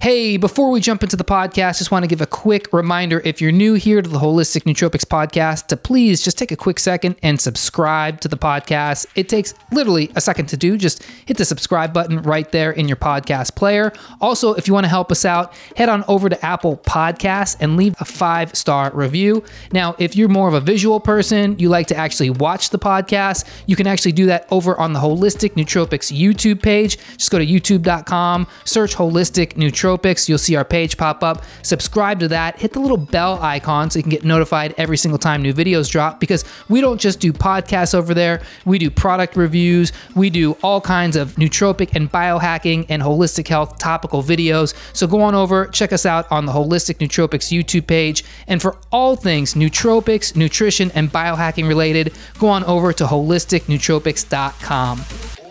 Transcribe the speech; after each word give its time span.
Hey, 0.00 0.36
before 0.36 0.70
we 0.70 0.80
jump 0.80 1.02
into 1.02 1.16
the 1.16 1.24
podcast, 1.24 1.78
just 1.78 1.90
want 1.90 2.04
to 2.04 2.06
give 2.06 2.20
a 2.20 2.26
quick 2.26 2.72
reminder 2.72 3.20
if 3.24 3.40
you're 3.40 3.50
new 3.50 3.74
here 3.74 4.00
to 4.00 4.08
the 4.08 4.20
Holistic 4.20 4.62
Nootropics 4.62 5.04
podcast, 5.04 5.66
to 5.66 5.76
please 5.76 6.22
just 6.22 6.38
take 6.38 6.52
a 6.52 6.56
quick 6.56 6.78
second 6.78 7.16
and 7.20 7.40
subscribe 7.40 8.20
to 8.20 8.28
the 8.28 8.36
podcast. 8.36 9.06
It 9.16 9.28
takes 9.28 9.54
literally 9.72 10.12
a 10.14 10.20
second 10.20 10.46
to 10.50 10.56
do. 10.56 10.76
Just 10.76 11.02
hit 11.02 11.36
the 11.36 11.44
subscribe 11.44 11.92
button 11.92 12.22
right 12.22 12.48
there 12.52 12.70
in 12.70 12.86
your 12.86 12.96
podcast 12.96 13.56
player. 13.56 13.92
Also, 14.20 14.54
if 14.54 14.68
you 14.68 14.72
want 14.72 14.84
to 14.84 14.88
help 14.88 15.10
us 15.10 15.24
out, 15.24 15.52
head 15.74 15.88
on 15.88 16.04
over 16.06 16.28
to 16.28 16.46
Apple 16.46 16.76
Podcasts 16.76 17.56
and 17.58 17.76
leave 17.76 17.96
a 17.98 18.04
five 18.04 18.54
star 18.54 18.92
review. 18.94 19.42
Now, 19.72 19.96
if 19.98 20.14
you're 20.14 20.28
more 20.28 20.46
of 20.46 20.54
a 20.54 20.60
visual 20.60 21.00
person, 21.00 21.58
you 21.58 21.70
like 21.70 21.88
to 21.88 21.96
actually 21.96 22.30
watch 22.30 22.70
the 22.70 22.78
podcast, 22.78 23.44
you 23.66 23.74
can 23.74 23.88
actually 23.88 24.12
do 24.12 24.26
that 24.26 24.46
over 24.52 24.78
on 24.78 24.92
the 24.92 25.00
Holistic 25.00 25.54
Nootropics 25.54 26.16
YouTube 26.16 26.62
page. 26.62 26.98
Just 27.16 27.32
go 27.32 27.38
to 27.40 27.46
youtube.com, 27.46 28.46
search 28.64 28.94
Holistic 28.94 29.54
Nootropics 29.54 29.87
Nootropics. 29.88 30.28
You'll 30.28 30.38
see 30.38 30.56
our 30.56 30.64
page 30.64 30.96
pop 30.96 31.22
up. 31.22 31.44
Subscribe 31.62 32.18
to 32.20 32.28
that. 32.28 32.58
Hit 32.58 32.72
the 32.72 32.80
little 32.80 32.96
bell 32.96 33.38
icon 33.42 33.90
so 33.90 33.98
you 33.98 34.02
can 34.02 34.10
get 34.10 34.24
notified 34.24 34.74
every 34.76 34.96
single 34.96 35.18
time 35.18 35.42
new 35.42 35.52
videos 35.52 35.90
drop 35.90 36.20
because 36.20 36.44
we 36.68 36.80
don't 36.80 37.00
just 37.00 37.20
do 37.20 37.32
podcasts 37.32 37.94
over 37.94 38.14
there. 38.14 38.42
We 38.64 38.78
do 38.78 38.90
product 38.90 39.36
reviews. 39.36 39.92
We 40.14 40.30
do 40.30 40.52
all 40.62 40.80
kinds 40.80 41.16
of 41.16 41.34
nootropic 41.36 41.94
and 41.94 42.10
biohacking 42.10 42.86
and 42.88 43.02
holistic 43.02 43.48
health 43.48 43.78
topical 43.78 44.22
videos. 44.22 44.74
So 44.92 45.06
go 45.06 45.20
on 45.22 45.34
over, 45.34 45.66
check 45.66 45.92
us 45.92 46.06
out 46.06 46.30
on 46.30 46.46
the 46.46 46.52
Holistic 46.52 46.98
Nootropics 46.98 47.56
YouTube 47.56 47.86
page. 47.86 48.24
And 48.46 48.60
for 48.60 48.76
all 48.92 49.16
things 49.16 49.54
nootropics, 49.54 50.36
nutrition, 50.36 50.90
and 50.92 51.12
biohacking 51.12 51.68
related, 51.68 52.14
go 52.38 52.48
on 52.48 52.64
over 52.64 52.92
to 52.92 53.04
holisticnootropics.com. 53.04 55.04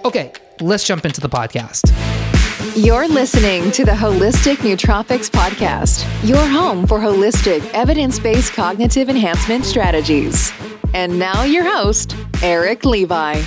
Okay, 0.05 0.31
let's 0.61 0.85
jump 0.85 1.05
into 1.05 1.21
the 1.21 1.29
podcast. 1.29 2.46
You're 2.75 3.07
listening 3.07 3.69
to 3.71 3.85
the 3.85 3.91
Holistic 3.91 4.55
Nootropics 4.57 5.29
Podcast, 5.29 6.07
your 6.27 6.43
home 6.43 6.87
for 6.87 6.97
holistic, 6.97 7.63
evidence 7.73 8.17
based 8.17 8.53
cognitive 8.53 9.09
enhancement 9.09 9.63
strategies. 9.63 10.51
And 10.95 11.19
now, 11.19 11.43
your 11.43 11.63
host, 11.63 12.15
Eric 12.41 12.83
Levi. 12.83 13.43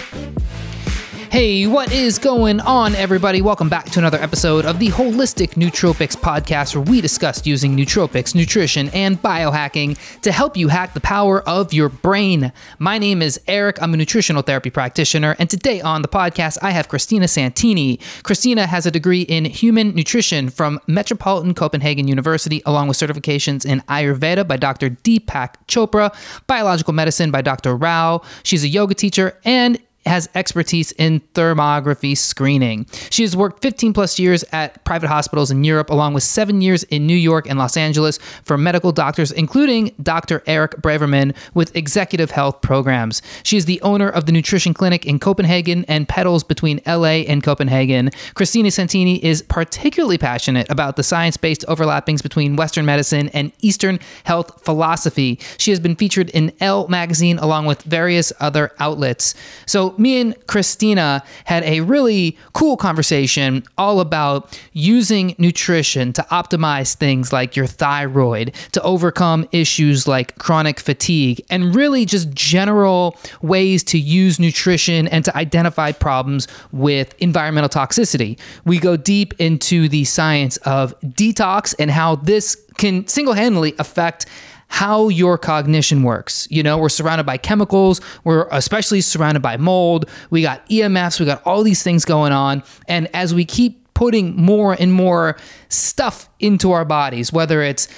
Hey, 1.30 1.68
what 1.68 1.92
is 1.92 2.18
going 2.18 2.58
on, 2.58 2.96
everybody? 2.96 3.40
Welcome 3.40 3.68
back 3.68 3.84
to 3.90 4.00
another 4.00 4.18
episode 4.18 4.64
of 4.64 4.80
the 4.80 4.88
Holistic 4.88 5.50
Nootropics 5.50 6.16
podcast, 6.16 6.74
where 6.74 6.82
we 6.82 7.00
discuss 7.00 7.46
using 7.46 7.76
nootropics, 7.76 8.34
nutrition, 8.34 8.88
and 8.88 9.22
biohacking 9.22 9.96
to 10.22 10.32
help 10.32 10.56
you 10.56 10.66
hack 10.66 10.92
the 10.92 11.00
power 11.00 11.48
of 11.48 11.72
your 11.72 11.88
brain. 11.88 12.52
My 12.80 12.98
name 12.98 13.22
is 13.22 13.40
Eric. 13.46 13.80
I'm 13.80 13.94
a 13.94 13.96
nutritional 13.96 14.42
therapy 14.42 14.70
practitioner, 14.70 15.36
and 15.38 15.48
today 15.48 15.80
on 15.80 16.02
the 16.02 16.08
podcast, 16.08 16.58
I 16.62 16.72
have 16.72 16.88
Christina 16.88 17.28
Santini. 17.28 18.00
Christina 18.24 18.66
has 18.66 18.84
a 18.84 18.90
degree 18.90 19.22
in 19.22 19.44
human 19.44 19.94
nutrition 19.94 20.50
from 20.50 20.80
Metropolitan 20.88 21.54
Copenhagen 21.54 22.08
University, 22.08 22.60
along 22.66 22.88
with 22.88 22.96
certifications 22.96 23.64
in 23.64 23.82
Ayurveda 23.82 24.48
by 24.48 24.56
Dr. 24.56 24.90
Deepak 24.90 25.54
Chopra, 25.68 26.12
biological 26.48 26.92
medicine 26.92 27.30
by 27.30 27.40
Dr. 27.40 27.76
Rao. 27.76 28.20
She's 28.42 28.64
a 28.64 28.68
yoga 28.68 28.94
teacher 28.94 29.38
and 29.44 29.80
has 30.06 30.28
expertise 30.34 30.92
in 30.92 31.20
thermography 31.34 32.16
screening. 32.16 32.86
She 33.10 33.22
has 33.22 33.36
worked 33.36 33.62
15 33.62 33.92
plus 33.92 34.18
years 34.18 34.44
at 34.52 34.82
private 34.84 35.08
hospitals 35.08 35.50
in 35.50 35.62
Europe, 35.62 35.90
along 35.90 36.14
with 36.14 36.22
seven 36.22 36.60
years 36.60 36.84
in 36.84 37.06
New 37.06 37.14
York 37.14 37.48
and 37.48 37.58
Los 37.58 37.76
Angeles 37.76 38.18
for 38.42 38.56
medical 38.56 38.92
doctors, 38.92 39.30
including 39.30 39.94
Dr. 40.02 40.42
Eric 40.46 40.72
Braverman 40.76 41.36
with 41.54 41.74
executive 41.76 42.30
health 42.30 42.62
programs. 42.62 43.20
She 43.42 43.56
is 43.56 43.66
the 43.66 43.80
owner 43.82 44.08
of 44.08 44.26
the 44.26 44.32
Nutrition 44.32 44.72
Clinic 44.72 45.04
in 45.04 45.18
Copenhagen 45.18 45.84
and 45.86 46.08
pedals 46.08 46.44
between 46.44 46.80
LA 46.86 47.22
and 47.28 47.42
Copenhagen. 47.42 48.10
Christina 48.34 48.70
Santini 48.70 49.22
is 49.22 49.42
particularly 49.42 50.18
passionate 50.18 50.68
about 50.70 50.96
the 50.96 51.02
science 51.02 51.36
based 51.36 51.64
overlappings 51.68 52.22
between 52.22 52.56
Western 52.56 52.86
medicine 52.86 53.28
and 53.34 53.52
Eastern 53.60 53.98
health 54.24 54.64
philosophy. 54.64 55.38
She 55.58 55.70
has 55.70 55.80
been 55.80 55.96
featured 55.96 56.30
in 56.30 56.52
Elle 56.60 56.88
magazine 56.88 57.38
along 57.38 57.66
with 57.66 57.82
various 57.82 58.32
other 58.40 58.72
outlets. 58.78 59.34
So, 59.66 59.89
me 59.98 60.20
and 60.20 60.46
Christina 60.46 61.22
had 61.44 61.62
a 61.64 61.80
really 61.80 62.36
cool 62.52 62.76
conversation 62.76 63.64
all 63.78 64.00
about 64.00 64.58
using 64.72 65.34
nutrition 65.38 66.12
to 66.12 66.22
optimize 66.30 66.94
things 66.94 67.32
like 67.32 67.56
your 67.56 67.66
thyroid, 67.66 68.54
to 68.72 68.82
overcome 68.82 69.48
issues 69.52 70.06
like 70.06 70.36
chronic 70.38 70.80
fatigue, 70.80 71.44
and 71.50 71.74
really 71.74 72.04
just 72.04 72.30
general 72.30 73.16
ways 73.42 73.82
to 73.84 73.98
use 73.98 74.38
nutrition 74.38 75.08
and 75.08 75.24
to 75.24 75.36
identify 75.36 75.92
problems 75.92 76.48
with 76.72 77.14
environmental 77.18 77.68
toxicity. 77.68 78.38
We 78.64 78.78
go 78.78 78.96
deep 78.96 79.34
into 79.38 79.88
the 79.88 80.04
science 80.04 80.56
of 80.58 80.98
detox 81.00 81.74
and 81.78 81.90
how 81.90 82.16
this 82.16 82.56
can 82.76 83.06
single 83.06 83.34
handedly 83.34 83.74
affect 83.78 84.26
how 84.70 85.08
your 85.08 85.36
cognition 85.36 86.04
works. 86.04 86.46
You 86.48 86.62
know, 86.62 86.78
we're 86.78 86.88
surrounded 86.88 87.26
by 87.26 87.36
chemicals, 87.36 88.00
we're 88.24 88.46
especially 88.52 89.00
surrounded 89.00 89.42
by 89.42 89.56
mold, 89.56 90.08
we 90.30 90.42
got 90.42 90.66
EMFs, 90.68 91.18
we 91.18 91.26
got 91.26 91.42
all 91.44 91.62
these 91.64 91.82
things 91.82 92.04
going 92.04 92.32
on. 92.32 92.62
And 92.88 93.08
as 93.14 93.34
we 93.34 93.44
keep 93.44 93.80
putting 93.94 94.34
more 94.34 94.74
and 94.80 94.92
more 94.92 95.36
stuff 95.68 96.30
into 96.38 96.70
our 96.72 96.84
bodies, 96.84 97.32
whether 97.32 97.62
it's 97.62 97.88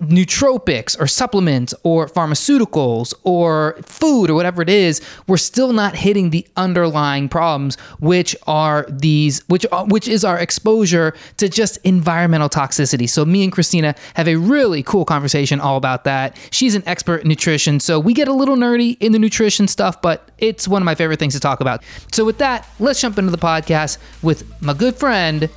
nootropics 0.00 0.98
or 1.00 1.06
supplements 1.06 1.74
or 1.82 2.06
pharmaceuticals 2.06 3.14
or 3.22 3.78
food 3.82 4.30
or 4.30 4.34
whatever 4.34 4.62
it 4.62 4.70
is, 4.70 5.00
we're 5.26 5.36
still 5.36 5.72
not 5.72 5.94
hitting 5.94 6.30
the 6.30 6.46
underlying 6.56 7.28
problems, 7.28 7.78
which 8.00 8.34
are 8.46 8.86
these, 8.88 9.46
which 9.48 9.66
uh, 9.72 9.84
which 9.84 10.08
is 10.08 10.24
our 10.24 10.38
exposure 10.38 11.14
to 11.36 11.48
just 11.48 11.76
environmental 11.84 12.48
toxicity. 12.48 13.08
So 13.08 13.24
me 13.24 13.44
and 13.44 13.52
Christina 13.52 13.94
have 14.14 14.28
a 14.28 14.36
really 14.36 14.82
cool 14.82 15.04
conversation 15.04 15.60
all 15.60 15.76
about 15.76 16.04
that. 16.04 16.36
She's 16.50 16.74
an 16.74 16.82
expert 16.86 17.22
in 17.22 17.28
nutrition, 17.28 17.80
so 17.80 18.00
we 18.00 18.14
get 18.14 18.28
a 18.28 18.32
little 18.32 18.56
nerdy 18.56 18.96
in 19.00 19.12
the 19.12 19.18
nutrition 19.18 19.68
stuff, 19.68 20.00
but 20.00 20.30
it's 20.38 20.66
one 20.66 20.82
of 20.82 20.86
my 20.86 20.94
favorite 20.94 21.18
things 21.18 21.34
to 21.34 21.40
talk 21.40 21.60
about. 21.60 21.82
So 22.12 22.24
with 22.24 22.38
that, 22.38 22.66
let's 22.78 23.00
jump 23.00 23.18
into 23.18 23.30
the 23.30 23.38
podcast 23.38 23.98
with 24.22 24.44
my 24.62 24.72
good 24.72 24.96
friend 24.96 25.48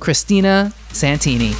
Christina 0.00 0.72
Santini. 0.90 1.52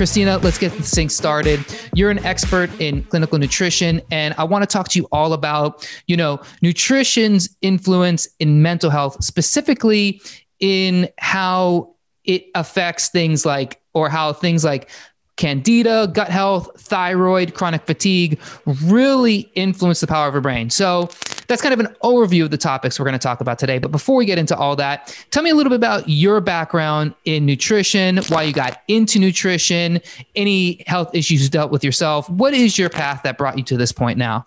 Christina, 0.00 0.38
let's 0.38 0.56
get 0.56 0.72
this 0.72 0.94
thing 0.94 1.10
started. 1.10 1.62
You're 1.94 2.10
an 2.10 2.24
expert 2.24 2.70
in 2.80 3.02
clinical 3.04 3.38
nutrition, 3.38 4.00
and 4.10 4.32
I 4.38 4.44
want 4.44 4.62
to 4.62 4.66
talk 4.66 4.88
to 4.88 4.98
you 4.98 5.06
all 5.12 5.34
about, 5.34 5.86
you 6.06 6.16
know, 6.16 6.40
nutrition's 6.62 7.54
influence 7.60 8.26
in 8.38 8.62
mental 8.62 8.88
health, 8.88 9.22
specifically 9.22 10.22
in 10.58 11.06
how 11.18 11.96
it 12.24 12.46
affects 12.54 13.10
things 13.10 13.44
like, 13.44 13.78
or 13.92 14.08
how 14.08 14.32
things 14.32 14.64
like 14.64 14.88
candida, 15.40 16.06
gut 16.12 16.28
health, 16.28 16.70
thyroid, 16.78 17.54
chronic 17.54 17.86
fatigue 17.86 18.38
really 18.84 19.50
influence 19.54 20.00
the 20.00 20.06
power 20.06 20.28
of 20.28 20.34
our 20.34 20.40
brain. 20.42 20.68
So 20.68 21.08
that's 21.48 21.62
kind 21.62 21.72
of 21.72 21.80
an 21.80 21.88
overview 22.02 22.44
of 22.44 22.50
the 22.50 22.58
topics 22.58 22.98
we're 22.98 23.06
going 23.06 23.18
to 23.18 23.18
talk 23.18 23.40
about 23.40 23.58
today. 23.58 23.78
But 23.78 23.90
before 23.90 24.16
we 24.16 24.26
get 24.26 24.38
into 24.38 24.54
all 24.54 24.76
that, 24.76 25.16
tell 25.30 25.42
me 25.42 25.48
a 25.48 25.54
little 25.54 25.70
bit 25.70 25.76
about 25.76 26.06
your 26.10 26.42
background 26.42 27.14
in 27.24 27.46
nutrition, 27.46 28.18
why 28.28 28.42
you 28.42 28.52
got 28.52 28.82
into 28.86 29.18
nutrition, 29.18 30.02
any 30.36 30.84
health 30.86 31.14
issues 31.14 31.42
you 31.42 31.48
dealt 31.48 31.72
with 31.72 31.82
yourself. 31.82 32.28
What 32.28 32.52
is 32.52 32.78
your 32.78 32.90
path 32.90 33.22
that 33.22 33.38
brought 33.38 33.56
you 33.56 33.64
to 33.64 33.78
this 33.78 33.92
point 33.92 34.18
now? 34.18 34.44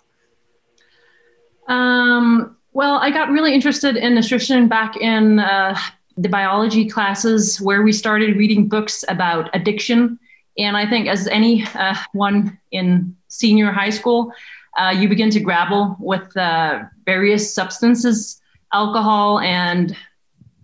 Um, 1.68 2.56
well, 2.74 2.98
I 2.98 3.10
got 3.10 3.30
really 3.30 3.56
interested 3.56 3.98
in 3.98 4.14
nutrition 4.14 4.68
back 4.68 4.96
in 4.98 5.40
uh, 5.40 5.76
the 6.18 6.30
biology 6.30 6.88
classes 6.88 7.60
where 7.60 7.82
we 7.82 7.92
started 7.92 8.38
reading 8.38 8.68
books 8.68 9.04
about 9.08 9.50
addiction 9.56 10.20
and 10.58 10.78
I 10.78 10.88
think, 10.88 11.08
as 11.08 11.28
any 11.28 11.66
uh, 11.76 11.96
one 12.14 12.58
in 12.72 13.16
senior 13.28 13.72
high 13.72 13.90
school, 13.90 14.32
uh, 14.78 14.94
you 14.96 15.10
begin 15.10 15.30
to 15.32 15.40
grapple 15.40 15.96
with 16.00 16.36
uh, 16.38 16.84
various 17.06 17.54
substances, 17.54 18.42
alcohol, 18.74 19.40
and 19.40 19.96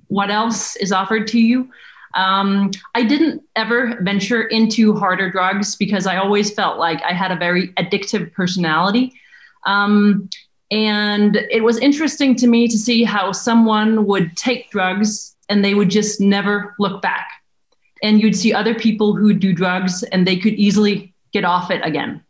what 0.07 0.30
else 0.30 0.75
is 0.77 0.91
offered 0.91 1.27
to 1.27 1.39
you. 1.39 1.69
Um, 2.15 2.71
I 2.95 3.03
didn't 3.03 3.44
ever 3.56 4.00
venture 4.01 4.44
into 4.44 4.95
harder 4.95 5.30
drugs 5.30 5.75
because 5.75 6.07
I 6.07 6.18
always 6.18 6.51
felt 6.51 6.80
like 6.80 7.01
I 7.03 7.13
had 7.13 7.31
a 7.31 7.35
very 7.35 7.69
addictive 7.74 8.33
personality. 8.33 9.13
Um, 9.65 10.30
and 10.71 11.35
it 11.51 11.63
was 11.63 11.77
interesting 11.77 12.35
to 12.35 12.47
me 12.47 12.68
to 12.68 12.77
see 12.77 13.03
how 13.03 13.31
someone 13.31 14.06
would 14.06 14.35
take 14.38 14.71
drugs 14.71 15.35
and 15.50 15.63
they 15.63 15.74
would 15.74 15.89
just 15.89 16.19
never 16.19 16.75
look 16.80 17.01
back 17.01 17.38
and 18.04 18.22
you'd 18.22 18.36
see 18.36 18.54
other 18.54 18.74
people 18.74 19.16
who 19.16 19.34
do 19.34 19.54
drugs 19.54 20.04
and 20.04 20.25
they 20.25 20.38
could 20.38 20.54
easily 20.54 21.13
get 21.34 21.46
off 21.46 21.72
it 21.72 21.81
again. 21.84 22.24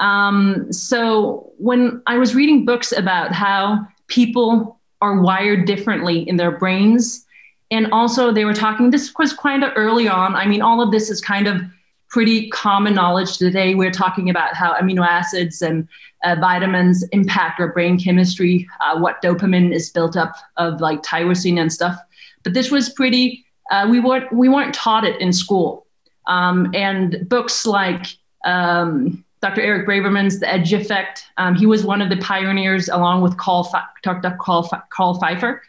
Um, 0.00 0.72
so 0.72 1.52
when 1.58 2.02
I 2.06 2.18
was 2.18 2.34
reading 2.34 2.64
books 2.64 2.92
about 2.92 3.32
how 3.32 3.86
people 4.08 4.80
are 5.00 5.20
wired 5.20 5.66
differently 5.66 6.28
in 6.28 6.36
their 6.36 6.58
brains, 6.58 7.24
and 7.70 7.90
also 7.92 8.32
they 8.32 8.44
were 8.44 8.54
talking, 8.54 8.90
this 8.90 9.12
was 9.18 9.32
kind 9.32 9.64
of 9.64 9.72
early 9.76 10.08
on. 10.08 10.34
I 10.34 10.46
mean, 10.46 10.62
all 10.62 10.80
of 10.80 10.90
this 10.90 11.10
is 11.10 11.20
kind 11.20 11.46
of 11.46 11.60
pretty 12.08 12.48
common 12.50 12.94
knowledge 12.94 13.38
today. 13.38 13.74
We're 13.74 13.90
talking 13.90 14.30
about 14.30 14.54
how 14.54 14.74
amino 14.74 15.04
acids 15.06 15.62
and 15.62 15.88
uh, 16.22 16.36
vitamins 16.40 17.04
impact 17.10 17.58
our 17.60 17.72
brain 17.72 17.98
chemistry, 17.98 18.68
uh, 18.80 18.98
what 18.98 19.20
dopamine 19.22 19.74
is 19.74 19.90
built 19.90 20.16
up 20.16 20.34
of, 20.56 20.80
like 20.80 21.02
tyrosine 21.02 21.60
and 21.60 21.72
stuff. 21.72 21.96
But 22.42 22.54
this 22.54 22.70
was 22.70 22.88
pretty. 22.90 23.43
Uh, 23.70 23.86
we 23.90 24.00
weren't 24.00 24.32
we 24.32 24.48
weren't 24.48 24.74
taught 24.74 25.04
it 25.04 25.20
in 25.20 25.32
school, 25.32 25.86
um, 26.26 26.70
and 26.74 27.28
books 27.28 27.66
like 27.66 28.06
um, 28.44 29.24
Dr. 29.40 29.60
Eric 29.60 29.86
Braverman's 29.86 30.40
The 30.40 30.52
Edge 30.52 30.72
Effect. 30.72 31.26
Um, 31.36 31.54
he 31.54 31.66
was 31.66 31.84
one 31.84 32.00
of 32.00 32.08
the 32.08 32.16
pioneers, 32.16 32.88
along 32.88 33.22
with 33.22 33.36
Carl, 33.36 33.70
Dr. 34.02 34.36
Carl, 34.40 34.70
Carl 34.90 35.20
Pfeiffer. 35.20 35.62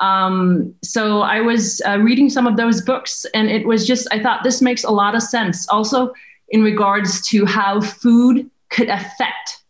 Um, 0.00 0.74
so 0.82 1.20
I 1.20 1.40
was 1.40 1.80
uh, 1.86 1.98
reading 1.98 2.28
some 2.28 2.46
of 2.46 2.56
those 2.56 2.82
books, 2.82 3.24
and 3.34 3.48
it 3.48 3.66
was 3.66 3.86
just, 3.86 4.08
I 4.12 4.22
thought 4.22 4.42
this 4.42 4.60
makes 4.60 4.84
a 4.84 4.90
lot 4.90 5.14
of 5.14 5.22
sense. 5.22 5.68
Also, 5.68 6.12
in 6.48 6.62
regards 6.62 7.26
to 7.28 7.46
how 7.46 7.80
food 7.80 8.50
could 8.68 8.88
affect 8.88 9.62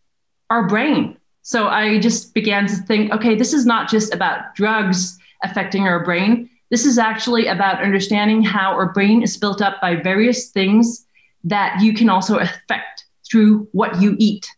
our 0.50 0.66
brain. 0.66 1.16
So 1.42 1.68
I 1.68 1.98
just 1.98 2.34
began 2.34 2.66
to 2.66 2.76
think 2.76 3.12
okay, 3.12 3.34
this 3.34 3.52
is 3.52 3.66
not 3.66 3.88
just 3.88 4.12
about 4.14 4.54
drugs 4.54 5.18
affecting 5.42 5.86
our 5.86 6.02
brain. 6.04 6.48
This 6.70 6.86
is 6.86 6.98
actually 6.98 7.46
about 7.46 7.82
understanding 7.82 8.42
how 8.42 8.72
our 8.72 8.92
brain 8.92 9.22
is 9.22 9.36
built 9.36 9.62
up 9.62 9.80
by 9.80 9.96
various 9.96 10.50
things 10.50 11.06
that 11.44 11.80
you 11.80 11.92
can 11.94 12.08
also 12.08 12.38
affect 12.38 13.04
through 13.30 13.68
what 13.72 14.00
you 14.00 14.16
eat. 14.18 14.48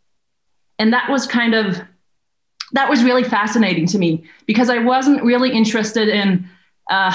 And 0.78 0.92
that 0.92 1.10
was 1.10 1.26
kind 1.26 1.54
of 1.54 1.80
that 2.72 2.90
was 2.90 3.04
really 3.04 3.22
fascinating 3.22 3.86
to 3.86 3.98
me 3.98 4.24
because 4.46 4.68
I 4.68 4.78
wasn't 4.78 5.22
really 5.22 5.52
interested 5.52 6.08
in 6.08 6.48
uh, 6.90 7.12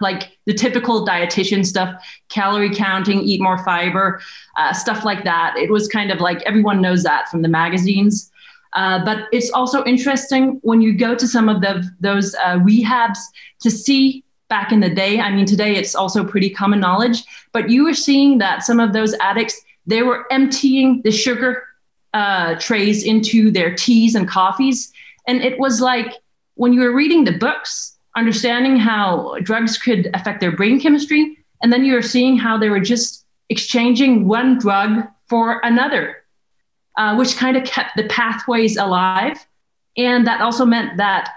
like 0.00 0.38
the 0.46 0.54
typical 0.54 1.06
dietitian 1.06 1.64
stuff, 1.64 2.02
calorie 2.28 2.74
counting, 2.74 3.20
eat 3.20 3.40
more 3.40 3.62
fiber, 3.64 4.20
uh, 4.56 4.72
stuff 4.72 5.04
like 5.04 5.24
that. 5.24 5.56
It 5.56 5.70
was 5.70 5.88
kind 5.88 6.10
of 6.10 6.20
like 6.20 6.42
everyone 6.42 6.80
knows 6.80 7.02
that 7.02 7.28
from 7.28 7.42
the 7.42 7.48
magazines. 7.48 8.30
Uh, 8.72 9.04
but 9.04 9.26
it's 9.32 9.50
also 9.50 9.84
interesting 9.84 10.60
when 10.62 10.80
you 10.80 10.92
go 10.92 11.14
to 11.14 11.26
some 11.26 11.48
of 11.48 11.60
the, 11.60 11.88
those 12.00 12.34
uh, 12.36 12.58
rehabs 12.58 13.18
to 13.60 13.70
see 13.70 14.24
back 14.50 14.72
in 14.72 14.80
the 14.80 14.90
day. 14.90 15.20
I 15.20 15.32
mean, 15.34 15.46
today 15.46 15.76
it's 15.76 15.94
also 15.94 16.22
pretty 16.22 16.50
common 16.50 16.80
knowledge, 16.80 17.24
but 17.52 17.70
you 17.70 17.84
were 17.84 17.94
seeing 17.94 18.36
that 18.38 18.62
some 18.62 18.78
of 18.78 18.92
those 18.92 19.14
addicts, 19.20 19.58
they 19.86 20.02
were 20.02 20.26
emptying 20.30 21.00
the 21.02 21.10
sugar 21.10 21.64
uh, 22.12 22.56
trays 22.56 23.04
into 23.04 23.50
their 23.50 23.74
teas 23.74 24.14
and 24.14 24.28
coffees. 24.28 24.92
And 25.26 25.40
it 25.40 25.58
was 25.58 25.80
like 25.80 26.12
when 26.56 26.74
you 26.74 26.80
were 26.80 26.92
reading 26.92 27.24
the 27.24 27.38
books, 27.38 27.96
understanding 28.16 28.76
how 28.76 29.38
drugs 29.42 29.78
could 29.78 30.10
affect 30.12 30.40
their 30.40 30.54
brain 30.54 30.78
chemistry, 30.80 31.38
and 31.62 31.72
then 31.72 31.84
you 31.84 31.94
were 31.94 32.02
seeing 32.02 32.36
how 32.36 32.58
they 32.58 32.68
were 32.68 32.80
just 32.80 33.24
exchanging 33.48 34.26
one 34.26 34.58
drug 34.58 35.06
for 35.28 35.60
another, 35.62 36.24
uh, 36.98 37.14
which 37.16 37.36
kind 37.36 37.56
of 37.56 37.64
kept 37.64 37.96
the 37.96 38.04
pathways 38.08 38.76
alive. 38.76 39.38
And 39.96 40.26
that 40.26 40.40
also 40.40 40.64
meant 40.64 40.96
that 40.96 41.30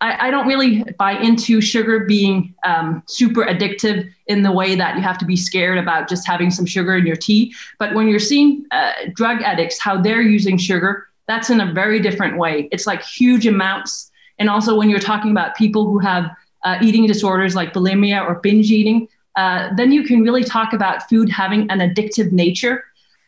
I, 0.00 0.28
I 0.28 0.30
don't 0.30 0.46
really 0.46 0.84
buy 0.98 1.12
into 1.12 1.60
sugar 1.60 2.00
being 2.00 2.54
um, 2.64 3.02
super 3.06 3.44
addictive 3.44 4.08
in 4.26 4.42
the 4.42 4.52
way 4.52 4.74
that 4.76 4.96
you 4.96 5.02
have 5.02 5.18
to 5.18 5.24
be 5.24 5.36
scared 5.36 5.78
about 5.78 6.08
just 6.08 6.26
having 6.26 6.50
some 6.50 6.66
sugar 6.66 6.96
in 6.96 7.06
your 7.06 7.16
tea. 7.16 7.54
But 7.78 7.94
when 7.94 8.08
you're 8.08 8.20
seeing 8.20 8.64
uh, 8.70 8.92
drug 9.12 9.42
addicts, 9.42 9.78
how 9.78 10.00
they're 10.00 10.22
using 10.22 10.56
sugar, 10.56 11.08
that's 11.26 11.50
in 11.50 11.60
a 11.60 11.72
very 11.72 12.00
different 12.00 12.38
way. 12.38 12.68
It's 12.70 12.86
like 12.86 13.02
huge 13.02 13.46
amounts. 13.46 14.10
And 14.38 14.48
also, 14.48 14.76
when 14.76 14.88
you're 14.88 15.00
talking 15.00 15.30
about 15.30 15.56
people 15.56 15.86
who 15.86 15.98
have 15.98 16.30
uh, 16.64 16.78
eating 16.80 17.06
disorders 17.06 17.54
like 17.54 17.72
bulimia 17.72 18.24
or 18.26 18.36
binge 18.36 18.70
eating, 18.70 19.08
uh, 19.36 19.74
then 19.76 19.92
you 19.92 20.04
can 20.04 20.22
really 20.22 20.44
talk 20.44 20.72
about 20.72 21.08
food 21.08 21.28
having 21.28 21.70
an 21.70 21.78
addictive 21.78 22.32
nature. 22.32 22.84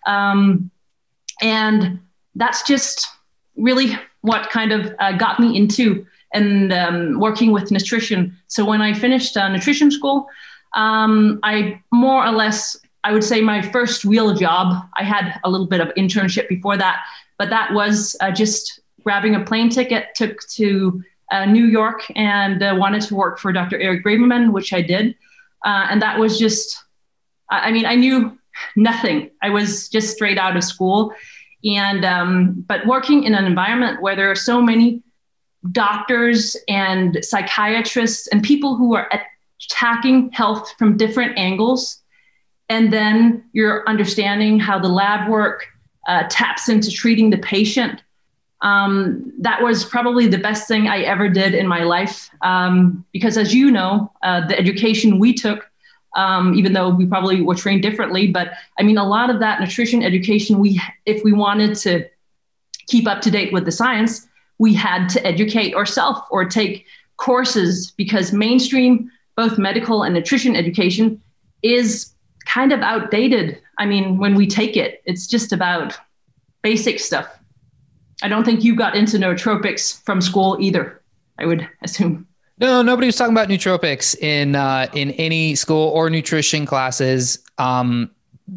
Um, 0.07 0.71
and 1.41 2.01
that's 2.35 2.63
just 2.63 3.09
really 3.57 3.99
what 4.23 4.51
kind 4.51 4.73
of 4.73 4.95
uh, 4.99 5.13
got 5.13 5.41
me 5.41 5.57
into 5.57 6.07
and 6.33 6.73
um, 6.73 7.21
working 7.21 7.53
with 7.53 7.71
nutrition. 7.71 8.37
So 8.47 8.65
when 8.65 8.81
I 8.81 8.93
finished 8.93 9.37
uh, 9.37 9.49
nutrition 9.49 9.91
school, 9.91 10.29
um, 10.75 11.41
I 11.43 11.81
more 11.93 12.25
or 12.25 12.31
less, 12.31 12.77
I 13.05 13.13
would 13.13 13.25
say 13.25 13.41
my 13.41 13.63
first 13.63 14.05
real 14.05 14.35
job, 14.35 14.85
I 14.97 15.03
had 15.03 15.41
a 15.45 15.51
little 15.51 15.67
bit 15.67 15.81
of 15.81 15.89
internship 15.97 16.49
before 16.49 16.77
that, 16.77 17.01
but 17.39 17.51
that 17.51 17.73
was 17.73 18.17
uh, 18.21 18.31
just 18.31 18.81
grabbing 19.03 19.35
a 19.35 19.45
plane 19.45 19.71
ticket, 19.71 20.09
took 20.15 20.41
to 20.49 21.03
uh, 21.31 21.45
New 21.47 21.65
York 21.65 22.03
and 22.17 22.63
uh, 22.63 22.75
wanted 22.79 23.03
to 23.03 23.15
work 23.15 23.39
for 23.39 23.53
Dr. 23.53 23.79
Eric 23.79 24.05
Braverman, 24.05 24.53
which 24.53 24.73
I 24.73 24.83
did. 24.83 25.17
Uh, 25.65 25.87
and 25.91 26.03
that 26.03 26.19
was 26.19 26.39
just, 26.39 26.85
I 27.51 27.71
mean, 27.71 27.87
I 27.87 27.95
knew 27.95 28.39
nothing. 28.77 29.31
I 29.43 29.51
was 29.51 29.89
just 29.89 30.15
straight 30.15 30.39
out 30.39 30.57
of 30.57 30.65
school. 30.65 31.13
And, 31.65 32.05
um, 32.05 32.65
but 32.67 32.87
working 32.87 33.25
in 33.25 33.35
an 33.35 33.45
environment 33.45 34.01
where 34.01 34.17
there 34.17 34.31
are 34.31 34.37
so 34.37 34.63
many 34.63 35.03
doctors 35.73 36.57
and 36.69 37.19
psychiatrists 37.23 38.27
and 38.29 38.43
people 38.43 38.77
who 38.77 38.95
are 38.95 39.11
attacking 39.63 40.31
health 40.33 40.73
from 40.79 40.97
different 40.97 41.39
angles. 41.39 42.03
And 42.69 42.93
then 42.93 43.45
you're 43.53 43.87
understanding 43.89 44.59
how 44.59 44.79
the 44.79 44.89
lab 44.89 45.29
work 45.29 45.67
uh, 46.07 46.25
taps 46.31 46.69
into 46.69 46.91
treating 46.91 47.31
the 47.31 47.39
patient. 47.39 48.03
Um, 48.63 49.33
that 49.39 49.63
was 49.63 49.85
probably 49.85 50.27
the 50.29 50.39
best 50.39 50.69
thing 50.69 50.87
I 50.87 51.01
ever 51.01 51.29
did 51.29 51.55
in 51.55 51.67
my 51.67 51.83
life. 51.83 52.31
Um, 52.43 53.05
because 53.13 53.37
as 53.37 53.55
you 53.55 53.71
know, 53.71 54.13
uh, 54.23 54.47
the 54.47 54.59
education 54.59 55.19
we 55.19 55.35
took, 55.35 55.69
um, 56.17 56.55
even 56.55 56.73
though 56.73 56.89
we 56.89 57.07
probably 57.07 57.41
were 57.41 57.55
trained 57.55 57.83
differently, 57.83 58.27
but 58.27 58.53
I 58.79 58.83
mean, 58.83 58.99
a 58.99 59.07
lot 59.07 59.31
of 59.31 59.41
that 59.41 59.61
nutrition 59.61 60.03
education, 60.03 60.59
we, 60.59 60.81
if 61.07 61.23
we 61.23 61.33
wanted 61.33 61.75
to 61.77 62.09
keep 62.87 63.07
up 63.07 63.21
to 63.23 63.31
date 63.31 63.53
with 63.53 63.65
the 63.65 63.73
science, 63.73 64.27
we 64.61 64.75
had 64.75 65.09
to 65.09 65.27
educate 65.27 65.75
ourselves 65.75 66.21
or 66.31 66.45
take 66.45 66.85
courses 67.17 67.93
because 67.97 68.31
mainstream, 68.31 69.11
both 69.35 69.57
medical 69.57 70.03
and 70.03 70.15
nutrition 70.15 70.55
education, 70.55 71.21
is 71.63 72.13
kind 72.45 72.71
of 72.71 72.81
outdated. 72.81 73.59
I 73.79 73.87
mean, 73.87 74.19
when 74.19 74.35
we 74.35 74.47
take 74.47 74.77
it, 74.77 75.03
it's 75.07 75.27
just 75.27 75.55
about 75.55 75.97
basic 76.61 77.01
stuff. 77.01 77.27
I 78.23 78.29
don't 78.29 78.45
think 78.45 78.63
you 78.63 78.77
got 78.77 78.95
into 78.95 79.17
nootropics 79.17 80.03
from 80.05 80.21
school 80.21 80.59
either, 80.61 81.01
I 81.39 81.47
would 81.47 81.67
assume. 81.83 82.27
No, 82.59 82.83
nobody 82.83 83.07
was 83.07 83.17
talking 83.17 83.33
about 83.33 83.49
nootropics 83.49 84.15
in 84.19 84.57
uh, 84.57 84.89
in 84.93 85.13
any 85.13 85.55
school 85.55 85.89
or 85.89 86.11
nutrition 86.11 86.67
classes. 86.67 87.39
Um, 87.57 88.11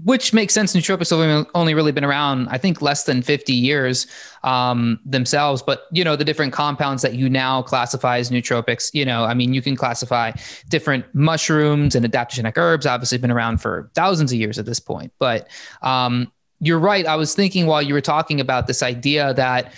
which 0.04 0.34
makes 0.34 0.54
sense. 0.54 0.74
Nootropics 0.74 1.10
have 1.12 1.48
only 1.54 1.74
really 1.74 1.92
been 1.92 2.04
around, 2.04 2.48
I 2.50 2.58
think, 2.58 2.82
less 2.82 3.04
than 3.04 3.22
50 3.22 3.54
years 3.54 4.08
um, 4.44 5.00
themselves. 5.06 5.62
But 5.62 5.88
you 5.92 6.04
know, 6.04 6.16
the 6.16 6.26
different 6.26 6.54
compounds 6.54 7.02
that 7.04 7.14
you 7.14 7.30
now 7.30 7.62
classify 7.62 8.18
as 8.18 8.32
nootropics. 8.32 8.94
You 8.94 9.06
know, 9.06 9.24
I 9.26 9.34
mean, 9.34 9.54
you 9.54 9.62
can 9.62 9.76
classify 9.76 10.32
different 10.70 11.06
mushrooms 11.14 11.96
and 11.96 12.06
adaptogenic 12.06 12.58
herbs. 12.58 12.86
Obviously, 12.86 13.18
been 13.20 13.32
around 13.32 13.60
for 13.60 13.92
thousands 13.94 14.32
of 14.32 14.40
years 14.40 14.58
at 14.58 14.66
this 14.66 14.80
point. 14.80 15.14
But 15.20 15.48
um, 15.82 16.32
you're 16.60 16.80
right. 16.80 17.06
I 17.06 17.16
was 17.16 17.36
thinking 17.36 17.68
while 17.68 17.82
you 17.82 17.94
were 17.94 18.02
talking 18.02 18.40
about 18.40 18.68
this 18.68 18.82
idea 18.82 19.34
that 19.36 19.74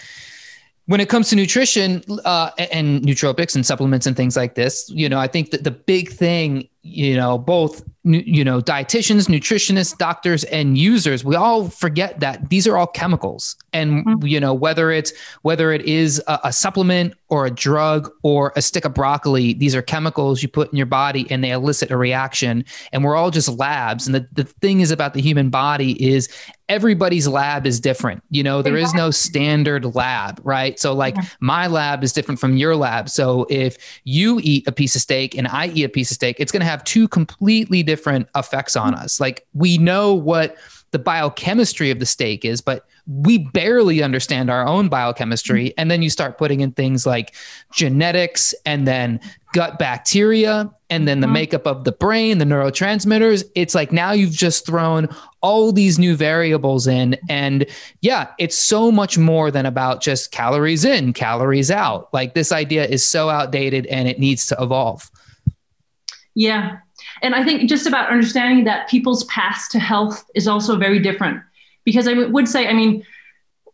when 0.85 1.01
it 1.01 1.09
comes 1.09 1.29
to 1.29 1.35
nutrition 1.35 2.03
uh, 2.25 2.51
and 2.57 3.01
nootropics 3.01 3.55
and 3.55 3.65
supplements 3.65 4.05
and 4.05 4.15
things 4.15 4.37
like 4.37 4.55
this, 4.55 4.89
you 4.89 5.09
know, 5.09 5.19
I 5.19 5.27
think 5.27 5.49
that 5.51 5.63
the 5.63 5.71
big 5.71 6.09
thing 6.09 6.69
you 6.85 7.15
know 7.15 7.37
both 7.37 7.83
you 8.05 8.43
know 8.43 8.61
dietitians 8.61 9.27
nutritionists 9.27 9.97
doctors 9.97 10.43
and 10.45 10.77
users 10.77 11.25
we 11.25 11.35
all 11.35 11.69
forget 11.69 12.19
that 12.19 12.49
these 12.49 12.67
are 12.67 12.77
all 12.77 12.87
chemicals. 12.87 13.55
And 13.73 14.05
mm-hmm. 14.05 14.25
you 14.25 14.39
know 14.39 14.53
whether 14.53 14.91
it's 14.91 15.11
whether 15.41 15.71
it 15.71 15.81
is 15.81 16.21
a, 16.27 16.39
a, 16.45 16.53
supplement 16.53 17.13
or 17.29 17.45
a 17.45 17.51
drug 17.51 18.11
or 18.23 18.53
a 18.55 18.61
stick 18.61 18.85
of 18.85 18.93
broccoli 18.93 19.53
these 19.53 19.75
are 19.75 19.81
chemicals 19.81 20.41
you 20.41 20.47
put 20.47 20.71
in 20.71 20.77
your 20.77 20.85
body 20.85 21.25
and 21.29 21.43
they 21.43 21.51
elicit 21.51 21.91
a 21.91 21.97
reaction. 21.97 22.63
And 22.93 23.03
we're 23.03 23.15
all 23.15 23.31
just 23.31 23.49
labs. 23.49 24.05
And 24.05 24.15
the, 24.15 24.27
the 24.33 24.43
thing 24.43 24.81
is 24.81 24.91
about 24.91 25.13
the 25.13 25.21
human 25.21 25.49
body 25.49 25.91
is 26.03 26.29
everybody's 26.69 27.27
lab 27.27 27.67
is 27.67 27.79
different. 27.79 28.23
You 28.29 28.43
know 28.43 28.61
there 28.61 28.77
is 28.77 28.93
no 28.93 29.11
standard 29.11 29.95
lab 29.95 30.39
right? 30.43 30.79
So 30.79 30.93
like 30.93 31.15
my 31.39 31.67
lab 31.67 32.03
is 32.03 32.13
different 32.13 32.39
from 32.39 32.57
your 32.57 32.75
lab. 32.75 33.09
So 33.09 33.45
if 33.49 33.77
you 34.03 34.39
eat 34.43 34.67
a 34.67 34.71
piece 34.71 34.95
of 34.95 35.01
steak 35.01 35.35
and 35.35 35.47
i 35.47 35.67
eat 35.67 35.83
a 35.83 35.89
piece 35.89 36.11
of 36.11 36.15
steak 36.15 36.37
it's 36.39 36.51
going 36.51 36.61
to 36.61 36.67
have 36.67 36.83
two 36.83 37.07
completely 37.07 37.83
different 37.83 37.94
effects 37.95 38.75
on 38.75 38.93
us. 38.93 39.19
Like 39.19 39.45
we 39.53 39.77
know 39.77 40.13
what 40.13 40.55
the 40.91 40.99
biochemistry 40.99 41.91
of 41.91 41.99
the 41.99 42.05
steak 42.05 42.45
is, 42.45 42.61
but 42.61 42.85
we 43.05 43.37
barely 43.37 44.01
understand 44.01 44.49
our 44.49 44.65
own 44.65 44.87
biochemistry. 44.87 45.73
And 45.77 45.91
then 45.91 46.01
you 46.01 46.09
start 46.09 46.37
putting 46.37 46.61
in 46.61 46.71
things 46.71 47.05
like 47.05 47.35
genetics 47.73 48.53
and 48.65 48.87
then 48.87 49.19
gut 49.53 49.77
bacteria 49.77 50.71
and 50.89 51.07
then 51.07 51.19
the 51.19 51.27
mm-hmm. 51.27 51.33
makeup 51.33 51.67
of 51.67 51.83
the 51.83 51.91
brain, 51.91 52.37
the 52.37 52.45
neurotransmitters. 52.45 53.43
It's 53.55 53.75
like 53.75 53.91
now 53.91 54.11
you've 54.11 54.31
just 54.31 54.65
thrown 54.65 55.09
all 55.41 55.71
these 55.71 55.99
new 55.99 56.15
variables 56.15 56.87
in. 56.87 57.17
And 57.29 57.65
yeah, 58.01 58.29
it's 58.39 58.57
so 58.57 58.91
much 58.91 59.17
more 59.17 59.51
than 59.51 59.65
about 59.65 60.01
just 60.01 60.31
calories 60.31 60.85
in, 60.85 61.13
calories 61.13 61.69
out. 61.69 62.11
Like 62.13 62.33
this 62.33 62.51
idea 62.51 62.85
is 62.85 63.05
so 63.05 63.29
outdated 63.29 63.85
and 63.87 64.07
it 64.07 64.17
needs 64.17 64.45
to 64.47 64.57
evolve. 64.59 65.11
Yeah. 66.35 66.77
And 67.21 67.35
I 67.35 67.43
think 67.43 67.69
just 67.69 67.87
about 67.87 68.09
understanding 68.09 68.65
that 68.65 68.89
people's 68.89 69.23
paths 69.25 69.67
to 69.69 69.79
health 69.79 70.25
is 70.35 70.47
also 70.47 70.77
very 70.77 70.99
different. 70.99 71.41
Because 71.83 72.07
I 72.07 72.13
would 72.13 72.47
say, 72.47 72.67
I 72.67 72.73
mean, 72.73 73.05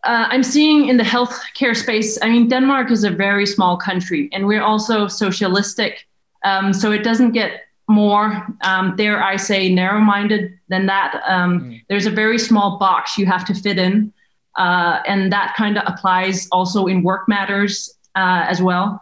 uh, 0.03 0.27
I'm 0.29 0.43
seeing 0.43 0.88
in 0.88 0.98
the 0.98 1.03
healthcare 1.03 1.75
space, 1.75 2.17
I 2.21 2.29
mean, 2.29 2.48
Denmark 2.48 2.91
is 2.91 3.03
a 3.03 3.12
very 3.12 3.45
small 3.45 3.77
country 3.77 4.29
and 4.33 4.48
we're 4.48 4.63
also 4.63 5.07
socialistic. 5.07 6.07
Um, 6.43 6.74
so 6.74 6.91
it 6.91 7.03
doesn't 7.03 7.31
get 7.31 7.62
more, 7.88 8.48
um, 8.63 8.95
dare 8.95 9.24
I 9.24 9.36
say, 9.36 9.74
narrow 9.74 10.00
minded 10.00 10.57
than 10.69 10.88
that. 10.88 11.21
Um, 11.27 11.62
mm. 11.62 11.81
There's 11.88 12.07
a 12.07 12.12
very 12.12 12.39
small 12.39 12.79
box 12.79 13.17
you 13.17 13.25
have 13.27 13.45
to 13.45 13.53
fit 13.53 13.77
in. 13.77 14.12
Uh, 14.57 15.00
and 15.07 15.31
that 15.31 15.53
kind 15.55 15.77
of 15.77 15.83
applies 15.86 16.48
also 16.51 16.88
in 16.88 17.03
work 17.03 17.29
matters 17.29 17.93
uh, 18.15 18.45
as 18.48 18.62
well. 18.62 19.01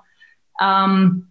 Um, 0.60 1.28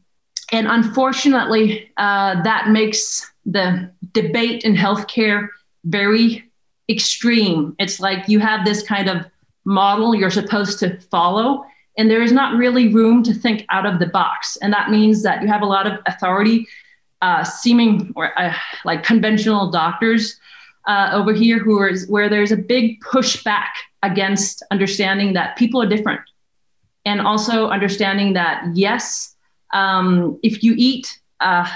and 0.53 0.67
unfortunately, 0.67 1.91
uh, 1.97 2.43
that 2.43 2.69
makes 2.69 3.31
the 3.45 3.91
debate 4.13 4.65
in 4.65 4.75
healthcare 4.75 5.49
very 5.85 6.45
extreme. 6.89 7.75
It's 7.79 8.01
like 8.01 8.29
you 8.29 8.41
have 8.41 8.65
this 8.65 8.83
kind 8.83 9.09
of 9.09 9.27
model 9.65 10.15
you're 10.15 10.31
supposed 10.31 10.79
to 10.81 10.99
follow, 11.01 11.65
and 11.99 12.11
there 12.11 12.23
is 12.23 12.33
not 12.33 12.57
really 12.57 12.89
room 12.89 13.23
to 13.25 13.35
think 13.35 13.67
out 13.71 13.85
of 13.85 13.99
the 13.99 14.07
box. 14.07 14.57
And 14.63 14.73
that 14.73 14.91
means 14.91 15.23
that 15.23 15.43
you 15.43 15.49
have 15.49 15.63
a 15.63 15.67
lot 15.67 15.87
of 15.87 15.99
authority, 16.07 16.67
uh, 17.21 17.45
seeming 17.45 18.13
or 18.17 18.39
uh, 18.41 18.55
like 18.85 19.03
conventional 19.03 19.71
doctors 19.71 20.39
uh, 20.87 21.11
over 21.13 21.33
here, 21.35 21.59
who 21.59 21.79
are 21.79 21.93
where 22.09 22.29
there's 22.31 22.53
a 22.53 22.57
big 22.57 23.01
pushback 23.03 23.69
against 24.03 24.63
understanding 24.71 25.35
that 25.35 25.57
people 25.59 25.83
are 25.83 25.89
different, 25.89 26.21
and 27.05 27.21
also 27.21 27.69
understanding 27.69 28.33
that 28.33 28.65
yes, 28.75 29.35
um, 29.73 30.39
if 30.43 30.63
you 30.63 30.75
eat 30.77 31.19
uh, 31.41 31.69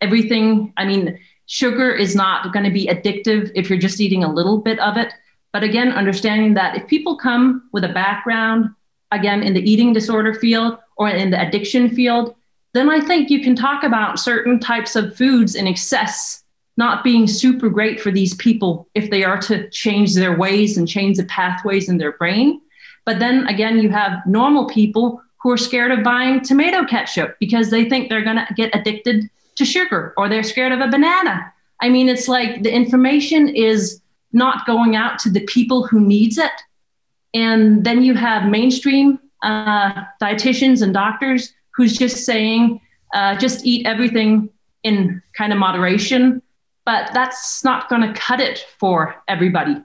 everything, 0.00 0.72
I 0.76 0.84
mean, 0.84 1.18
sugar 1.46 1.90
is 1.90 2.14
not 2.14 2.52
going 2.52 2.64
to 2.64 2.70
be 2.70 2.86
addictive 2.86 3.50
if 3.54 3.68
you're 3.68 3.78
just 3.78 4.00
eating 4.00 4.24
a 4.24 4.32
little 4.32 4.58
bit 4.58 4.78
of 4.80 4.96
it. 4.96 5.12
But 5.52 5.64
again, 5.64 5.92
understanding 5.92 6.54
that 6.54 6.76
if 6.76 6.86
people 6.86 7.16
come 7.16 7.68
with 7.72 7.84
a 7.84 7.88
background, 7.88 8.70
again, 9.12 9.42
in 9.42 9.54
the 9.54 9.70
eating 9.70 9.92
disorder 9.92 10.34
field 10.34 10.78
or 10.96 11.08
in 11.08 11.30
the 11.30 11.40
addiction 11.40 11.88
field, 11.88 12.34
then 12.74 12.90
I 12.90 13.00
think 13.00 13.30
you 13.30 13.42
can 13.42 13.56
talk 13.56 13.82
about 13.82 14.18
certain 14.18 14.60
types 14.60 14.94
of 14.94 15.16
foods 15.16 15.54
in 15.54 15.66
excess 15.66 16.44
not 16.78 17.02
being 17.02 17.26
super 17.26 17.68
great 17.68 18.00
for 18.00 18.12
these 18.12 18.34
people 18.34 18.88
if 18.94 19.10
they 19.10 19.24
are 19.24 19.38
to 19.40 19.68
change 19.70 20.14
their 20.14 20.38
ways 20.38 20.78
and 20.78 20.86
change 20.86 21.16
the 21.16 21.24
pathways 21.24 21.88
in 21.88 21.98
their 21.98 22.12
brain. 22.12 22.60
But 23.04 23.18
then 23.18 23.48
again, 23.48 23.80
you 23.80 23.90
have 23.90 24.24
normal 24.26 24.68
people 24.68 25.20
who 25.40 25.50
are 25.50 25.56
scared 25.56 25.92
of 25.92 26.02
buying 26.02 26.40
tomato 26.40 26.84
ketchup 26.84 27.36
because 27.38 27.70
they 27.70 27.88
think 27.88 28.08
they're 28.08 28.24
going 28.24 28.36
to 28.36 28.54
get 28.54 28.74
addicted 28.74 29.28
to 29.56 29.64
sugar 29.64 30.14
or 30.16 30.28
they're 30.28 30.42
scared 30.42 30.72
of 30.72 30.80
a 30.80 30.88
banana. 30.88 31.52
I 31.80 31.88
mean, 31.88 32.08
it's 32.08 32.28
like 32.28 32.62
the 32.62 32.72
information 32.72 33.48
is 33.48 34.00
not 34.32 34.66
going 34.66 34.96
out 34.96 35.18
to 35.20 35.30
the 35.30 35.40
people 35.40 35.86
who 35.86 36.00
needs 36.00 36.38
it. 36.38 36.50
And 37.34 37.84
then 37.84 38.02
you 38.02 38.14
have 38.14 38.48
mainstream 38.48 39.18
uh, 39.42 40.04
dietitians 40.20 40.82
and 40.82 40.92
doctors 40.92 41.52
who's 41.74 41.96
just 41.96 42.24
saying, 42.24 42.80
uh, 43.14 43.36
just 43.36 43.64
eat 43.64 43.86
everything 43.86 44.50
in 44.82 45.22
kind 45.36 45.52
of 45.52 45.58
moderation. 45.58 46.42
But 46.84 47.10
that's 47.12 47.62
not 47.64 47.88
going 47.88 48.02
to 48.02 48.12
cut 48.18 48.40
it 48.40 48.64
for 48.78 49.22
everybody. 49.28 49.76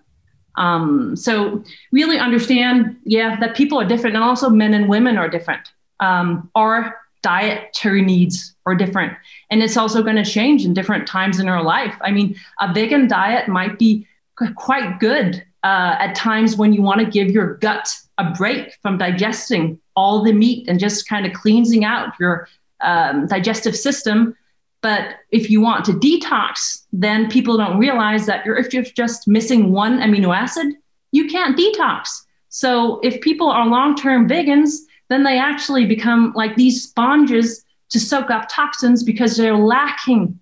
Um, 0.56 1.16
so 1.16 1.64
really 1.92 2.18
understand, 2.18 2.98
yeah, 3.04 3.40
that 3.40 3.56
people 3.56 3.80
are 3.80 3.86
different, 3.88 4.16
and 4.16 4.24
also 4.24 4.50
men 4.50 4.74
and 4.74 4.88
women 4.88 5.18
are 5.18 5.30
different. 5.30 5.72
Um, 6.00 6.50
our 6.56 7.00
dietary 7.22 8.02
needs 8.02 8.56
are 8.66 8.76
different, 8.76 9.14
and 9.50 9.64
it's 9.64 9.78
also 9.78 10.04
going 10.04 10.18
to 10.18 10.26
change 10.26 10.66
in 10.66 10.74
different 10.74 11.08
times 11.08 11.40
in 11.40 11.50
our 11.50 11.64
life. 11.64 11.96
I 12.02 12.12
mean, 12.12 12.36
a 12.60 12.74
vegan 12.74 13.08
diet 13.08 13.48
might 13.48 13.80
be 13.80 14.08
quite 14.56 15.00
good 15.00 15.44
uh, 15.64 15.96
at 16.00 16.16
times 16.16 16.58
when 16.58 16.74
you 16.74 16.82
want 16.82 17.00
to 17.00 17.06
give 17.06 17.30
your 17.30 17.56
gut 17.56 17.90
a 18.18 18.32
break 18.32 18.78
from 18.82 18.98
digesting 18.98 19.80
all 19.96 20.24
the 20.24 20.34
meat 20.34 20.68
and 20.68 20.80
just 20.80 21.08
kind 21.08 21.26
of 21.26 21.34
cleansing 21.34 21.84
out 21.84 22.14
your 22.20 22.48
um, 22.82 23.28
digestive 23.28 23.76
system 23.76 24.36
but 24.84 25.16
if 25.32 25.50
you 25.50 25.62
want 25.62 25.86
to 25.86 25.94
detox, 25.94 26.84
then 26.92 27.32
people 27.32 27.56
don't 27.58 27.80
realize 27.80 28.26
that 28.26 28.46
you're, 28.46 28.58
if 28.58 28.74
you're 28.74 28.84
just 28.84 29.30
missing 29.30 29.72
one 29.72 30.00
amino 30.00 30.36
acid, 30.36 30.76
you 31.14 31.28
can't 31.30 31.58
detox. 31.58 32.10
So 32.50 33.00
if 33.00 33.22
people 33.22 33.50
are 33.50 33.66
long 33.66 33.96
term 33.96 34.28
vegans, 34.28 34.80
then 35.10 35.24
they 35.24 35.40
actually 35.40 35.86
become 35.86 36.34
like 36.36 36.56
these 36.58 36.84
sponges 36.84 37.64
to 37.92 38.00
soak 38.00 38.30
up 38.30 38.50
toxins 38.52 39.04
because 39.04 39.38
they're 39.38 39.56
lacking 39.56 40.38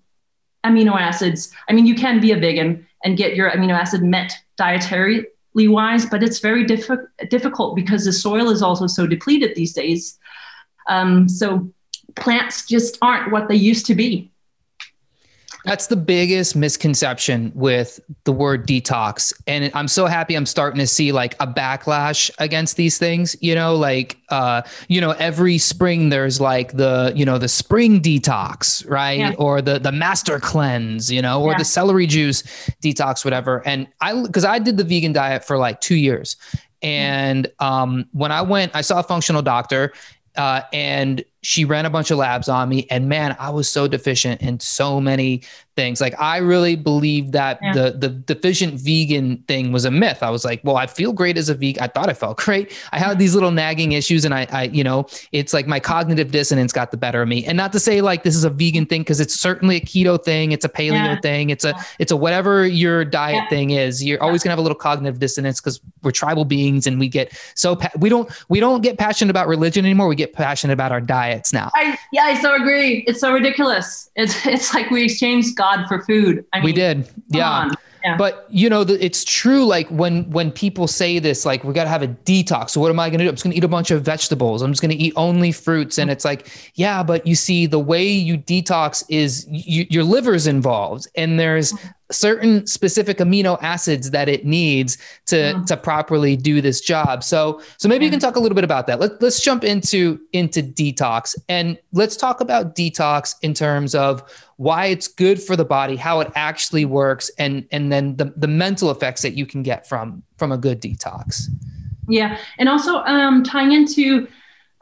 amino 0.66 1.00
acids. 1.00 1.52
I 1.68 1.72
mean, 1.72 1.86
you 1.86 1.94
can 1.94 2.20
be 2.20 2.32
a 2.32 2.36
vegan 2.36 2.84
and 3.04 3.16
get 3.16 3.36
your 3.36 3.48
amino 3.50 3.78
acid 3.78 4.02
met 4.02 4.32
dietarily 4.58 5.24
wise, 5.54 6.04
but 6.04 6.22
it's 6.22 6.40
very 6.40 6.64
diff- 6.64 6.90
difficult 7.30 7.76
because 7.76 8.04
the 8.04 8.12
soil 8.12 8.50
is 8.50 8.60
also 8.60 8.88
so 8.88 9.06
depleted 9.06 9.54
these 9.54 9.72
days. 9.72 10.18
Um, 10.88 11.28
so 11.28 11.72
plants 12.16 12.66
just 12.66 12.98
aren't 13.02 13.30
what 13.30 13.48
they 13.48 13.54
used 13.54 13.86
to 13.86 13.94
be. 13.94 14.31
That's 15.64 15.86
the 15.86 15.96
biggest 15.96 16.56
misconception 16.56 17.52
with 17.54 18.00
the 18.24 18.32
word 18.32 18.66
detox. 18.66 19.32
And 19.46 19.70
I'm 19.74 19.88
so 19.88 20.06
happy 20.06 20.34
I'm 20.34 20.46
starting 20.46 20.80
to 20.80 20.86
see 20.86 21.12
like 21.12 21.34
a 21.34 21.46
backlash 21.46 22.30
against 22.38 22.76
these 22.76 22.98
things. 22.98 23.36
You 23.40 23.54
know, 23.54 23.76
like, 23.76 24.18
uh, 24.30 24.62
you 24.88 25.00
know, 25.00 25.12
every 25.12 25.58
spring 25.58 26.08
there's 26.08 26.40
like 26.40 26.72
the, 26.72 27.12
you 27.14 27.24
know, 27.24 27.38
the 27.38 27.48
spring 27.48 28.00
detox, 28.00 28.88
right? 28.90 29.18
Yeah. 29.18 29.34
Or 29.38 29.62
the, 29.62 29.78
the 29.78 29.92
master 29.92 30.40
cleanse, 30.40 31.12
you 31.12 31.22
know, 31.22 31.42
or 31.42 31.52
yeah. 31.52 31.58
the 31.58 31.64
celery 31.64 32.06
juice 32.06 32.42
detox, 32.82 33.24
whatever. 33.24 33.62
And 33.66 33.86
I, 34.00 34.20
cause 34.32 34.44
I 34.44 34.58
did 34.58 34.76
the 34.76 34.84
vegan 34.84 35.12
diet 35.12 35.44
for 35.44 35.58
like 35.58 35.80
two 35.80 35.96
years. 35.96 36.36
And 36.82 37.46
um, 37.60 38.08
when 38.12 38.32
I 38.32 38.42
went, 38.42 38.74
I 38.74 38.80
saw 38.80 38.98
a 38.98 39.04
functional 39.04 39.42
doctor 39.42 39.92
uh, 40.36 40.62
and 40.72 41.24
she 41.42 41.64
ran 41.64 41.86
a 41.86 41.90
bunch 41.90 42.10
of 42.10 42.18
labs 42.18 42.48
on 42.48 42.68
me. 42.68 42.86
And 42.90 43.08
man 43.08 43.36
i 43.38 43.50
was 43.50 43.68
so 43.68 43.88
deficient 43.88 44.40
in 44.40 44.60
so 44.60 45.00
many 45.00 45.42
things. 45.76 46.00
Like 46.00 46.18
i 46.20 46.38
really 46.38 46.76
believe 46.76 47.32
that 47.32 47.58
yeah. 47.62 47.72
the 47.72 47.90
the 47.92 48.08
deficient 48.08 48.74
vegan 48.74 49.38
thing 49.48 49.72
was 49.72 49.84
a 49.84 49.90
myth. 49.90 50.22
I 50.22 50.30
was 50.30 50.44
like 50.44 50.60
well 50.64 50.76
i 50.76 50.86
feel 50.86 51.12
great 51.12 51.36
as 51.36 51.48
a 51.48 51.54
vegan. 51.54 51.82
I 51.82 51.88
thought 51.88 52.08
i 52.08 52.14
felt 52.14 52.36
great. 52.46 52.72
I 52.92 52.98
had 52.98 53.18
these 53.18 53.34
little 53.34 53.50
nagging 53.50 53.92
issues 53.92 54.24
and 54.24 54.34
i 54.34 54.46
i 54.52 54.64
you 54.64 54.84
know 54.84 55.06
it's 55.32 55.52
like 55.52 55.66
my 55.66 55.80
cognitive 55.80 56.30
dissonance 56.30 56.72
got 56.72 56.90
the 56.90 56.96
better 56.96 57.22
of 57.22 57.28
me. 57.28 57.44
And 57.44 57.56
not 57.56 57.72
to 57.72 57.80
say 57.80 58.00
like 58.00 58.22
this 58.22 58.36
is 58.36 58.44
a 58.44 58.50
vegan 58.50 58.86
thing 58.86 59.02
because 59.02 59.20
it's 59.20 59.34
certainly 59.38 59.76
a 59.76 59.80
keto 59.80 60.22
thing. 60.22 60.52
It's 60.52 60.64
a 60.64 60.68
paleo 60.68 60.92
yeah. 60.92 61.20
thing. 61.20 61.50
It's 61.50 61.64
a 61.64 61.74
it's 61.98 62.12
a 62.12 62.16
whatever 62.16 62.66
your 62.66 63.04
diet 63.04 63.44
yeah. 63.44 63.48
thing 63.48 63.70
is 63.70 64.04
you're 64.04 64.22
always 64.22 64.42
going 64.42 64.48
to 64.48 64.52
have 64.52 64.58
a 64.58 64.62
little 64.62 64.76
cognitive 64.76 65.18
dissonance 65.18 65.60
because 65.60 65.80
we're 66.02 66.10
tribal 66.10 66.44
beings 66.44 66.86
and 66.86 66.98
we 66.98 67.08
get 67.08 67.32
so 67.54 67.76
pa- 67.76 67.90
we 67.98 68.08
don't 68.08 68.30
we 68.48 68.60
don't 68.60 68.82
get 68.82 68.98
passionate 68.98 69.30
about 69.30 69.48
religion 69.48 69.84
anymore. 69.84 70.08
We 70.08 70.16
get 70.16 70.32
passionate 70.32 70.72
about 70.72 70.92
our 70.92 71.00
diets 71.00 71.52
now. 71.52 71.70
I, 71.74 71.98
yeah 72.12 72.22
i 72.22 72.40
so 72.40 72.54
agree. 72.54 73.04
It's 73.06 73.20
so 73.20 73.32
ridiculous. 73.32 74.10
It's 74.16 74.46
it's 74.46 74.74
like 74.74 74.90
we 74.90 75.04
exchanged 75.04 75.56
God 75.62 75.86
for 75.86 76.02
food. 76.02 76.44
I 76.52 76.58
mean, 76.58 76.64
we 76.64 76.72
did. 76.72 77.08
Yeah. 77.28 77.70
Yeah. 78.04 78.16
But 78.16 78.46
you 78.50 78.68
know, 78.68 78.82
the, 78.82 79.04
it's 79.04 79.22
true. 79.22 79.64
Like 79.64 79.88
when 79.88 80.28
when 80.30 80.50
people 80.50 80.88
say 80.88 81.20
this, 81.20 81.46
like 81.46 81.62
we 81.62 81.72
got 81.72 81.84
to 81.84 81.90
have 81.90 82.02
a 82.02 82.08
detox. 82.08 82.70
So 82.70 82.80
what 82.80 82.90
am 82.90 82.98
I 82.98 83.08
going 83.08 83.18
to 83.18 83.24
do? 83.24 83.28
I'm 83.28 83.34
just 83.34 83.44
going 83.44 83.52
to 83.52 83.56
eat 83.56 83.64
a 83.64 83.68
bunch 83.68 83.90
of 83.90 84.02
vegetables. 84.02 84.62
I'm 84.62 84.72
just 84.72 84.82
going 84.82 84.90
to 84.90 84.96
eat 84.96 85.12
only 85.14 85.52
fruits. 85.52 85.98
And 85.98 86.10
it's 86.10 86.24
like, 86.24 86.48
yeah, 86.74 87.02
but 87.04 87.26
you 87.26 87.36
see, 87.36 87.66
the 87.66 87.78
way 87.78 88.04
you 88.04 88.38
detox 88.38 89.04
is 89.08 89.46
you, 89.48 89.86
your 89.88 90.02
liver's 90.04 90.48
involved, 90.48 91.06
and 91.14 91.38
there's 91.38 91.72
certain 92.10 92.66
specific 92.66 93.18
amino 93.18 93.56
acids 93.62 94.10
that 94.10 94.28
it 94.28 94.44
needs 94.44 94.98
to 95.26 95.36
yeah. 95.36 95.64
to 95.66 95.76
properly 95.76 96.36
do 96.36 96.60
this 96.60 96.80
job. 96.80 97.22
So 97.22 97.62
so 97.78 97.88
maybe 97.88 98.04
yeah. 98.04 98.08
you 98.08 98.10
can 98.10 98.20
talk 98.20 98.36
a 98.36 98.40
little 98.40 98.56
bit 98.56 98.64
about 98.64 98.86
that. 98.88 99.00
Let, 99.00 99.22
let's 99.22 99.40
jump 99.40 99.64
into 99.64 100.20
into 100.32 100.62
detox 100.62 101.36
and 101.48 101.78
let's 101.92 102.16
talk 102.16 102.40
about 102.40 102.74
detox 102.74 103.34
in 103.42 103.54
terms 103.54 103.94
of 103.94 104.22
why 104.62 104.86
it's 104.86 105.08
good 105.08 105.42
for 105.42 105.56
the 105.56 105.64
body, 105.64 105.96
how 105.96 106.20
it 106.20 106.30
actually 106.36 106.84
works, 106.84 107.30
and 107.36 107.66
and 107.72 107.90
then 107.90 108.16
the, 108.16 108.32
the 108.36 108.46
mental 108.46 108.90
effects 108.90 109.22
that 109.22 109.32
you 109.32 109.44
can 109.44 109.62
get 109.62 109.88
from 109.88 110.22
from 110.36 110.52
a 110.52 110.56
good 110.56 110.80
detox. 110.80 111.48
Yeah, 112.08 112.38
and 112.58 112.68
also 112.68 112.98
um, 112.98 113.42
tying 113.42 113.72
into 113.72 114.28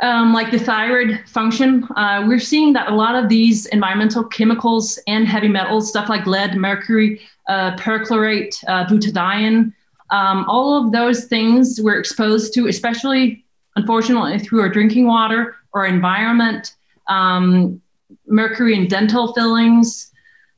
um, 0.02 0.34
like 0.34 0.50
the 0.50 0.58
thyroid 0.58 1.20
function, 1.26 1.86
uh, 1.96 2.24
we're 2.26 2.40
seeing 2.40 2.74
that 2.74 2.90
a 2.90 2.94
lot 2.94 3.14
of 3.14 3.30
these 3.30 3.66
environmental 3.66 4.24
chemicals 4.24 4.98
and 5.06 5.26
heavy 5.26 5.48
metals, 5.48 5.88
stuff 5.88 6.08
like 6.08 6.26
lead, 6.26 6.56
mercury, 6.56 7.20
uh, 7.48 7.76
perchlorate, 7.76 8.54
uh, 8.68 8.84
butadiene, 8.86 9.72
um, 10.10 10.44
all 10.48 10.84
of 10.84 10.92
those 10.92 11.24
things 11.24 11.80
we're 11.82 11.98
exposed 11.98 12.52
to, 12.54 12.66
especially 12.68 13.44
unfortunately 13.76 14.38
through 14.38 14.60
our 14.60 14.68
drinking 14.68 15.06
water 15.06 15.56
or 15.72 15.86
environment, 15.86 16.74
um, 17.08 17.80
mercury 18.30 18.74
in 18.74 18.88
dental 18.88 19.34
fillings, 19.34 20.10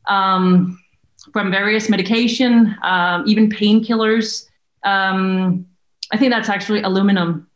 um, 0.09 0.79
from 1.33 1.50
various 1.50 1.88
medication, 1.88 2.76
um, 2.83 3.25
even 3.26 3.49
painkillers. 3.49 4.47
Um, 4.85 5.67
I 6.12 6.17
think 6.19 6.33
that's 6.33 6.49
actually 6.49 6.83
aluminum 6.83 7.49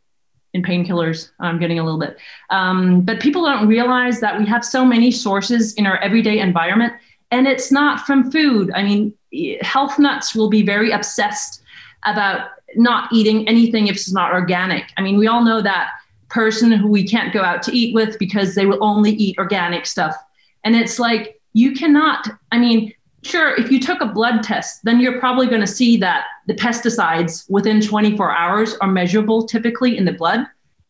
in 0.53 0.63
painkillers. 0.63 1.31
I'm 1.39 1.59
getting 1.59 1.79
a 1.79 1.83
little 1.83 1.99
bit. 1.99 2.17
Um, 2.49 3.01
but 3.01 3.19
people 3.19 3.43
don't 3.43 3.67
realize 3.67 4.19
that 4.21 4.39
we 4.39 4.45
have 4.45 4.63
so 4.65 4.85
many 4.85 5.11
sources 5.11 5.73
in 5.75 5.85
our 5.85 5.97
everyday 5.97 6.39
environment. 6.39 6.93
And 7.31 7.47
it's 7.47 7.71
not 7.71 8.01
from 8.01 8.31
food. 8.31 8.71
I 8.73 8.83
mean, 8.83 9.13
health 9.61 9.99
nuts 9.99 10.33
will 10.33 10.49
be 10.49 10.63
very 10.63 10.91
obsessed 10.91 11.61
about 12.05 12.51
not 12.75 13.11
eating 13.11 13.47
anything 13.47 13.87
if 13.87 13.95
it's 13.95 14.13
not 14.13 14.31
organic. 14.31 14.85
I 14.97 15.01
mean, 15.01 15.17
we 15.17 15.27
all 15.27 15.43
know 15.43 15.61
that 15.61 15.91
person 16.29 16.71
who 16.71 16.87
we 16.87 17.07
can't 17.07 17.33
go 17.33 17.41
out 17.41 17.61
to 17.63 17.75
eat 17.75 17.93
with 17.93 18.17
because 18.19 18.55
they 18.55 18.65
will 18.65 18.83
only 18.83 19.11
eat 19.11 19.37
organic 19.37 19.85
stuff. 19.85 20.15
And 20.63 20.75
it's 20.75 20.99
like, 20.99 21.39
you 21.53 21.73
cannot, 21.73 22.27
I 22.51 22.59
mean, 22.59 22.93
sure, 23.23 23.55
if 23.55 23.71
you 23.71 23.79
took 23.79 24.01
a 24.01 24.05
blood 24.05 24.43
test, 24.43 24.81
then 24.83 24.99
you're 24.99 25.19
probably 25.19 25.47
going 25.47 25.61
to 25.61 25.67
see 25.67 25.97
that 25.97 26.25
the 26.47 26.53
pesticides 26.53 27.49
within 27.49 27.81
24 27.81 28.31
hours 28.31 28.75
are 28.75 28.87
measurable 28.87 29.45
typically 29.45 29.97
in 29.97 30.05
the 30.05 30.13
blood. 30.13 30.45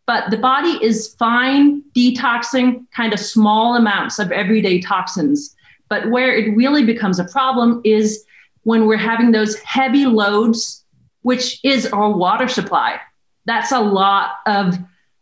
But 0.05 0.29
the 0.31 0.37
body 0.37 0.79
is 0.83 1.15
fine 1.15 1.83
detoxing 1.95 2.85
kind 2.95 3.13
of 3.13 3.19
small 3.19 3.75
amounts 3.75 4.19
of 4.19 4.31
everyday 4.31 4.79
toxins. 4.79 5.55
But 5.89 6.09
where 6.09 6.33
it 6.35 6.55
really 6.55 6.85
becomes 6.85 7.19
a 7.19 7.25
problem 7.25 7.81
is 7.83 8.23
when 8.63 8.87
we're 8.87 8.97
having 8.97 9.31
those 9.31 9.57
heavy 9.59 10.05
loads, 10.05 10.83
which 11.21 11.59
is 11.63 11.87
our 11.87 12.09
water 12.11 12.47
supply. 12.47 12.99
That's 13.45 13.71
a 13.71 13.79
lot 13.79 14.31
of 14.45 14.77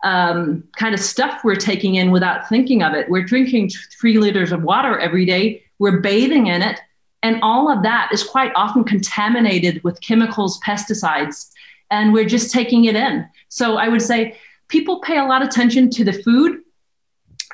um, 0.06 0.64
kind 0.78 0.94
of 0.94 1.02
stuff 1.02 1.44
we're 1.44 1.56
taking 1.56 1.96
in 1.96 2.12
without 2.12 2.48
thinking 2.48 2.84
of 2.84 2.94
it. 2.94 3.10
We're 3.10 3.24
drinking 3.24 3.72
three 4.00 4.18
liters 4.18 4.52
of 4.52 4.64
water 4.64 4.98
every 5.00 5.26
day, 5.26 5.64
we're 5.80 6.00
bathing 6.00 6.48
in 6.48 6.62
it. 6.62 6.80
And 7.24 7.40
all 7.42 7.72
of 7.72 7.82
that 7.82 8.10
is 8.14 8.24
quite 8.24 8.52
often 8.56 8.84
contaminated 8.84 9.84
with 9.84 10.00
chemicals, 10.02 10.60
pesticides, 10.60 11.50
and 11.90 12.14
we're 12.14 12.30
just 12.30 12.52
taking 12.52 12.86
it 12.86 12.96
in. 12.96 13.28
So 13.50 13.78
I 13.78 13.90
would 13.90 14.02
say 14.02 14.38
people 14.68 15.02
pay 15.02 15.18
a 15.18 15.26
lot 15.26 15.42
of 15.42 15.48
attention 15.48 15.90
to 15.90 16.04
the 16.04 16.14
food. 16.14 16.62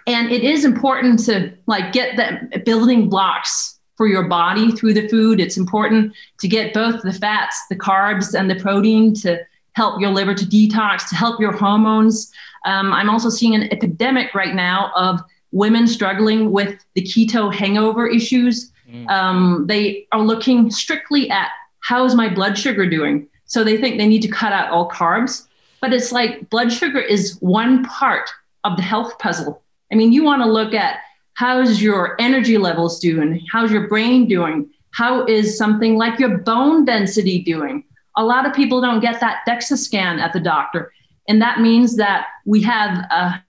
And 0.07 0.29
it 0.29 0.43
is 0.43 0.65
important 0.65 1.23
to 1.25 1.53
like 1.67 1.93
get 1.93 2.17
the 2.17 2.59
building 2.59 3.07
blocks 3.07 3.79
for 3.95 4.07
your 4.07 4.27
body 4.27 4.71
through 4.73 4.95
the 4.95 5.07
food. 5.07 5.39
It's 5.39 5.57
important 5.57 6.13
to 6.39 6.47
get 6.49 6.73
both 6.73 7.01
the 7.01 7.13
fats, 7.13 7.61
the 7.69 7.77
carbs, 7.77 8.37
and 8.37 8.49
the 8.49 8.55
protein 8.55 9.13
to 9.15 9.39
help 9.73 10.01
your 10.01 10.11
liver 10.11 10.33
to 10.33 10.45
detox, 10.45 11.07
to 11.09 11.15
help 11.15 11.39
your 11.39 11.51
hormones. 11.51 12.31
Um, 12.65 12.93
I'm 12.93 13.09
also 13.09 13.29
seeing 13.29 13.55
an 13.55 13.71
epidemic 13.71 14.35
right 14.35 14.53
now 14.53 14.91
of 14.95 15.21
women 15.51 15.87
struggling 15.87 16.51
with 16.51 16.83
the 16.95 17.01
keto 17.01 17.53
hangover 17.53 18.07
issues. 18.07 18.71
Mm. 18.89 19.09
Um, 19.09 19.65
they 19.67 20.07
are 20.11 20.21
looking 20.21 20.71
strictly 20.71 21.29
at 21.29 21.49
how 21.79 22.05
is 22.05 22.15
my 22.15 22.29
blood 22.29 22.57
sugar 22.57 22.89
doing? 22.89 23.27
So 23.45 23.63
they 23.63 23.77
think 23.77 23.97
they 23.97 24.07
need 24.07 24.21
to 24.21 24.27
cut 24.27 24.53
out 24.53 24.71
all 24.71 24.89
carbs. 24.89 25.47
But 25.81 25.93
it's 25.93 26.11
like 26.11 26.49
blood 26.49 26.71
sugar 26.71 26.99
is 26.99 27.37
one 27.41 27.83
part 27.85 28.29
of 28.63 28.77
the 28.77 28.83
health 28.83 29.17
puzzle. 29.19 29.61
I 29.91 29.95
mean, 29.95 30.11
you 30.11 30.23
want 30.23 30.43
to 30.43 30.49
look 30.49 30.73
at 30.73 30.99
how's 31.33 31.81
your 31.81 32.15
energy 32.19 32.57
levels 32.57 32.99
doing? 32.99 33.45
How's 33.51 33.71
your 33.71 33.87
brain 33.87 34.27
doing? 34.27 34.69
How 34.91 35.25
is 35.25 35.57
something 35.57 35.97
like 35.97 36.19
your 36.19 36.37
bone 36.37 36.85
density 36.85 37.41
doing? 37.41 37.83
A 38.21 38.23
lot 38.23 38.45
of 38.45 38.53
people 38.53 38.79
don't 38.81 38.99
get 38.99 39.19
that 39.19 39.41
DEXA 39.47 39.77
scan 39.77 40.19
at 40.19 40.31
the 40.31 40.39
doctor. 40.39 40.93
And 41.27 41.41
that 41.41 41.59
means 41.59 41.95
that 41.97 42.27
we 42.45 42.61
have 42.61 43.07
an 43.09 43.41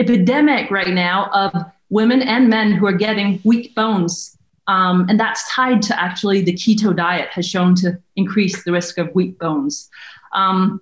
epidemic 0.00 0.68
right 0.70 0.92
now 0.92 1.30
of 1.32 1.52
women 1.90 2.22
and 2.22 2.48
men 2.48 2.72
who 2.72 2.86
are 2.86 2.92
getting 2.92 3.40
weak 3.44 3.72
bones. 3.76 4.36
Um, 4.66 5.06
and 5.08 5.18
that's 5.20 5.48
tied 5.48 5.80
to 5.82 6.00
actually 6.00 6.42
the 6.42 6.54
keto 6.54 6.94
diet 6.94 7.28
has 7.30 7.46
shown 7.46 7.76
to 7.76 7.96
increase 8.16 8.64
the 8.64 8.72
risk 8.72 8.98
of 8.98 9.14
weak 9.14 9.38
bones. 9.38 9.88
Um, 10.32 10.80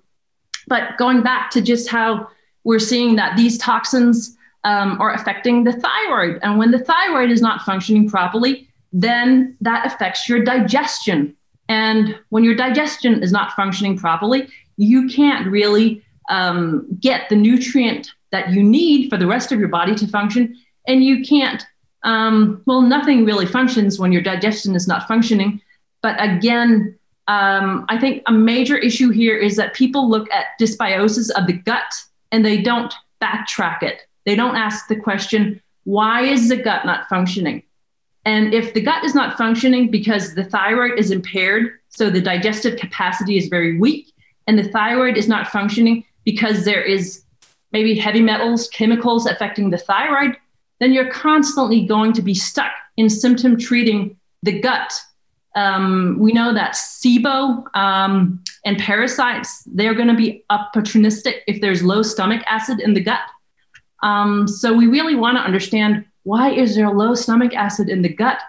but 0.67 0.97
going 0.97 1.21
back 1.21 1.51
to 1.51 1.61
just 1.61 1.87
how 1.87 2.27
we're 2.63 2.79
seeing 2.79 3.15
that 3.17 3.37
these 3.37 3.59
toxins 3.59 4.35
um, 4.63 4.99
are 4.99 5.13
affecting 5.13 5.63
the 5.63 5.73
thyroid. 5.73 6.39
And 6.41 6.57
when 6.57 6.71
the 6.71 6.79
thyroid 6.79 7.29
is 7.29 7.43
not 7.43 7.61
functioning 7.61 8.09
properly, 8.09 8.67
then 8.91 9.55
that 9.61 9.85
affects 9.85 10.27
your 10.27 10.43
digestion. 10.43 11.35
And 11.67 12.17
when 12.29 12.43
your 12.43 12.55
digestion 12.55 13.23
is 13.23 13.31
not 13.31 13.53
functioning 13.53 13.97
properly, 13.97 14.47
you 14.77 15.07
can't 15.07 15.47
really 15.47 16.03
um, 16.29 16.87
get 16.99 17.29
the 17.29 17.35
nutrient 17.35 18.11
that 18.31 18.51
you 18.51 18.63
need 18.63 19.09
for 19.09 19.17
the 19.17 19.27
rest 19.27 19.51
of 19.51 19.59
your 19.59 19.69
body 19.69 19.95
to 19.95 20.07
function. 20.07 20.55
And 20.87 21.03
you 21.03 21.23
can't, 21.23 21.65
um, 22.03 22.61
well, 22.65 22.81
nothing 22.81 23.25
really 23.25 23.45
functions 23.45 23.99
when 23.99 24.11
your 24.11 24.21
digestion 24.21 24.75
is 24.75 24.87
not 24.87 25.07
functioning. 25.07 25.61
But 26.01 26.21
again, 26.21 26.97
um, 27.27 27.85
I 27.89 27.97
think 27.97 28.21
a 28.27 28.31
major 28.31 28.77
issue 28.77 29.09
here 29.09 29.37
is 29.37 29.55
that 29.55 29.73
people 29.73 30.09
look 30.09 30.31
at 30.31 30.59
dysbiosis 30.59 31.31
of 31.31 31.47
the 31.47 31.53
gut 31.53 31.91
and 32.31 32.45
they 32.45 32.61
don't 32.61 32.93
backtrack 33.21 33.81
it. 33.81 34.01
They 34.25 34.35
don't 34.35 34.55
ask 34.55 34.87
the 34.87 34.95
question, 34.95 35.61
why 35.85 36.23
is 36.23 36.49
the 36.49 36.57
gut 36.57 36.85
not 36.85 37.07
functioning? 37.07 37.63
And 38.25 38.53
if 38.53 38.73
the 38.73 38.81
gut 38.81 39.03
is 39.03 39.13
not 39.13 39.37
functioning 39.37 39.91
because 39.91 40.33
the 40.33 40.43
thyroid 40.43 40.97
is 40.97 41.11
impaired, 41.11 41.79
so 41.89 42.09
the 42.09 42.21
digestive 42.21 42.77
capacity 42.79 43.37
is 43.37 43.47
very 43.47 43.77
weak, 43.77 44.11
and 44.47 44.57
the 44.57 44.67
thyroid 44.69 45.15
is 45.15 45.27
not 45.27 45.47
functioning 45.47 46.03
because 46.23 46.65
there 46.65 46.81
is 46.81 47.23
maybe 47.71 47.93
heavy 47.93 48.21
metals, 48.21 48.67
chemicals 48.69 49.27
affecting 49.27 49.69
the 49.69 49.77
thyroid, 49.77 50.35
then 50.79 50.91
you're 50.91 51.11
constantly 51.11 51.85
going 51.85 52.13
to 52.13 52.21
be 52.21 52.33
stuck 52.33 52.71
in 52.97 53.09
symptom 53.09 53.57
treating 53.57 54.17
the 54.43 54.59
gut. 54.59 54.93
Um, 55.55 56.17
we 56.19 56.33
know 56.33 56.53
that 56.53 56.73
SIBO 56.73 57.63
um, 57.75 58.43
and 58.65 58.77
parasites, 58.77 59.63
they're 59.65 59.93
going 59.93 60.07
to 60.09 60.15
be 60.15 60.43
opportunistic 60.51 61.39
if 61.47 61.61
there's 61.61 61.81
low 61.81 62.01
stomach 62.01 62.43
acid 62.45 62.79
in 62.79 62.93
the 62.93 63.01
gut. 63.01 63.21
Um, 64.03 64.47
so 64.47 64.73
we 64.73 64.87
really 64.87 65.15
want 65.15 65.37
to 65.37 65.41
understand 65.41 66.05
why 66.25 66.51
is 66.51 66.75
there 66.75 66.89
low 66.89 67.15
stomach 67.15 67.55
acid 67.55 67.89
in 67.89 68.01
the 68.01 68.09
gut? 68.09 68.39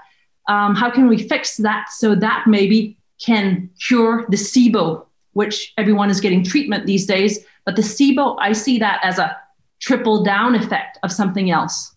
Um, 0.48 0.74
how 0.74 0.90
can 0.90 1.08
we 1.08 1.22
fix 1.26 1.56
that 1.58 1.88
so 1.90 2.14
that 2.16 2.44
maybe 2.46 2.98
can 3.24 3.70
cure 3.80 4.26
the 4.28 4.36
SIBO, 4.36 5.06
which 5.32 5.72
everyone 5.78 6.10
is 6.10 6.20
getting 6.20 6.42
treatment 6.42 6.86
these 6.86 7.06
days. 7.06 7.44
But 7.64 7.76
the 7.76 7.82
SIBO, 7.82 8.36
I 8.40 8.52
see 8.52 8.78
that 8.78 9.00
as 9.02 9.18
a 9.18 9.36
triple 9.80 10.22
down 10.22 10.54
effect 10.54 10.98
of 11.02 11.12
something 11.12 11.50
else. 11.50 11.94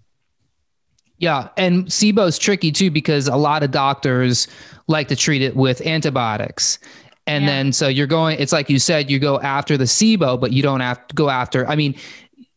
Yeah, 1.18 1.50
and 1.58 1.86
SIBO 1.88 2.28
is 2.28 2.38
tricky 2.38 2.72
too 2.72 2.92
because 2.92 3.28
a 3.28 3.36
lot 3.36 3.64
of 3.64 3.72
doctors 3.72 4.48
like 4.88 5.10
to 5.10 5.16
treat 5.16 5.42
it 5.42 5.56
with 5.56 5.82
antibiotics. 5.86 6.80
And 7.28 7.44
yeah. 7.44 7.50
then 7.50 7.74
so 7.74 7.88
you're 7.88 8.08
going, 8.08 8.40
it's 8.40 8.54
like 8.54 8.70
you 8.70 8.80
said, 8.80 9.12
you 9.12 9.20
go 9.20 9.40
after 9.42 9.78
the 9.78 9.84
SIBO, 9.84 10.40
but 10.40 10.52
you 10.52 10.64
don't 10.64 10.80
have 10.80 11.06
to 11.08 11.16
go 11.16 11.30
after. 11.30 11.68
I 11.68 11.76
mean, 11.76 11.96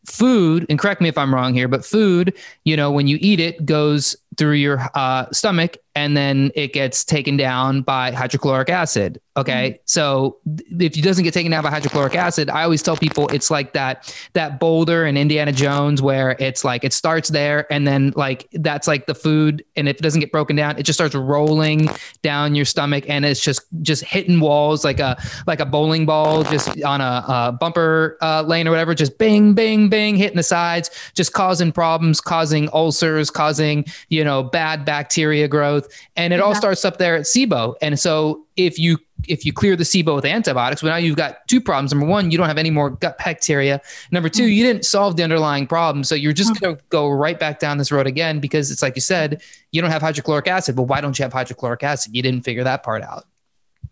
food, 0.05 0.65
and 0.69 0.79
correct 0.79 1.01
me 1.01 1.09
if 1.09 1.17
I'm 1.17 1.33
wrong 1.33 1.53
here, 1.53 1.67
but 1.67 1.85
food, 1.85 2.37
you 2.63 2.75
know, 2.75 2.91
when 2.91 3.07
you 3.07 3.17
eat 3.21 3.39
it, 3.39 3.65
goes 3.65 4.15
through 4.37 4.53
your 4.53 4.79
uh, 4.95 5.29
stomach 5.31 5.77
and 5.95 6.17
then 6.17 6.51
it 6.55 6.73
gets 6.73 7.05
taken 7.05 7.37
down 7.37 7.83
by 7.83 8.11
hydrochloric 8.11 8.69
acid. 8.69 9.21
Okay. 9.35 9.71
Mm-hmm. 9.71 9.81
So 9.85 10.37
if 10.79 10.97
it 10.97 11.03
doesn't 11.03 11.23
get 11.23 11.33
taken 11.33 11.51
down 11.51 11.63
by 11.63 11.69
hydrochloric 11.69 12.15
acid, 12.15 12.49
I 12.49 12.63
always 12.63 12.81
tell 12.81 12.97
people 12.97 13.27
it's 13.29 13.51
like 13.51 13.73
that, 13.73 14.15
that 14.33 14.59
boulder 14.59 15.05
in 15.05 15.17
Indiana 15.17 15.51
Jones 15.51 16.01
where 16.01 16.35
it's 16.39 16.63
like, 16.63 16.83
it 16.83 16.93
starts 16.93 17.29
there 17.29 17.71
and 17.71 17.87
then 17.87 18.13
like, 18.15 18.47
that's 18.53 18.87
like 18.87 19.05
the 19.05 19.15
food. 19.15 19.63
And 19.75 19.87
if 19.87 19.97
it 19.97 20.01
doesn't 20.01 20.19
get 20.19 20.31
broken 20.31 20.55
down, 20.55 20.77
it 20.77 20.83
just 20.83 20.97
starts 20.97 21.15
rolling 21.15 21.89
down 22.21 22.55
your 22.55 22.65
stomach 22.65 23.05
and 23.07 23.25
it's 23.25 23.39
just, 23.39 23.61
just 23.81 24.03
hitting 24.03 24.39
walls 24.39 24.83
like 24.83 24.99
a, 24.99 25.15
like 25.45 25.59
a 25.59 25.65
bowling 25.65 26.05
ball, 26.05 26.43
just 26.43 26.81
on 26.83 27.01
a, 27.01 27.25
a 27.27 27.51
bumper 27.51 28.17
uh, 28.21 28.41
lane 28.43 28.67
or 28.67 28.71
whatever, 28.71 28.95
just 28.95 29.17
bing, 29.17 29.53
bing, 29.53 29.89
bing, 29.89 30.15
hitting 30.15 30.37
the 30.37 30.43
sides, 30.43 30.89
just 31.13 31.33
causing 31.33 31.71
problems, 31.71 32.19
causing 32.19 32.67
ulcers, 32.73 33.29
causing, 33.29 33.85
you 34.09 34.22
know, 34.23 34.43
bad 34.43 34.85
bacteria 34.85 35.47
growth. 35.47 35.87
And 36.15 36.33
it 36.33 36.39
all 36.39 36.55
starts 36.55 36.85
up 36.85 36.97
there 36.97 37.15
at 37.15 37.23
SIBO. 37.23 37.75
And 37.81 37.99
so 37.99 38.45
if 38.55 38.77
you 38.77 38.97
if 39.27 39.45
you 39.45 39.53
clear 39.53 39.75
the 39.75 39.83
SIBO 39.83 40.15
with 40.15 40.25
antibiotics, 40.25 40.83
well, 40.83 40.91
now 40.91 40.97
you've 40.97 41.15
got 41.15 41.47
two 41.47 41.61
problems. 41.61 41.93
Number 41.93 42.05
one, 42.05 42.29
you 42.29 42.37
don't 42.37 42.47
have 42.47 42.57
any 42.57 42.69
more 42.69 42.89
gut 42.89 43.17
bacteria. 43.17 43.81
Number 44.11 44.27
two, 44.27 44.45
you 44.45 44.65
didn't 44.65 44.85
solve 44.85 45.15
the 45.15 45.23
underlying 45.23 45.65
problem. 45.65 46.03
So 46.03 46.13
you're 46.13 46.33
just 46.33 46.59
going 46.59 46.75
to 46.75 46.83
go 46.89 47.09
right 47.09 47.39
back 47.39 47.59
down 47.59 47.77
this 47.77 47.91
road 47.91 48.05
again 48.05 48.39
because 48.39 48.69
it's 48.71 48.81
like 48.81 48.95
you 48.95 49.01
said, 49.01 49.41
you 49.71 49.81
don't 49.81 49.91
have 49.91 50.01
hydrochloric 50.01 50.47
acid. 50.47 50.75
But 50.75 50.83
why 50.83 51.01
don't 51.01 51.17
you 51.17 51.23
have 51.23 51.33
hydrochloric 51.33 51.83
acid? 51.83 52.15
You 52.15 52.21
didn't 52.21 52.41
figure 52.41 52.63
that 52.63 52.83
part 52.83 53.01
out. 53.01 53.25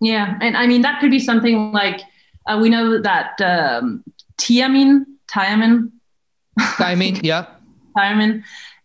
Yeah. 0.01 0.37
And 0.41 0.57
I 0.57 0.67
mean, 0.67 0.81
that 0.81 0.99
could 0.99 1.11
be 1.11 1.19
something 1.19 1.71
like 1.71 2.01
uh, 2.47 2.59
we 2.61 2.69
know 2.69 3.01
that 3.01 3.39
um, 3.41 4.03
thiamine, 4.37 5.05
thiamine, 5.27 5.91
thiamine, 6.59 7.21
yeah. 7.23 7.45
Thiamine 7.97 8.41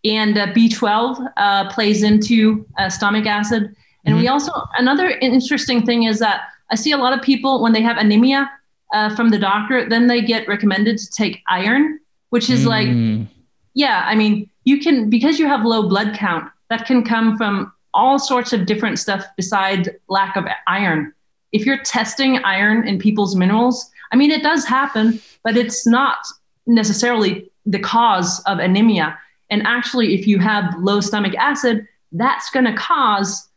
and 0.06 0.38
uh, 0.38 0.46
B12 0.48 1.32
uh, 1.36 1.70
plays 1.70 2.02
into 2.02 2.66
uh, 2.78 2.88
stomach 2.88 3.26
acid. 3.26 3.74
And 4.04 4.14
mm-hmm. 4.14 4.20
we 4.20 4.28
also, 4.28 4.52
another 4.78 5.10
interesting 5.20 5.84
thing 5.84 6.04
is 6.04 6.18
that 6.20 6.42
I 6.70 6.76
see 6.76 6.92
a 6.92 6.96
lot 6.96 7.12
of 7.12 7.22
people 7.22 7.62
when 7.62 7.72
they 7.72 7.82
have 7.82 7.96
anemia 7.96 8.50
uh, 8.92 9.14
from 9.14 9.30
the 9.30 9.38
doctor, 9.38 9.88
then 9.88 10.06
they 10.06 10.22
get 10.22 10.46
recommended 10.46 10.98
to 10.98 11.10
take 11.10 11.42
iron, 11.48 11.98
which 12.30 12.50
is 12.50 12.64
mm. 12.64 12.66
like, 12.66 13.28
yeah, 13.74 14.04
I 14.06 14.14
mean, 14.14 14.48
you 14.64 14.78
can, 14.78 15.10
because 15.10 15.38
you 15.38 15.46
have 15.46 15.64
low 15.64 15.88
blood 15.88 16.14
count, 16.14 16.50
that 16.70 16.86
can 16.86 17.04
come 17.04 17.36
from 17.36 17.72
all 17.94 18.18
sorts 18.18 18.52
of 18.52 18.66
different 18.66 18.98
stuff 18.98 19.24
besides 19.36 19.88
lack 20.08 20.36
of 20.36 20.44
iron. 20.66 21.12
If 21.52 21.64
you're 21.64 21.82
testing 21.82 22.38
iron 22.38 22.86
in 22.86 22.98
people's 22.98 23.34
minerals, 23.34 23.90
I 24.12 24.16
mean, 24.16 24.30
it 24.30 24.42
does 24.42 24.64
happen, 24.64 25.20
but 25.42 25.56
it's 25.56 25.86
not 25.86 26.18
necessarily 26.66 27.50
the 27.64 27.78
cause 27.78 28.40
of 28.46 28.58
anemia. 28.58 29.18
And 29.50 29.66
actually, 29.66 30.14
if 30.14 30.26
you 30.26 30.38
have 30.38 30.74
low 30.78 31.00
stomach 31.00 31.34
acid, 31.36 31.86
that's 32.12 32.50
going 32.50 32.64
to 32.64 32.74
cause 32.74 33.48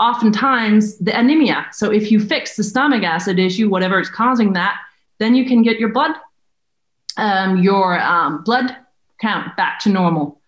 oftentimes 0.00 0.98
the 0.98 1.18
anemia. 1.18 1.66
So 1.72 1.90
if 1.90 2.10
you 2.10 2.20
fix 2.20 2.56
the 2.56 2.64
stomach 2.64 3.02
acid 3.02 3.38
issue, 3.38 3.68
whatever 3.68 3.98
is 4.00 4.10
causing 4.10 4.52
that, 4.54 4.78
then 5.18 5.34
you 5.34 5.46
can 5.46 5.62
get 5.62 5.78
your 5.78 5.90
blood 5.90 6.12
um, 7.16 7.62
your 7.62 8.00
um, 8.00 8.42
blood 8.44 8.76
count 9.20 9.56
back 9.56 9.80
to 9.80 9.88
normal. 9.88 10.40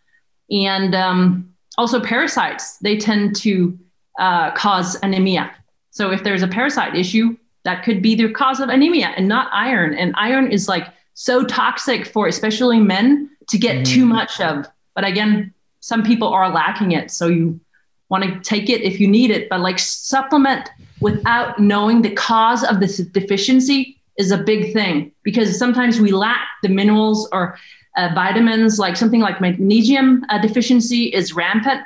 And 0.50 0.94
um, 0.94 1.54
also 1.76 2.00
parasites, 2.00 2.78
they 2.78 2.96
tend 2.96 3.36
to 3.36 3.78
uh, 4.18 4.50
cause 4.52 4.96
anemia. 5.02 5.50
So 5.90 6.10
if 6.10 6.22
there's 6.24 6.42
a 6.42 6.48
parasite 6.48 6.94
issue, 6.94 7.36
that 7.64 7.84
could 7.84 8.02
be 8.02 8.14
the 8.14 8.30
cause 8.30 8.60
of 8.60 8.68
anemia 8.68 9.08
and 9.16 9.28
not 9.28 9.50
iron. 9.52 9.94
And 9.94 10.14
iron 10.16 10.50
is 10.50 10.68
like 10.68 10.86
so 11.14 11.44
toxic 11.44 12.06
for 12.06 12.26
especially 12.28 12.78
men 12.78 13.30
to 13.48 13.58
get 13.58 13.78
mm. 13.78 13.84
too 13.86 14.06
much 14.06 14.40
of. 14.40 14.66
But 14.98 15.06
again, 15.06 15.54
some 15.78 16.02
people 16.02 16.26
are 16.26 16.50
lacking 16.50 16.90
it. 16.90 17.12
So 17.12 17.28
you 17.28 17.60
want 18.08 18.24
to 18.24 18.40
take 18.40 18.68
it 18.68 18.82
if 18.82 18.98
you 18.98 19.06
need 19.06 19.30
it, 19.30 19.48
but 19.48 19.60
like 19.60 19.78
supplement 19.78 20.68
without 21.00 21.60
knowing 21.60 22.02
the 22.02 22.10
cause 22.10 22.64
of 22.64 22.80
this 22.80 22.96
deficiency 22.96 23.96
is 24.16 24.32
a 24.32 24.38
big 24.38 24.72
thing 24.72 25.12
because 25.22 25.56
sometimes 25.56 26.00
we 26.00 26.10
lack 26.10 26.40
the 26.64 26.68
minerals 26.68 27.28
or 27.30 27.56
uh, 27.96 28.10
vitamins, 28.12 28.80
like 28.80 28.96
something 28.96 29.20
like 29.20 29.40
magnesium 29.40 30.24
uh, 30.30 30.42
deficiency 30.42 31.04
is 31.04 31.32
rampant, 31.32 31.82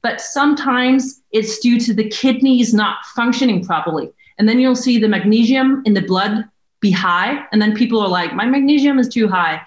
but 0.00 0.22
sometimes 0.22 1.20
it's 1.32 1.58
due 1.58 1.78
to 1.80 1.92
the 1.92 2.08
kidneys 2.08 2.72
not 2.72 3.04
functioning 3.14 3.62
properly. 3.62 4.10
And 4.38 4.48
then 4.48 4.58
you'll 4.58 4.74
see 4.74 4.98
the 4.98 5.08
magnesium 5.08 5.82
in 5.84 5.92
the 5.92 6.00
blood 6.00 6.48
be 6.80 6.90
high. 6.90 7.44
And 7.52 7.60
then 7.60 7.74
people 7.74 8.00
are 8.00 8.08
like, 8.08 8.32
my 8.32 8.46
magnesium 8.46 8.98
is 8.98 9.10
too 9.10 9.28
high. 9.28 9.60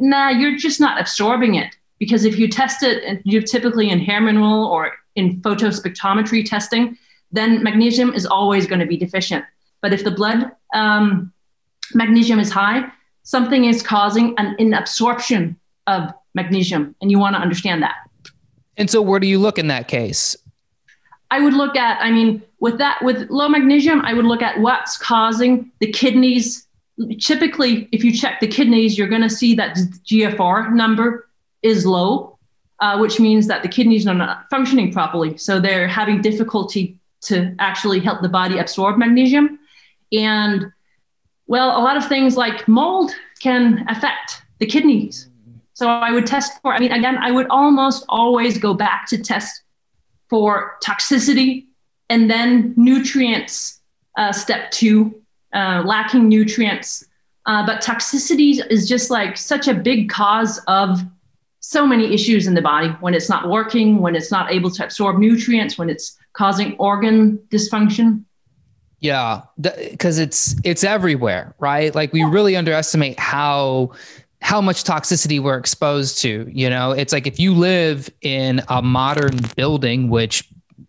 Nah, 0.00 0.30
you're 0.30 0.56
just 0.56 0.80
not 0.80 1.00
absorbing 1.00 1.54
it. 1.54 1.76
Because 2.00 2.24
if 2.24 2.38
you 2.38 2.48
test 2.48 2.82
it, 2.82 3.04
and 3.04 3.20
you 3.24 3.40
typically 3.42 3.90
in 3.90 4.00
hair 4.00 4.20
mineral 4.20 4.64
or 4.64 4.92
in 5.14 5.40
photospectrometry 5.42 6.44
testing, 6.44 6.98
then 7.30 7.62
magnesium 7.62 8.12
is 8.12 8.26
always 8.26 8.66
going 8.66 8.80
to 8.80 8.86
be 8.86 8.96
deficient. 8.96 9.44
But 9.82 9.92
if 9.92 10.02
the 10.02 10.10
blood 10.10 10.50
um, 10.74 11.32
magnesium 11.94 12.40
is 12.40 12.50
high, 12.50 12.90
something 13.22 13.66
is 13.66 13.82
causing 13.82 14.34
an 14.38 14.56
inabsorption 14.58 15.56
of 15.86 16.12
magnesium, 16.34 16.94
and 17.00 17.10
you 17.10 17.18
want 17.18 17.36
to 17.36 17.40
understand 17.40 17.82
that. 17.82 17.96
And 18.76 18.90
so, 18.90 19.02
where 19.02 19.20
do 19.20 19.26
you 19.26 19.38
look 19.38 19.58
in 19.58 19.68
that 19.68 19.88
case? 19.88 20.36
I 21.30 21.40
would 21.40 21.54
look 21.54 21.76
at, 21.76 22.00
I 22.00 22.10
mean, 22.10 22.42
with 22.60 22.78
that, 22.78 23.02
with 23.02 23.30
low 23.30 23.48
magnesium, 23.48 24.00
I 24.00 24.14
would 24.14 24.24
look 24.24 24.42
at 24.42 24.60
what's 24.60 24.96
causing 24.96 25.70
the 25.80 25.90
kidneys. 25.92 26.66
Typically, 27.20 27.88
if 27.92 28.02
you 28.02 28.12
check 28.12 28.40
the 28.40 28.48
kidneys, 28.48 28.98
you're 28.98 29.08
going 29.08 29.22
to 29.22 29.30
see 29.30 29.54
that 29.54 29.76
GFR 29.76 30.72
number 30.72 31.28
is 31.62 31.86
low, 31.86 32.38
uh, 32.80 32.98
which 32.98 33.20
means 33.20 33.46
that 33.46 33.62
the 33.62 33.68
kidneys 33.68 34.06
are 34.06 34.14
not 34.14 34.46
functioning 34.50 34.92
properly. 34.92 35.36
So 35.36 35.60
they're 35.60 35.88
having 35.88 36.20
difficulty 36.22 36.98
to 37.22 37.54
actually 37.58 38.00
help 38.00 38.22
the 38.22 38.28
body 38.28 38.58
absorb 38.58 38.98
magnesium. 38.98 39.58
And 40.12 40.72
well, 41.46 41.76
a 41.78 41.82
lot 41.82 41.96
of 41.96 42.06
things 42.06 42.36
like 42.36 42.66
mold 42.68 43.12
can 43.40 43.84
affect 43.88 44.42
the 44.58 44.66
kidneys. 44.66 45.28
So 45.74 45.88
I 45.88 46.12
would 46.12 46.26
test 46.26 46.60
for, 46.62 46.74
I 46.74 46.78
mean, 46.78 46.92
again, 46.92 47.18
I 47.18 47.30
would 47.30 47.46
almost 47.48 48.04
always 48.08 48.58
go 48.58 48.74
back 48.74 49.06
to 49.08 49.18
test 49.18 49.62
for 50.28 50.76
toxicity 50.84 51.66
and 52.08 52.30
then 52.30 52.74
nutrients, 52.76 53.80
uh, 54.16 54.32
step 54.32 54.70
two, 54.70 55.22
uh, 55.54 55.82
lacking 55.84 56.28
nutrients. 56.28 57.06
Uh, 57.46 57.64
but 57.64 57.82
toxicity 57.82 58.64
is 58.70 58.88
just 58.88 59.10
like 59.10 59.36
such 59.36 59.68
a 59.68 59.74
big 59.74 60.10
cause 60.10 60.60
of 60.66 61.00
so 61.60 61.86
many 61.86 62.12
issues 62.12 62.46
in 62.46 62.54
the 62.54 62.62
body 62.62 62.88
when 63.00 63.14
it's 63.14 63.28
not 63.28 63.48
working, 63.48 63.98
when 63.98 64.16
it's 64.16 64.30
not 64.30 64.50
able 64.50 64.70
to 64.70 64.84
absorb 64.84 65.18
nutrients, 65.18 65.78
when 65.78 65.88
it's 65.88 66.18
causing 66.32 66.76
organ 66.78 67.38
dysfunction. 67.50 68.24
Yeah, 69.00 69.42
because 69.58 70.18
it's 70.18 70.54
it's 70.64 70.84
everywhere, 70.84 71.54
right? 71.58 71.94
Like 71.94 72.12
we 72.12 72.22
really 72.24 72.56
underestimate 72.56 73.18
how 73.18 73.92
how 74.42 74.60
much 74.60 74.84
toxicity 74.84 75.40
we're 75.40 75.58
exposed 75.58 76.18
to. 76.22 76.50
You 76.50 76.68
know, 76.68 76.92
it's 76.92 77.12
like 77.12 77.26
if 77.26 77.38
you 77.38 77.54
live 77.54 78.10
in 78.22 78.62
a 78.68 78.82
modern 78.82 79.38
building, 79.56 80.10
which 80.10 80.48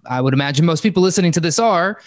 I 0.10 0.20
would 0.22 0.34
imagine 0.34 0.66
most 0.66 0.84
people 0.84 1.04
listening 1.04 1.32
to 1.34 1.40
this 1.40 1.60
are, 1.60 2.02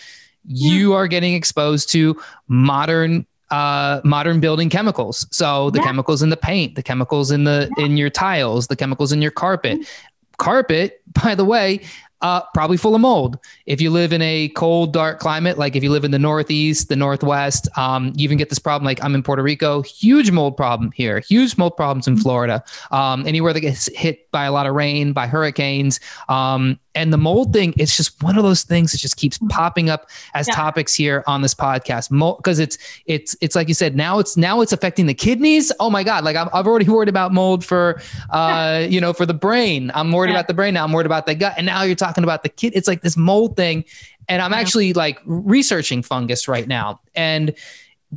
you 0.47 0.93
are 0.93 1.07
getting 1.07 1.35
exposed 1.35 1.91
to 1.93 2.21
modern 2.49 3.27
uh, 3.51 4.01
modern 4.05 4.41
building 4.41 4.71
chemicals. 4.71 5.27
So 5.31 5.71
the 5.71 5.79
yeah. 5.79 5.87
chemicals 5.87 6.23
in 6.23 6.31
the 6.31 6.37
paint, 6.37 6.75
the 6.75 6.83
chemicals 6.83 7.31
in 7.31 7.45
the 7.45 7.71
yeah. 7.77 7.85
in 7.85 7.97
your 7.97 8.11
tiles, 8.11 8.67
the 8.67 8.77
chemicals 8.77 9.13
in 9.13 9.23
your 9.23 9.31
carpet. 9.31 9.81
Mm-hmm. 9.81 10.11
Carpet, 10.39 11.01
by 11.23 11.35
the 11.35 11.45
way, 11.45 11.81
uh, 12.25 12.41
probably 12.55 12.79
full 12.79 12.95
of 12.95 13.03
mold. 13.03 13.39
If 13.67 13.83
you 13.83 13.91
live 13.91 14.13
in 14.13 14.23
a 14.23 14.49
cold, 14.51 14.95
dark 14.95 15.21
climate, 15.21 15.59
like 15.59 15.77
if 15.77 15.83
you 15.83 15.91
live 15.91 16.05
in 16.05 16.11
the 16.11 16.19
Northeast, 16.19 16.89
the 16.89 16.97
Northwest, 16.97 17.69
um, 17.77 18.15
you 18.17 18.25
even 18.25 18.39
get 18.39 18.49
this 18.49 18.59
problem. 18.59 18.87
Like 18.87 19.05
I'm 19.05 19.15
in 19.15 19.23
Puerto 19.23 19.43
Rico, 19.43 19.83
huge 19.83 20.31
mold 20.31 20.57
problem 20.57 20.91
here, 20.93 21.21
huge 21.21 21.59
mold 21.59 21.77
problems 21.77 22.09
in 22.09 22.17
Florida. 22.17 22.65
Um, 22.91 23.27
anywhere 23.27 23.53
that 23.53 23.61
gets 23.61 23.95
hit 23.95 24.31
by 24.31 24.47
a 24.47 24.53
lot 24.53 24.67
of 24.67 24.75
rain, 24.75 25.13
by 25.13 25.27
hurricanes, 25.27 26.01
um, 26.31 26.81
and 26.95 27.13
the 27.13 27.17
mold 27.17 27.53
thing 27.53 27.75
it's 27.77 27.97
just 27.97 28.23
one 28.23 28.37
of 28.37 28.45
those 28.45 28.63
things 28.63 28.93
that 28.93 28.99
just 28.99 29.17
keeps 29.17 29.39
popping 29.49 29.91
up 29.91 30.09
as 30.35 30.47
yeah. 30.47 30.55
topics 30.55 30.95
here 30.95 31.25
on 31.27 31.43
this 31.43 31.55
podcast. 31.55 32.11
Because 32.37 32.59
it's 32.59 32.79
it's 33.07 33.37
it's 33.41 33.57
like 33.57 33.69
you 33.69 33.75
said 33.75 33.97
now 33.97 34.19
it's 34.19 34.37
now 34.37 34.61
it's 34.61 34.73
affecting 34.73 35.07
the 35.07 35.15
kidneys. 35.15 35.73
Oh 35.81 35.91
my 35.91 36.05
god 36.05 36.25
like 36.25 36.37
i'm, 36.37 36.49
I've 36.53 36.67
already 36.67 36.89
worried 36.89 37.09
about 37.09 37.33
mold 37.33 37.65
for 37.65 38.01
uh 38.31 38.87
you 38.89 39.01
know 39.01 39.13
for 39.13 39.27
the 39.27 39.35
brain. 39.35 39.91
I'm 39.95 40.11
worried 40.13 40.29
yeah. 40.29 40.37
about 40.37 40.49
the 40.49 40.55
brain 40.55 40.75
now. 40.75 40.85
I'm 40.85 40.93
worried 40.93 41.07
about 41.07 41.27
the 41.27 41.35
gut. 41.35 41.55
And 41.57 41.67
now 41.67 41.83
you're 41.83 41.95
talking 41.97 42.25
about 42.25 42.43
the 42.43 42.49
kid 42.49 42.73
it's 42.75 42.89
like 42.89 43.03
this 43.03 43.17
mold 43.17 43.57
thing. 43.57 43.85
And 44.29 44.41
i'm 44.41 44.55
actually 44.55 44.93
like 44.93 45.21
researching 45.25 46.03
fungus 46.03 46.49
right 46.49 46.67
now. 46.67 47.01
And 47.15 47.55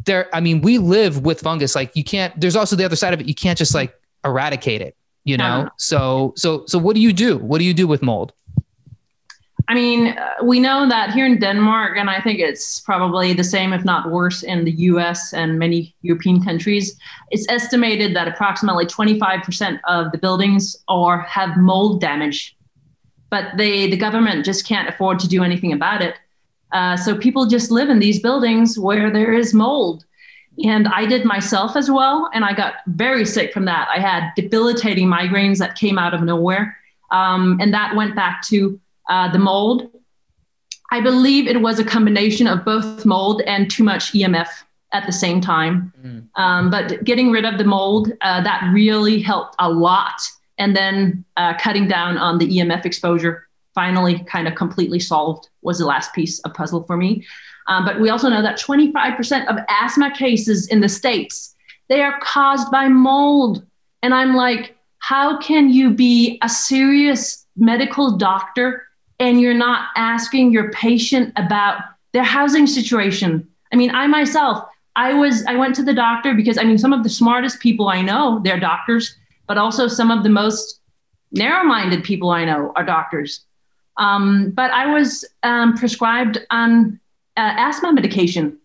there 0.06 0.34
i 0.36 0.40
mean 0.40 0.62
we 0.62 0.78
live 0.78 1.26
with 1.26 1.42
fungus. 1.42 1.76
Like 1.76 1.96
you 1.96 2.04
can't 2.04 2.40
there's 2.40 2.56
also 2.56 2.76
the 2.76 2.86
other 2.86 2.96
side 2.96 3.14
of 3.14 3.22
it. 3.22 3.28
You 3.28 3.36
can't 3.36 3.58
just 3.58 3.74
like 3.74 3.94
eradicate 4.24 4.82
it 4.82 4.96
you 5.24 5.36
know? 5.36 5.70
so 5.76 6.34
so 6.38 6.66
so 6.68 6.80
what 6.80 6.96
do 6.96 7.02
you 7.02 7.12
do? 7.12 7.38
What 7.38 7.58
do 7.58 7.66
you 7.66 7.74
do 7.74 7.86
with 7.86 8.02
mold 8.02 8.32
I 9.70 9.74
mean, 9.74 10.18
uh, 10.18 10.36
we 10.44 10.62
know 10.62 10.88
that 10.88 11.12
here 11.12 11.26
in 11.26 11.40
Denmark, 11.40 11.98
and 11.98 12.10
I 12.10 12.22
think 12.22 12.40
it's 12.40 12.80
probably 12.80 13.34
the 13.34 13.44
same, 13.44 13.74
if 13.74 13.84
not 13.84 14.10
worse, 14.10 14.44
in 14.44 14.64
the 14.64 14.72
US 14.72 15.34
and 15.34 15.60
many 15.60 15.94
European 16.02 16.42
countries, 16.42 16.98
it's 17.32 17.46
estimated 17.50 18.16
that 18.16 18.30
approximately 18.30 18.86
25% 18.86 19.80
of 19.86 20.12
the 20.14 20.18
buildings 20.18 20.76
are 20.88 21.20
have 21.24 21.58
mold 21.58 22.00
damage. 22.00 22.56
But 23.30 23.58
they, 23.58 23.90
the 23.90 23.98
government 23.98 24.46
just 24.46 24.66
can't 24.66 24.88
afford 24.88 25.20
to 25.20 25.28
do 25.28 25.44
anything 25.44 25.74
about 25.74 26.02
it. 26.02 26.16
Uh, 26.72 26.96
so 26.96 27.18
people 27.18 27.46
just 27.46 27.70
live 27.70 27.90
in 27.90 28.00
these 28.00 28.22
buildings 28.22 28.80
where 28.80 29.12
there 29.12 29.34
is 29.34 29.54
mold. 29.54 30.06
And 30.64 30.88
I 30.88 31.06
did 31.06 31.26
myself 31.26 31.76
as 31.76 31.92
well. 31.92 32.30
And 32.34 32.46
I 32.46 32.54
got 32.54 32.76
very 32.88 33.26
sick 33.26 33.54
from 33.54 33.66
that. 33.66 33.90
I 33.94 34.00
had 34.00 34.32
debilitating 34.36 35.08
migraines 35.08 35.58
that 35.60 35.76
came 35.76 36.00
out 36.00 36.14
of 36.14 36.24
nowhere. 36.24 36.78
Um, 37.12 37.58
and 37.62 37.74
that 37.74 37.96
went 37.96 38.16
back 38.16 38.42
to 38.48 38.80
uh, 39.10 39.32
the 39.32 39.40
mold. 39.40 39.90
I 40.92 41.02
believe 41.02 41.48
it 41.48 41.62
was 41.62 41.80
a 41.80 41.84
combination 41.84 42.48
of 42.48 42.64
both 42.64 43.06
mold 43.06 43.42
and 43.42 43.70
too 43.70 43.84
much 43.84 44.14
EMF 44.14 44.48
at 44.94 45.06
the 45.06 45.12
same 45.12 45.42
time. 45.42 45.92
Mm. 46.02 46.28
Um, 46.36 46.70
but 46.70 47.04
getting 47.04 47.32
rid 47.32 47.46
of 47.46 47.58
the 47.58 47.66
mold, 47.66 48.12
uh, 48.22 48.42
that 48.42 48.72
really 48.74 49.22
helped 49.22 49.56
a 49.60 49.70
lot. 49.70 50.22
And 50.58 50.76
then 50.76 51.26
uh, 51.36 51.56
cutting 51.60 51.88
down 51.88 52.18
on 52.18 52.38
the 52.38 52.48
EMF 52.48 52.86
exposure 52.86 53.48
finally 53.76 54.24
kind 54.24 54.48
of 54.48 54.56
completely 54.56 55.00
solved 55.00 55.50
was 55.62 55.78
the 55.78 55.86
last 55.86 56.12
piece 56.14 56.40
of 56.40 56.54
puzzle 56.54 56.84
for 56.84 56.98
me. 56.98 57.24
Um, 57.68 57.86
but 57.86 58.00
we 58.00 58.10
also 58.10 58.30
know 58.30 58.42
that 58.42 58.60
25% 58.60 59.46
of 59.48 59.58
asthma 59.70 60.12
cases 60.16 60.68
in 60.70 60.82
the 60.82 60.90
States, 60.90 61.54
they 61.90 62.02
are 62.02 62.20
caused 62.22 62.72
by 62.72 62.88
mold. 62.88 63.64
And 64.02 64.16
I'm 64.16 64.36
like, 64.36 64.76
how 65.00 65.38
can 65.38 65.70
you 65.70 65.92
be 65.92 66.40
a 66.42 66.50
serious 66.50 67.46
medical 67.56 68.18
doctor 68.18 68.87
and 69.20 69.42
you're 69.42 69.54
not 69.54 69.90
asking 69.96 70.52
your 70.52 70.72
patient 70.72 71.34
about 71.36 71.82
their 72.14 72.24
housing 72.24 72.68
situation. 72.68 73.48
I 73.74 73.76
mean, 73.76 73.94
I 73.94 74.08
myself, 74.08 74.64
I 74.96 75.14
was 75.14 75.46
I 75.46 75.56
went 75.56 75.76
to 75.76 75.84
the 75.84 75.94
doctor 75.94 76.34
because 76.34 76.58
I 76.58 76.64
mean 76.64 76.78
some 76.78 76.94
of 76.94 77.04
the 77.04 77.10
smartest 77.10 77.60
people 77.60 77.90
I 77.90 78.02
know, 78.02 78.42
they're 78.44 78.60
doctors, 78.60 79.16
but 79.48 79.58
also 79.58 79.88
some 79.88 80.12
of 80.12 80.24
the 80.24 80.30
most 80.30 80.82
narrow-minded 81.32 82.04
people 82.04 82.30
I 82.30 82.46
know 82.46 82.72
are 82.76 82.84
doctors. 82.84 83.46
Um, 83.98 84.52
but 84.52 84.72
I 84.72 84.86
was 84.88 85.26
um, 85.44 85.76
prescribed 85.76 86.40
an 86.52 87.00
uh, 87.36 87.54
asthma 87.58 87.94
medication 87.94 88.58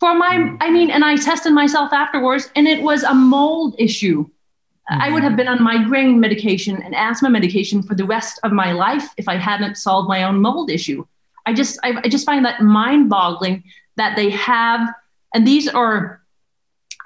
for 0.00 0.14
my, 0.14 0.56
I 0.60 0.70
mean, 0.70 0.90
and 0.90 1.04
I 1.04 1.16
tested 1.16 1.52
myself 1.52 1.92
afterwards, 1.92 2.50
and 2.56 2.66
it 2.66 2.82
was 2.82 3.02
a 3.02 3.14
mold 3.14 3.76
issue. 3.78 4.28
Mm-hmm. 4.90 5.02
I 5.02 5.10
would 5.10 5.22
have 5.22 5.36
been 5.36 5.46
on 5.46 5.62
migraine 5.62 6.18
medication 6.18 6.82
and 6.82 6.94
asthma 6.94 7.30
medication 7.30 7.82
for 7.82 7.94
the 7.94 8.04
rest 8.04 8.40
of 8.42 8.50
my 8.50 8.72
life 8.72 9.08
if 9.16 9.28
I 9.28 9.36
hadn't 9.36 9.76
solved 9.76 10.08
my 10.08 10.24
own 10.24 10.40
mold 10.40 10.70
issue. 10.70 11.06
I 11.46 11.54
just 11.54 11.78
I, 11.84 12.00
I 12.04 12.08
just 12.08 12.26
find 12.26 12.44
that 12.44 12.60
mind-boggling 12.60 13.62
that 13.96 14.16
they 14.16 14.30
have, 14.30 14.92
and 15.34 15.46
these 15.46 15.68
are 15.68 16.20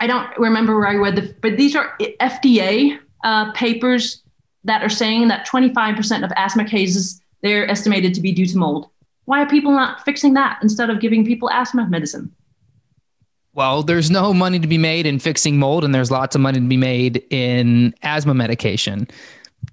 I 0.01 0.07
don't 0.07 0.37
remember 0.38 0.77
where 0.77 0.88
I 0.88 0.94
read 0.97 1.16
the, 1.16 1.35
but 1.40 1.57
these 1.57 1.77
are 1.77 1.97
FDA 2.20 2.99
uh, 3.23 3.53
papers 3.53 4.23
that 4.64 4.83
are 4.83 4.88
saying 4.88 5.29
that 5.29 5.47
25% 5.47 6.25
of 6.25 6.33
asthma 6.37 6.64
cases 6.64 7.20
they're 7.42 7.70
estimated 7.70 8.14
to 8.14 8.20
be 8.20 8.33
due 8.33 8.47
to 8.47 8.57
mold. 8.57 8.88
Why 9.27 9.42
are 9.42 9.47
people 9.47 9.73
not 9.73 10.05
fixing 10.05 10.35
that 10.35 10.59
instead 10.62 10.90
of 10.90 11.01
giving 11.01 11.25
people 11.25 11.51
asthma 11.51 11.87
medicine? 11.87 12.35
Well, 13.54 13.82
there's 13.82 14.10
no 14.10 14.34
money 14.34 14.58
to 14.58 14.66
be 14.66 14.78
made 14.78 15.06
in 15.06 15.18
fixing 15.18 15.58
mold, 15.58 15.84
and 15.84 15.94
there's 15.94 16.10
lots 16.10 16.34
of 16.34 16.40
money 16.40 16.60
to 16.60 16.66
be 16.66 16.76
made 16.76 17.24
in 17.30 17.94
asthma 18.02 18.34
medication. 18.34 19.06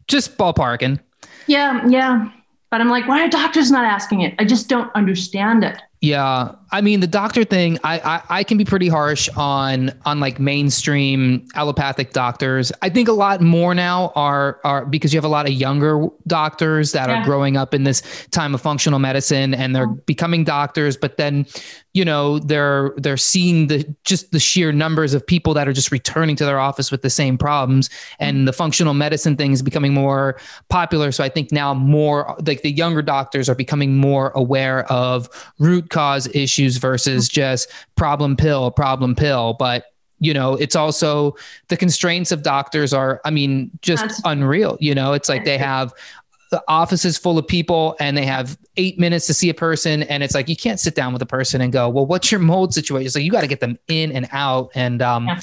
Just 0.07 0.37
ballparking. 0.37 0.99
Yeah, 1.47 1.85
yeah. 1.87 2.31
But 2.69 2.79
I'm 2.79 2.89
like, 2.89 3.07
why 3.07 3.25
are 3.25 3.29
doctors 3.29 3.71
not 3.71 3.83
asking 3.83 4.21
it? 4.21 4.35
I 4.39 4.45
just 4.45 4.69
don't 4.69 4.89
understand 4.95 5.63
it. 5.63 5.81
Yeah, 5.99 6.53
I 6.73 6.81
mean 6.81 7.01
the 7.01 7.07
doctor 7.07 7.43
thing. 7.43 7.77
I, 7.83 7.99
I, 7.99 8.39
I 8.39 8.43
can 8.43 8.57
be 8.57 8.63
pretty 8.63 8.87
harsh 8.87 9.27
on 9.35 9.91
on 10.05 10.19
like 10.19 10.39
mainstream 10.39 11.45
allopathic 11.55 12.13
doctors. 12.13 12.71
I 12.81 12.89
think 12.89 13.07
a 13.07 13.13
lot 13.13 13.41
more 13.41 13.75
now 13.75 14.13
are 14.15 14.59
are 14.63 14.85
because 14.85 15.13
you 15.13 15.17
have 15.17 15.25
a 15.25 15.29
lot 15.29 15.47
of 15.47 15.53
younger 15.53 16.07
doctors 16.27 16.93
that 16.93 17.09
yeah. 17.09 17.21
are 17.21 17.25
growing 17.25 17.57
up 17.57 17.73
in 17.73 17.83
this 17.83 18.01
time 18.31 18.55
of 18.55 18.61
functional 18.61 18.99
medicine 18.99 19.53
and 19.53 19.75
they're 19.75 19.87
mm-hmm. 19.87 19.99
becoming 20.05 20.43
doctors, 20.43 20.95
but 20.95 21.17
then 21.17 21.45
you 21.93 22.05
know 22.05 22.39
they're 22.39 22.93
they're 22.97 23.17
seeing 23.17 23.67
the 23.67 23.83
just 24.03 24.31
the 24.31 24.39
sheer 24.39 24.71
numbers 24.71 25.13
of 25.13 25.25
people 25.25 25.53
that 25.53 25.67
are 25.67 25.73
just 25.73 25.91
returning 25.91 26.35
to 26.35 26.45
their 26.45 26.59
office 26.59 26.91
with 26.91 27.01
the 27.01 27.09
same 27.09 27.37
problems 27.37 27.89
and 28.19 28.37
mm-hmm. 28.37 28.45
the 28.45 28.53
functional 28.53 28.93
medicine 28.93 29.35
thing 29.35 29.51
is 29.51 29.61
becoming 29.61 29.93
more 29.93 30.39
popular 30.69 31.11
so 31.11 31.23
i 31.23 31.29
think 31.29 31.51
now 31.51 31.73
more 31.73 32.35
like 32.45 32.61
the 32.61 32.71
younger 32.71 33.01
doctors 33.01 33.49
are 33.49 33.55
becoming 33.55 33.97
more 33.97 34.31
aware 34.35 34.89
of 34.91 35.29
root 35.59 35.89
cause 35.89 36.27
issues 36.33 36.60
versus 36.69 37.27
just 37.29 37.71
problem 37.95 38.35
pill 38.35 38.71
problem 38.71 39.15
pill. 39.15 39.53
But 39.53 39.85
you 40.19 40.33
know 40.33 40.53
it's 40.53 40.75
also 40.75 41.35
the 41.67 41.75
constraints 41.75 42.31
of 42.31 42.43
doctors 42.43 42.93
are 42.93 43.19
i 43.25 43.31
mean 43.31 43.71
just 43.81 44.03
That's- 44.03 44.21
unreal. 44.23 44.77
You 44.79 44.95
know 44.95 45.13
it's 45.13 45.27
like 45.27 45.45
they 45.45 45.57
have 45.57 45.93
the 46.51 46.63
office 46.67 47.17
full 47.17 47.37
of 47.37 47.47
people 47.47 47.95
and 47.99 48.15
they 48.15 48.25
have 48.25 48.57
eight 48.75 48.99
minutes 48.99 49.25
to 49.25 49.33
see 49.33 49.49
a 49.49 49.53
person. 49.53 50.03
And 50.03 50.21
it's 50.21 50.35
like 50.35 50.49
you 50.49 50.55
can't 50.55 50.81
sit 50.81 50.95
down 50.95 51.13
with 51.13 51.21
a 51.21 51.25
person 51.25 51.61
and 51.61 51.71
go 51.73 51.89
well 51.89 52.05
what's 52.05 52.31
your 52.31 52.39
mold 52.39 52.73
situation? 52.73 53.09
So 53.09 53.19
you 53.19 53.31
got 53.31 53.41
to 53.41 53.47
get 53.47 53.61
them 53.61 53.79
in 53.87 54.11
and 54.11 54.27
out. 54.31 54.69
And 54.75 55.01
um, 55.01 55.27
yeah. 55.27 55.39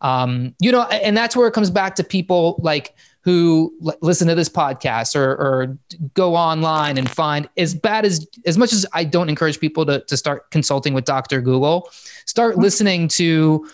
um, 0.00 0.54
you 0.58 0.72
know 0.72 0.82
and 0.84 1.16
that's 1.16 1.36
where 1.36 1.46
it 1.46 1.52
comes 1.52 1.70
back 1.70 1.94
to 1.96 2.04
people 2.04 2.58
like 2.62 2.94
who 3.26 3.74
l- 3.84 3.96
listen 4.00 4.28
to 4.28 4.34
this 4.36 4.48
podcast 4.48 5.16
or, 5.16 5.32
or 5.32 5.78
go 6.14 6.36
online 6.36 6.96
and 6.96 7.10
find 7.10 7.48
as 7.58 7.74
bad 7.74 8.06
as 8.06 8.26
as 8.46 8.56
much 8.56 8.72
as 8.72 8.86
i 8.94 9.04
don't 9.04 9.28
encourage 9.28 9.60
people 9.60 9.84
to, 9.84 10.00
to 10.04 10.16
start 10.16 10.50
consulting 10.50 10.94
with 10.94 11.04
dr 11.04 11.38
google 11.42 11.90
start 12.24 12.52
mm-hmm. 12.52 12.62
listening 12.62 13.08
to 13.08 13.68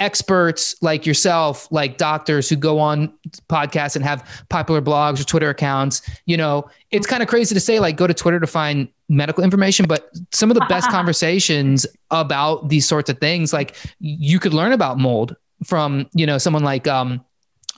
experts 0.00 0.80
like 0.80 1.04
yourself, 1.04 1.66
like 1.72 1.96
doctors 1.96 2.48
who 2.48 2.56
go 2.56 2.78
on 2.78 3.12
podcasts 3.48 3.96
and 3.96 4.04
have 4.04 4.44
popular 4.48 4.80
blogs 4.80 5.20
or 5.20 5.24
Twitter 5.24 5.50
accounts, 5.50 6.08
you 6.24 6.36
know, 6.36 6.68
it's 6.90 7.06
kind 7.06 7.22
of 7.22 7.28
crazy 7.28 7.54
to 7.54 7.60
say 7.60 7.80
like 7.80 7.96
go 7.96 8.06
to 8.06 8.14
Twitter 8.14 8.38
to 8.38 8.46
find 8.46 8.88
medical 9.08 9.42
information, 9.42 9.86
but 9.86 10.10
some 10.30 10.50
of 10.50 10.54
the 10.54 10.64
best 10.68 10.88
conversations 10.90 11.84
about 12.10 12.68
these 12.68 12.86
sorts 12.86 13.10
of 13.10 13.18
things, 13.18 13.52
like 13.52 13.74
you 13.98 14.38
could 14.38 14.54
learn 14.54 14.72
about 14.72 14.98
mold 14.98 15.34
from, 15.64 16.08
you 16.14 16.26
know, 16.26 16.38
someone 16.38 16.62
like 16.62 16.86
um, 16.86 17.24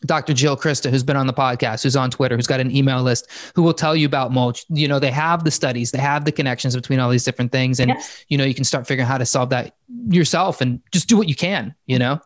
Dr. 0.07 0.33
Jill 0.33 0.57
Crista, 0.57 0.91
who's 0.91 1.03
been 1.03 1.17
on 1.17 1.27
the 1.27 1.33
podcast, 1.33 1.83
who's 1.83 1.97
on 1.97 2.11
Twitter, 2.11 2.37
who's 2.37 2.47
got 2.47 2.61
an 2.61 2.75
email 2.75 3.03
list, 3.03 3.29
who 3.55 3.63
will 3.63 3.75
tell 3.75 3.95
you 3.95 4.07
about 4.07 4.33
mulch. 4.33 4.65
You 4.69 4.89
know, 4.89 4.99
they 4.99 5.11
have 5.11 5.45
the 5.45 5.51
studies, 5.51 5.91
they 5.91 5.99
have 5.99 6.25
the 6.25 6.33
connections 6.33 6.75
between 6.75 7.01
all 7.01 7.11
these 7.11 7.25
different 7.25 7.53
things. 7.53 7.81
And, 7.81 7.91
yes. 7.91 8.25
you 8.29 8.39
know, 8.39 8.45
you 8.45 8.55
can 8.55 8.65
start 8.65 8.87
figuring 8.87 9.07
out 9.07 9.11
how 9.11 9.19
to 9.19 9.27
solve 9.27 9.51
that 9.51 9.75
yourself 10.09 10.61
and 10.61 10.81
just 10.93 11.09
do 11.09 11.17
what 11.17 11.29
you 11.29 11.35
can, 11.35 11.75
you 11.87 11.99
know? 11.99 12.21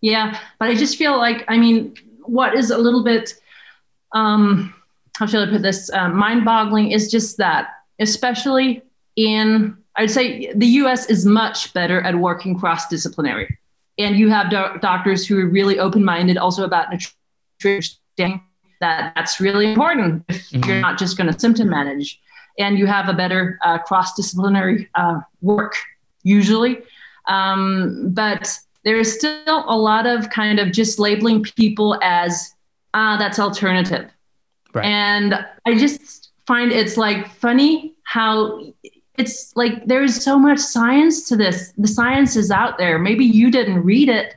Yeah. 0.00 0.38
But 0.58 0.68
I 0.68 0.74
just 0.74 0.96
feel 0.96 1.16
like, 1.18 1.44
I 1.48 1.56
mean, 1.56 1.94
what 2.22 2.54
is 2.54 2.70
a 2.70 2.78
little 2.78 3.04
bit, 3.04 3.34
um, 4.12 4.74
how 5.16 5.26
should 5.26 5.46
I 5.46 5.52
put 5.52 5.62
this, 5.62 5.90
uh, 5.92 6.08
mind 6.08 6.44
boggling 6.44 6.90
is 6.90 7.10
just 7.10 7.36
that, 7.36 7.68
especially 8.00 8.82
in, 9.16 9.76
I'd 9.96 10.10
say 10.10 10.52
the 10.54 10.66
US 10.66 11.06
is 11.06 11.26
much 11.26 11.72
better 11.74 12.00
at 12.00 12.16
working 12.16 12.58
cross 12.58 12.88
disciplinary 12.88 13.58
and 14.00 14.16
you 14.16 14.30
have 14.30 14.50
do- 14.50 14.78
doctors 14.80 15.26
who 15.26 15.38
are 15.38 15.46
really 15.46 15.78
open-minded 15.78 16.36
also 16.36 16.64
about 16.64 16.86
nutrition 16.90 18.40
that 18.80 19.12
that's 19.14 19.40
really 19.40 19.70
important 19.70 20.24
if 20.28 20.48
mm-hmm. 20.48 20.68
you're 20.68 20.80
not 20.80 20.98
just 20.98 21.16
going 21.16 21.30
to 21.30 21.38
symptom 21.38 21.68
manage 21.68 22.20
and 22.58 22.78
you 22.78 22.86
have 22.86 23.08
a 23.08 23.12
better 23.12 23.58
uh, 23.62 23.78
cross-disciplinary 23.78 24.88
uh, 24.94 25.20
work 25.40 25.74
usually 26.22 26.78
um, 27.28 28.10
but 28.12 28.58
there's 28.84 29.12
still 29.14 29.64
a 29.68 29.76
lot 29.76 30.06
of 30.06 30.30
kind 30.30 30.58
of 30.58 30.72
just 30.72 30.98
labeling 30.98 31.42
people 31.42 31.98
as 32.02 32.54
ah 32.94 33.16
that's 33.18 33.38
alternative 33.38 34.10
right. 34.74 34.84
and 34.84 35.34
i 35.66 35.74
just 35.74 36.32
find 36.46 36.72
it's 36.72 36.96
like 36.96 37.28
funny 37.34 37.94
how 38.04 38.60
it's 39.20 39.54
like 39.54 39.84
there's 39.84 40.24
so 40.24 40.38
much 40.38 40.58
science 40.58 41.28
to 41.28 41.36
this. 41.36 41.72
The 41.76 41.86
science 41.86 42.36
is 42.36 42.50
out 42.50 42.78
there. 42.78 42.98
Maybe 42.98 43.26
you 43.26 43.50
didn't 43.50 43.84
read 43.84 44.08
it, 44.08 44.34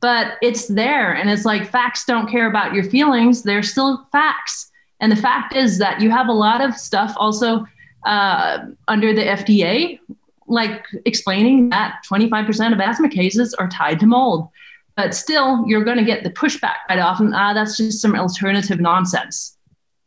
but 0.00 0.38
it's 0.40 0.66
there. 0.66 1.12
And 1.12 1.28
it's 1.28 1.44
like 1.44 1.70
facts 1.70 2.06
don't 2.06 2.30
care 2.30 2.48
about 2.48 2.72
your 2.72 2.84
feelings, 2.84 3.42
they're 3.42 3.62
still 3.62 4.06
facts. 4.10 4.70
And 5.00 5.12
the 5.12 5.16
fact 5.16 5.54
is 5.54 5.76
that 5.78 6.00
you 6.00 6.10
have 6.10 6.28
a 6.28 6.32
lot 6.32 6.62
of 6.62 6.74
stuff 6.74 7.12
also 7.18 7.66
uh, 8.06 8.66
under 8.88 9.12
the 9.12 9.22
FDA, 9.22 10.00
like 10.46 10.84
explaining 11.04 11.68
that 11.68 12.00
25% 12.10 12.72
of 12.72 12.80
asthma 12.80 13.10
cases 13.10 13.52
are 13.54 13.68
tied 13.68 14.00
to 14.00 14.06
mold. 14.06 14.48
But 14.96 15.14
still, 15.14 15.64
you're 15.68 15.84
going 15.84 15.98
to 15.98 16.04
get 16.04 16.24
the 16.24 16.30
pushback 16.30 16.86
quite 16.86 16.98
often. 16.98 17.34
Ah, 17.34 17.52
that's 17.52 17.76
just 17.76 18.00
some 18.00 18.16
alternative 18.16 18.80
nonsense. 18.80 19.56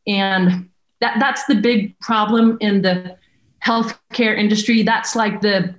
And 0.08 0.70
that, 1.02 1.18
that's 1.20 1.46
the 1.46 1.56
big 1.56 1.98
problem 2.00 2.58
in 2.60 2.82
the 2.82 3.16
healthcare 3.63 4.38
industry, 4.38 4.84
that's 4.84 5.15
like 5.15 5.41
the 5.41 5.76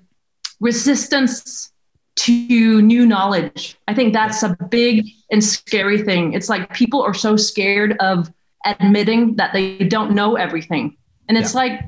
resistance 0.60 1.72
to 2.14 2.82
new 2.82 3.06
knowledge. 3.06 3.76
I 3.88 3.94
think 3.94 4.12
that's 4.12 4.42
a 4.42 4.56
big 4.70 5.06
and 5.30 5.42
scary 5.42 6.02
thing. 6.02 6.34
It's 6.34 6.48
like 6.48 6.72
people 6.72 7.02
are 7.02 7.14
so 7.14 7.36
scared 7.36 7.96
of 7.98 8.32
admitting 8.64 9.36
that 9.36 9.52
they 9.52 9.78
don't 9.78 10.12
know 10.12 10.36
everything. 10.36 10.96
And 11.28 11.38
it's 11.38 11.54
yeah. 11.54 11.60
like 11.60 11.80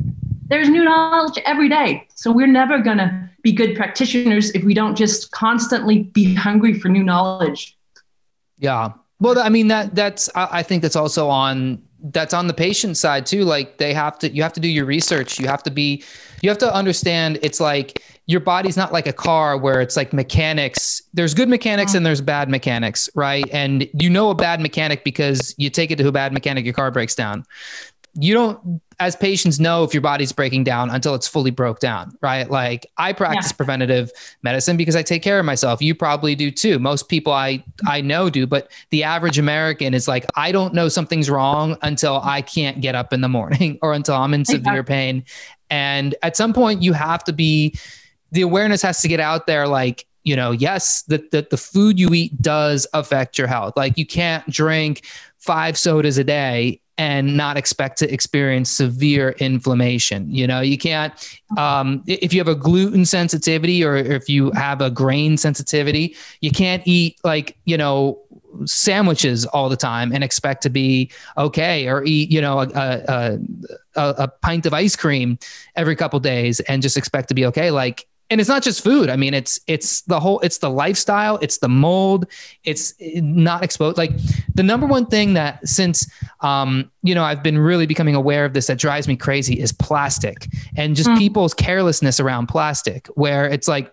there's 0.48 0.68
new 0.68 0.84
knowledge 0.84 1.38
every 1.44 1.68
day. 1.68 2.06
So 2.14 2.32
we're 2.32 2.46
never 2.46 2.78
going 2.78 2.98
to 2.98 3.30
be 3.42 3.52
good 3.52 3.76
practitioners 3.76 4.50
if 4.52 4.64
we 4.64 4.74
don't 4.74 4.96
just 4.96 5.30
constantly 5.30 6.04
be 6.04 6.34
hungry 6.34 6.74
for 6.74 6.88
new 6.88 7.04
knowledge. 7.04 7.76
Yeah. 8.58 8.92
Well, 9.20 9.38
I 9.38 9.48
mean 9.48 9.68
that 9.68 9.94
that's 9.94 10.28
I 10.34 10.62
think 10.62 10.82
that's 10.82 10.96
also 10.96 11.28
on 11.28 11.82
that's 12.04 12.34
on 12.34 12.46
the 12.46 12.54
patient 12.54 12.96
side 12.96 13.24
too 13.24 13.44
like 13.44 13.78
they 13.78 13.94
have 13.94 14.18
to 14.18 14.30
you 14.30 14.42
have 14.42 14.52
to 14.52 14.60
do 14.60 14.68
your 14.68 14.84
research. 14.84 15.38
You 15.38 15.46
have 15.46 15.62
to 15.62 15.70
be 15.70 16.04
you 16.42 16.50
have 16.50 16.58
to 16.58 16.72
understand 16.72 17.38
it's 17.42 17.60
like 17.60 18.02
your 18.26 18.40
body's 18.40 18.76
not 18.76 18.92
like 18.92 19.06
a 19.06 19.12
car 19.12 19.56
where 19.56 19.80
it's 19.80 19.96
like 19.96 20.12
mechanics. 20.12 21.02
There's 21.12 21.34
good 21.34 21.48
mechanics 21.48 21.92
mm. 21.92 21.96
and 21.96 22.06
there's 22.06 22.20
bad 22.20 22.48
mechanics 22.48 23.08
right? 23.14 23.44
And 23.52 23.88
you 23.98 24.10
know 24.10 24.30
a 24.30 24.34
bad 24.34 24.60
mechanic 24.60 25.04
because 25.04 25.54
you 25.56 25.70
take 25.70 25.90
it 25.90 25.96
to 25.96 26.08
a 26.08 26.12
bad 26.12 26.32
mechanic 26.32 26.64
your 26.64 26.74
car 26.74 26.90
breaks 26.90 27.14
down 27.14 27.44
you 28.14 28.34
don't 28.34 28.80
as 29.00 29.16
patients 29.16 29.58
know 29.58 29.82
if 29.82 29.92
your 29.92 30.00
body's 30.00 30.30
breaking 30.30 30.62
down 30.62 30.88
until 30.88 31.16
it's 31.16 31.26
fully 31.26 31.50
broke 31.50 31.80
down 31.80 32.16
right? 32.20 32.50
Like 32.50 32.86
i 32.96 33.12
practice 33.12 33.50
yeah. 33.50 33.56
preventative 33.56 34.10
medicine 34.42 34.76
because 34.76 34.96
i 34.96 35.02
take 35.02 35.22
care 35.22 35.38
of 35.38 35.44
myself. 35.44 35.82
You 35.82 35.94
probably 35.94 36.34
do 36.34 36.50
too. 36.50 36.78
Most 36.78 37.08
people 37.08 37.32
i 37.32 37.62
i 37.86 38.00
know 38.00 38.30
do 38.30 38.46
but 38.46 38.70
the 38.90 39.02
average 39.02 39.38
american 39.38 39.94
is 39.94 40.06
like 40.06 40.26
i 40.36 40.52
don't 40.52 40.74
know 40.74 40.88
something's 40.88 41.28
wrong 41.28 41.76
until 41.82 42.20
i 42.22 42.40
can't 42.40 42.80
get 42.80 42.94
up 42.94 43.12
in 43.12 43.20
the 43.20 43.28
morning 43.28 43.78
or 43.82 43.92
until 43.92 44.14
i'm 44.14 44.34
in 44.34 44.44
severe 44.44 44.84
pain. 44.84 45.24
And 45.70 46.14
at 46.22 46.36
some 46.36 46.52
point 46.52 46.82
you 46.82 46.92
have 46.92 47.24
to 47.24 47.32
be 47.32 47.76
the 48.30 48.42
awareness 48.42 48.82
has 48.82 49.00
to 49.02 49.08
get 49.08 49.20
out 49.20 49.46
there 49.46 49.66
like 49.66 50.06
you 50.22 50.36
know 50.36 50.52
yes 50.52 51.02
the, 51.02 51.18
the, 51.32 51.46
the 51.50 51.56
food 51.56 51.98
you 51.98 52.14
eat 52.14 52.40
does 52.40 52.86
affect 52.92 53.38
your 53.38 53.48
health. 53.48 53.74
Like 53.76 53.98
you 53.98 54.06
can't 54.06 54.48
drink 54.48 55.04
five 55.38 55.76
sodas 55.76 56.16
a 56.16 56.24
day 56.24 56.80
and 56.96 57.36
not 57.36 57.56
expect 57.56 57.98
to 57.98 58.12
experience 58.12 58.70
severe 58.70 59.30
inflammation. 59.38 60.30
You 60.30 60.46
know, 60.46 60.60
you 60.60 60.78
can't, 60.78 61.12
um, 61.58 62.02
if 62.06 62.32
you 62.32 62.40
have 62.40 62.48
a 62.48 62.54
gluten 62.54 63.04
sensitivity 63.04 63.84
or 63.84 63.96
if 63.96 64.28
you 64.28 64.50
have 64.52 64.80
a 64.80 64.90
grain 64.90 65.36
sensitivity, 65.36 66.14
you 66.40 66.50
can't 66.50 66.82
eat 66.86 67.18
like, 67.24 67.56
you 67.64 67.76
know, 67.76 68.20
sandwiches 68.66 69.44
all 69.46 69.68
the 69.68 69.76
time 69.76 70.12
and 70.12 70.22
expect 70.22 70.62
to 70.62 70.70
be 70.70 71.10
okay 71.36 71.88
or 71.88 72.04
eat, 72.04 72.30
you 72.30 72.40
know, 72.40 72.60
a, 72.60 72.68
a, 72.74 73.38
a, 73.96 74.14
a 74.18 74.28
pint 74.28 74.64
of 74.64 74.72
ice 74.72 74.94
cream 74.94 75.38
every 75.74 75.96
couple 75.96 76.20
days 76.20 76.60
and 76.60 76.80
just 76.80 76.96
expect 76.96 77.28
to 77.28 77.34
be 77.34 77.44
okay. 77.46 77.72
Like, 77.72 78.06
and 78.30 78.40
it's 78.40 78.48
not 78.48 78.62
just 78.62 78.82
food 78.82 79.10
i 79.10 79.16
mean 79.16 79.34
it's 79.34 79.58
it's 79.66 80.02
the 80.02 80.18
whole 80.18 80.40
it's 80.40 80.58
the 80.58 80.70
lifestyle 80.70 81.38
it's 81.42 81.58
the 81.58 81.68
mold 81.68 82.26
it's 82.64 82.94
not 83.16 83.62
exposed 83.62 83.98
like 83.98 84.12
the 84.54 84.62
number 84.62 84.86
one 84.86 85.06
thing 85.06 85.34
that 85.34 85.66
since 85.66 86.10
um 86.40 86.90
you 87.02 87.14
know 87.14 87.24
i've 87.24 87.42
been 87.42 87.58
really 87.58 87.86
becoming 87.86 88.14
aware 88.14 88.44
of 88.44 88.52
this 88.52 88.66
that 88.66 88.78
drives 88.78 89.06
me 89.08 89.16
crazy 89.16 89.58
is 89.58 89.72
plastic 89.72 90.48
and 90.76 90.96
just 90.96 91.08
mm. 91.10 91.18
people's 91.18 91.54
carelessness 91.54 92.20
around 92.20 92.46
plastic 92.46 93.06
where 93.08 93.46
it's 93.46 93.68
like 93.68 93.92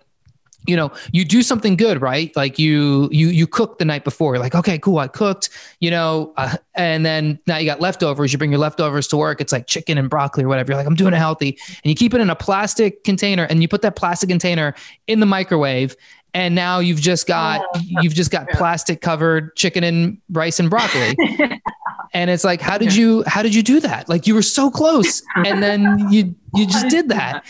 you 0.68 0.76
know 0.76 0.92
you 1.12 1.26
do 1.26 1.42
something 1.42 1.76
good 1.76 2.02
right? 2.02 2.36
Like 2.36 2.60
you 2.60 3.10
you 3.12 3.28
you 3.28 3.48
cook 3.48 3.80
the 3.80 3.86
night 3.86 4.04
before 4.04 4.34
You're 4.34 4.44
like 4.44 4.56
okay 4.56 4.78
cool 4.78 5.00
i 5.00 5.08
cooked 5.08 5.50
you 5.80 5.92
know 5.92 6.34
uh, 6.38 6.58
and 6.76 7.06
then 7.06 7.40
now 7.48 7.58
you 7.58 7.66
got 7.66 7.82
leftovers 7.82 8.32
you 8.32 8.38
bring 8.38 8.52
your 8.52 8.60
leftovers 8.60 9.08
to 9.10 9.18
work 9.18 9.42
it's 9.42 9.52
like 9.52 9.68
chicken 9.68 9.98
and 9.98 10.10
broccoli 10.10 10.44
or 10.44 10.48
whatever 10.48 10.72
you're 10.72 10.78
like 10.78 10.88
i'm 10.88 10.96
doing 10.96 11.14
it 11.14 11.18
healthy 11.18 11.58
and 11.68 11.90
you 11.90 11.96
keep 11.96 12.14
it 12.14 12.22
in 12.22 12.30
a 12.30 12.36
plastic 12.36 13.04
container 13.04 13.44
and 13.46 13.62
you 13.62 13.68
put 13.68 13.82
that 13.82 13.96
plastic 13.96 14.30
container 14.30 14.74
in 15.08 15.20
the 15.20 15.26
microwave 15.26 15.96
and 16.34 16.56
now 16.56 16.80
you've 16.80 17.02
just 17.02 17.28
got 17.28 17.62
oh, 17.62 17.80
you've 18.02 18.14
just 18.14 18.32
got 18.32 18.48
plastic 18.54 19.02
covered 19.02 19.56
chicken 19.56 19.84
and 19.84 20.18
rice 20.32 20.60
and 20.60 20.70
broccoli. 20.70 21.16
And 22.14 22.30
it's 22.30 22.44
like 22.44 22.60
how 22.60 22.78
did 22.78 22.94
you 22.94 23.24
how 23.26 23.42
did 23.42 23.56
you 23.56 23.64
do 23.64 23.80
that? 23.80 24.10
Like 24.10 24.28
you 24.28 24.36
were 24.36 24.42
so 24.42 24.70
close 24.70 25.24
and 25.46 25.64
then 25.64 26.12
you 26.12 26.36
you 26.54 26.68
just 26.68 26.90
did 26.90 27.08
that 27.08 27.46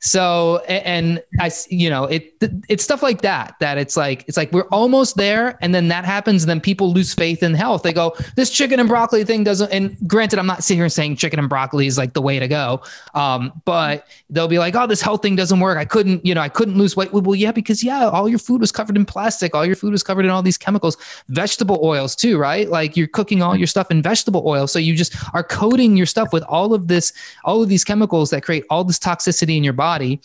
so 0.00 0.58
and 0.68 1.22
I 1.40 1.50
you 1.68 1.88
know 1.88 2.04
it 2.04 2.34
it's 2.68 2.84
stuff 2.84 3.02
like 3.02 3.22
that 3.22 3.56
that 3.60 3.78
it's 3.78 3.96
like 3.96 4.24
it's 4.28 4.36
like 4.36 4.52
we're 4.52 4.68
almost 4.68 5.16
there 5.16 5.58
and 5.62 5.74
then 5.74 5.88
that 5.88 6.04
happens 6.04 6.42
and 6.42 6.50
then 6.50 6.60
people 6.60 6.92
lose 6.92 7.14
faith 7.14 7.42
in 7.42 7.54
health. 7.54 7.82
They 7.82 7.92
go 7.92 8.14
this 8.36 8.50
chicken 8.50 8.78
and 8.78 8.88
broccoli 8.88 9.24
thing 9.24 9.44
doesn't 9.44 9.70
and 9.72 9.96
granted 10.06 10.38
I'm 10.38 10.46
not 10.46 10.62
sitting 10.62 10.80
here 10.80 10.88
saying 10.88 11.16
chicken 11.16 11.38
and 11.38 11.48
broccoli 11.48 11.86
is 11.86 11.96
like 11.96 12.12
the 12.12 12.22
way 12.22 12.38
to 12.38 12.48
go. 12.48 12.82
Um, 13.14 13.60
but 13.64 14.06
they'll 14.30 14.48
be 14.48 14.58
like 14.58 14.74
oh 14.76 14.86
this 14.86 15.00
health 15.00 15.22
thing 15.22 15.36
doesn't 15.36 15.60
work. 15.60 15.78
I 15.78 15.84
couldn't 15.84 16.24
you 16.24 16.34
know 16.34 16.42
I 16.42 16.48
couldn't 16.48 16.76
lose 16.76 16.96
weight. 16.96 17.12
Well 17.12 17.34
yeah 17.34 17.52
because 17.52 17.82
yeah 17.82 18.08
all 18.08 18.28
your 18.28 18.38
food 18.38 18.60
was 18.60 18.72
covered 18.72 18.96
in 18.96 19.06
plastic. 19.06 19.54
All 19.54 19.64
your 19.64 19.76
food 19.76 19.92
was 19.92 20.02
covered 20.02 20.24
in 20.24 20.30
all 20.30 20.42
these 20.42 20.58
chemicals. 20.58 20.96
Vegetable 21.28 21.80
oils 21.82 22.14
too, 22.14 22.38
right? 22.38 22.68
Like 22.68 22.96
you're 22.96 23.08
cooking 23.08 23.42
all 23.42 23.56
your 23.56 23.66
stuff 23.66 23.90
in 23.90 24.02
vegetable 24.02 24.42
oil. 24.46 24.66
So 24.66 24.78
you 24.78 24.94
just 24.94 25.16
are 25.34 25.42
coating 25.42 25.96
your 25.96 26.06
stuff 26.06 26.32
with 26.32 26.42
all 26.44 26.74
of 26.74 26.88
this 26.88 27.12
all 27.44 27.62
of 27.62 27.68
these 27.68 27.84
chemicals 27.84 28.30
that 28.30 28.42
create 28.42 28.64
all 28.68 28.84
this 28.84 28.98
toxicity 28.98 29.56
in 29.56 29.64
your 29.64 29.72
body 29.72 29.85
body 29.86 30.20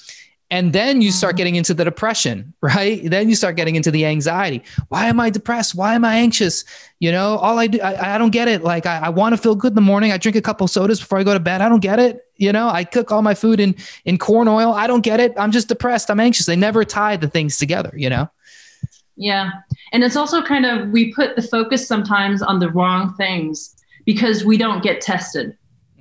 and 0.52 0.74
then 0.74 1.02
you 1.02 1.12
start 1.14 1.32
mm-hmm. 1.32 1.38
getting 1.38 1.56
into 1.56 1.74
the 1.74 1.86
depression 1.86 2.54
right? 2.62 3.02
Then 3.04 3.30
you 3.30 3.36
start 3.36 3.56
getting 3.56 3.76
into 3.76 3.90
the 3.90 4.06
anxiety. 4.06 4.62
Why 4.90 5.06
am 5.06 5.20
i 5.20 5.30
depressed? 5.30 5.74
Why 5.74 5.96
am 5.96 6.06
i 6.06 6.16
anxious? 6.16 6.64
You 7.00 7.12
know 7.12 7.38
all 7.38 7.58
i 7.58 7.68
do 7.68 7.80
i, 7.82 8.16
I 8.16 8.18
don't 8.18 8.32
get 8.32 8.48
it. 8.48 8.62
Like 8.64 8.86
i, 8.86 8.98
I 9.08 9.10
want 9.10 9.34
to 9.34 9.42
feel 9.42 9.56
good 9.56 9.72
in 9.72 9.80
the 9.82 9.90
morning. 9.94 10.12
I 10.12 10.18
drink 10.18 10.36
a 10.36 10.42
couple 10.42 10.68
sodas 10.68 11.00
before 11.00 11.18
i 11.18 11.24
go 11.24 11.34
to 11.34 11.40
bed. 11.40 11.62
I 11.62 11.70
don't 11.70 11.86
get 11.92 12.00
it. 12.00 12.14
You 12.36 12.52
know 12.52 12.68
i 12.70 12.84
cook 12.84 13.12
all 13.12 13.22
my 13.22 13.34
food 13.34 13.60
in 13.60 13.76
in 14.06 14.18
corn 14.18 14.48
oil. 14.48 14.74
I 14.74 14.86
don't 14.88 15.06
get 15.12 15.20
it. 15.20 15.34
I'm 15.38 15.52
just 15.52 15.68
depressed. 15.70 16.12
I'm 16.12 16.20
anxious. 16.20 16.46
They 16.46 16.60
never 16.68 16.84
tie 16.84 17.18
the 17.18 17.30
things 17.30 17.58
together 17.58 17.94
you 17.96 18.10
know? 18.10 18.28
Yeah. 19.18 19.52
And 19.94 20.04
it's 20.04 20.16
also 20.16 20.42
kind 20.42 20.66
of 20.66 20.90
we 20.90 21.14
put 21.14 21.36
the 21.36 21.42
focus 21.56 21.88
sometimes 21.88 22.42
on 22.42 22.60
the 22.60 22.70
wrong 22.70 23.14
things 23.16 23.76
because 24.06 24.44
we 24.44 24.58
don't 24.58 24.84
get 24.84 25.02
tested. 25.02 25.58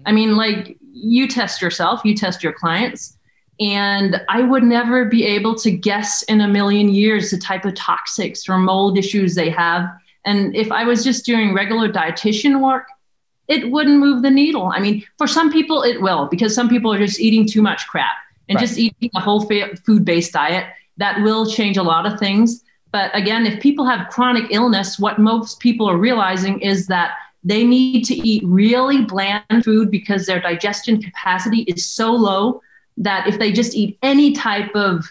I 0.07 0.13
mean 0.13 0.37
like 0.37 0.77
you 0.93 1.29
test 1.29 1.63
yourself. 1.63 2.01
You 2.05 2.15
test 2.15 2.43
your 2.43 2.53
clients 2.53 3.17
and 3.61 4.21
I 4.29 4.43
would 4.43 4.63
never 4.63 5.05
be 5.05 5.25
able 5.27 5.55
to 5.57 5.71
guess 5.71 6.23
in 6.23 6.41
a 6.41 6.49
million 6.49 6.89
years 6.89 7.31
the 7.31 7.39
type 7.39 7.67
of 7.67 7.75
toxics 7.75 8.49
or 8.49 8.57
mold 8.57 8.97
issues 8.97 9.35
they 9.35 9.51
have. 9.51 9.87
And 10.25 10.57
if 10.57 10.73
I 10.73 10.85
was 10.85 11.05
just 11.05 11.27
doing 11.27 11.55
regular 11.55 11.93
dietitian 11.93 12.63
work, 12.63 12.87
it 13.49 13.71
wouldn't 13.71 13.99
move 13.99 14.23
the 14.23 14.31
needle. 14.31 14.73
I 14.75 14.81
mean, 14.81 15.05
for 15.19 15.27
some 15.27 15.53
people, 15.53 15.83
it 15.83 16.01
will, 16.01 16.27
because 16.27 16.55
some 16.55 16.69
people 16.69 16.93
are 16.93 16.99
just 16.99 17.21
eating 17.21 17.47
too 17.47 17.61
much 17.61 17.87
crap 17.89 18.17
and 18.49 18.57
right. 18.57 18.67
just 18.67 18.79
eating 18.79 19.11
a 19.15 19.21
whole 19.21 19.47
food 19.85 20.05
based 20.05 20.33
diet. 20.33 20.67
That 20.97 21.23
will 21.23 21.47
change 21.47 21.77
a 21.77 21.83
lot 21.83 22.07
of 22.11 22.19
things. 22.19 22.63
But 22.93 23.15
again, 23.15 23.47
if 23.47 23.61
people 23.61 23.85
have 23.85 24.09
chronic 24.09 24.45
illness, 24.51 24.99
what 24.99 25.19
most 25.19 25.61
people 25.61 25.89
are 25.89 25.97
realizing 25.97 26.61
is 26.61 26.87
that 26.87 27.13
they 27.45 27.65
need 27.65 28.05
to 28.05 28.15
eat 28.15 28.43
really 28.45 29.05
bland 29.05 29.65
food 29.65 29.91
because 29.91 30.27
their 30.27 30.41
digestion 30.41 31.01
capacity 31.01 31.63
is 31.63 31.87
so 31.87 32.13
low 32.13 32.61
that 33.01 33.27
if 33.27 33.39
they 33.39 33.51
just 33.51 33.75
eat 33.75 33.99
any 34.03 34.33
type 34.33 34.75
of 34.75 35.05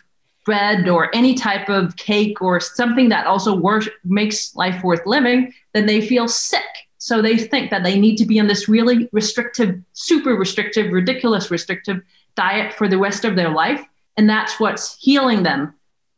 bread 0.46 0.88
or 0.88 1.14
any 1.14 1.34
type 1.34 1.70
of 1.70 1.96
cake 1.96 2.42
or 2.42 2.60
something 2.60 3.10
that 3.10 3.28
also 3.28 3.62
makes 4.04 4.56
life 4.56 4.84
worth 4.84 5.06
living, 5.06 5.54
then 5.74 5.86
they 5.86 6.00
feel 6.00 6.28
sick. 6.28 6.62
So 6.98 7.22
they 7.22 7.38
think 7.38 7.72
that 7.72 7.84
they 7.84 8.00
need 8.00 8.16
to 8.18 8.26
be 8.26 8.40
on 8.40 8.48
this 8.48 8.70
really 8.70 9.10
restrictive, 9.12 9.80
super 9.94 10.36
restrictive, 10.36 10.92
ridiculous 10.92 11.52
restrictive 11.52 12.02
diet 12.36 12.74
for 12.74 12.88
the 12.88 12.98
rest 12.98 13.26
of 13.26 13.36
their 13.36 13.50
life. 13.50 13.84
And 14.18 14.30
that's 14.30 14.60
what's 14.60 14.98
healing 15.00 15.44
them. 15.44 15.74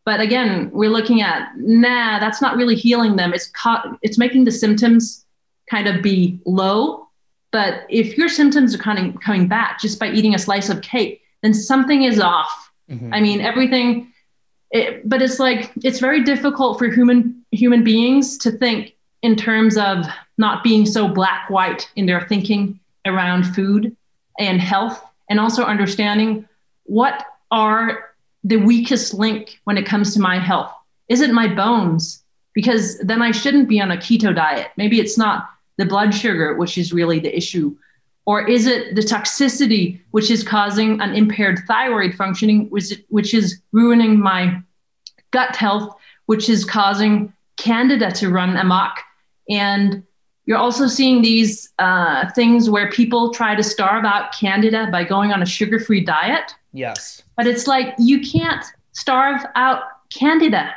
But 0.06 0.20
again, 0.20 0.72
we're 0.72 0.90
looking 0.90 1.22
at, 1.22 1.50
nah, 1.58 2.20
that's 2.20 2.42
not 2.42 2.58
really 2.58 2.76
healing 2.76 3.16
them. 3.16 3.34
It's, 3.34 3.48
co- 3.48 3.98
it's 4.02 4.18
making 4.18 4.46
the 4.46 4.52
symptoms 4.52 5.26
kind 5.70 5.88
of 5.88 6.02
be 6.02 6.40
low. 6.46 7.08
But 7.52 7.86
if 7.90 8.18
your 8.18 8.30
symptoms 8.30 8.74
are 8.74 8.80
kind 8.80 9.14
of 9.16 9.22
coming 9.22 9.48
back 9.48 9.80
just 9.80 10.00
by 10.00 10.10
eating 10.10 10.34
a 10.34 10.40
slice 10.40 10.70
of 10.70 10.82
cake, 10.82 11.22
then 11.42 11.54
something 11.54 12.04
is 12.04 12.20
off. 12.20 12.72
Mm-hmm. 12.90 13.14
I 13.14 13.22
mean, 13.22 13.42
everything, 13.42 14.14
it, 14.72 15.08
but 15.08 15.22
it's 15.22 15.40
like, 15.40 15.72
it's 15.84 16.00
very 16.00 16.24
difficult 16.24 16.78
for 16.78 16.88
human, 16.90 17.44
human 17.52 17.84
beings 17.84 18.38
to 18.40 18.52
think 18.52 18.96
in 19.22 19.36
terms 19.36 19.78
of 19.78 20.06
not 20.38 20.64
being 20.64 20.86
so 20.86 21.08
black 21.08 21.50
white 21.50 21.90
in 21.96 22.06
their 22.06 22.22
thinking 22.22 22.80
around 23.06 23.44
food 23.44 23.96
and 24.40 24.62
health 24.62 25.04
and 25.30 25.40
also 25.40 25.64
understanding 25.64 26.48
what 26.84 27.26
are 27.52 28.12
the 28.44 28.58
weakest 28.58 29.14
link 29.14 29.60
when 29.66 29.78
it 29.78 29.86
comes 29.86 30.14
to 30.14 30.20
my 30.20 30.40
health 30.40 30.72
is 31.10 31.22
it 31.22 31.32
my 31.32 31.48
bones 31.48 32.24
because 32.54 32.98
then 33.00 33.22
i 33.22 33.32
shouldn't 33.32 33.70
be 33.70 33.80
on 33.80 33.92
a 33.92 33.98
keto 33.98 34.36
diet 34.36 34.72
maybe 34.78 35.00
it's 35.00 35.18
not 35.18 35.50
the 35.78 35.86
blood 35.86 36.14
sugar 36.14 36.56
which 36.56 36.78
is 36.78 36.94
really 36.94 37.20
the 37.20 37.36
issue 37.36 37.76
or 38.26 38.48
is 38.48 38.68
it 38.68 38.96
the 38.96 39.02
toxicity 39.02 40.00
which 40.12 40.30
is 40.30 40.44
causing 40.44 41.02
an 41.02 41.14
impaired 41.16 41.60
thyroid 41.68 42.14
functioning, 42.14 42.70
which, 42.70 42.94
which 43.10 43.34
is 43.34 43.60
ruining 43.72 44.20
my 44.20 44.62
gut 45.32 45.56
health, 45.56 45.96
which 46.28 46.48
is 46.50 46.64
causing 46.64 47.34
candida 47.58 48.12
to 48.12 48.30
run 48.30 48.56
amok? 48.58 49.00
And 49.50 50.04
you're 50.46 50.58
also 50.58 50.88
seeing 50.88 51.22
these 51.22 51.72
uh, 51.80 52.30
things 52.32 52.70
where 52.70 52.92
people 52.92 53.34
try 53.34 53.56
to 53.56 53.64
starve 53.64 54.06
out 54.06 54.34
candida 54.34 54.90
by 54.92 55.04
going 55.04 55.32
on 55.32 55.42
a 55.42 55.46
sugar 55.46 55.80
free 55.80 56.02
diet. 56.02 56.56
Yes. 56.74 57.22
But 57.38 57.48
it's 57.48 57.68
like 57.68 57.94
you 57.98 58.22
can't 58.22 58.66
starve 58.92 59.42
out 59.56 59.84
candida. 60.14 60.74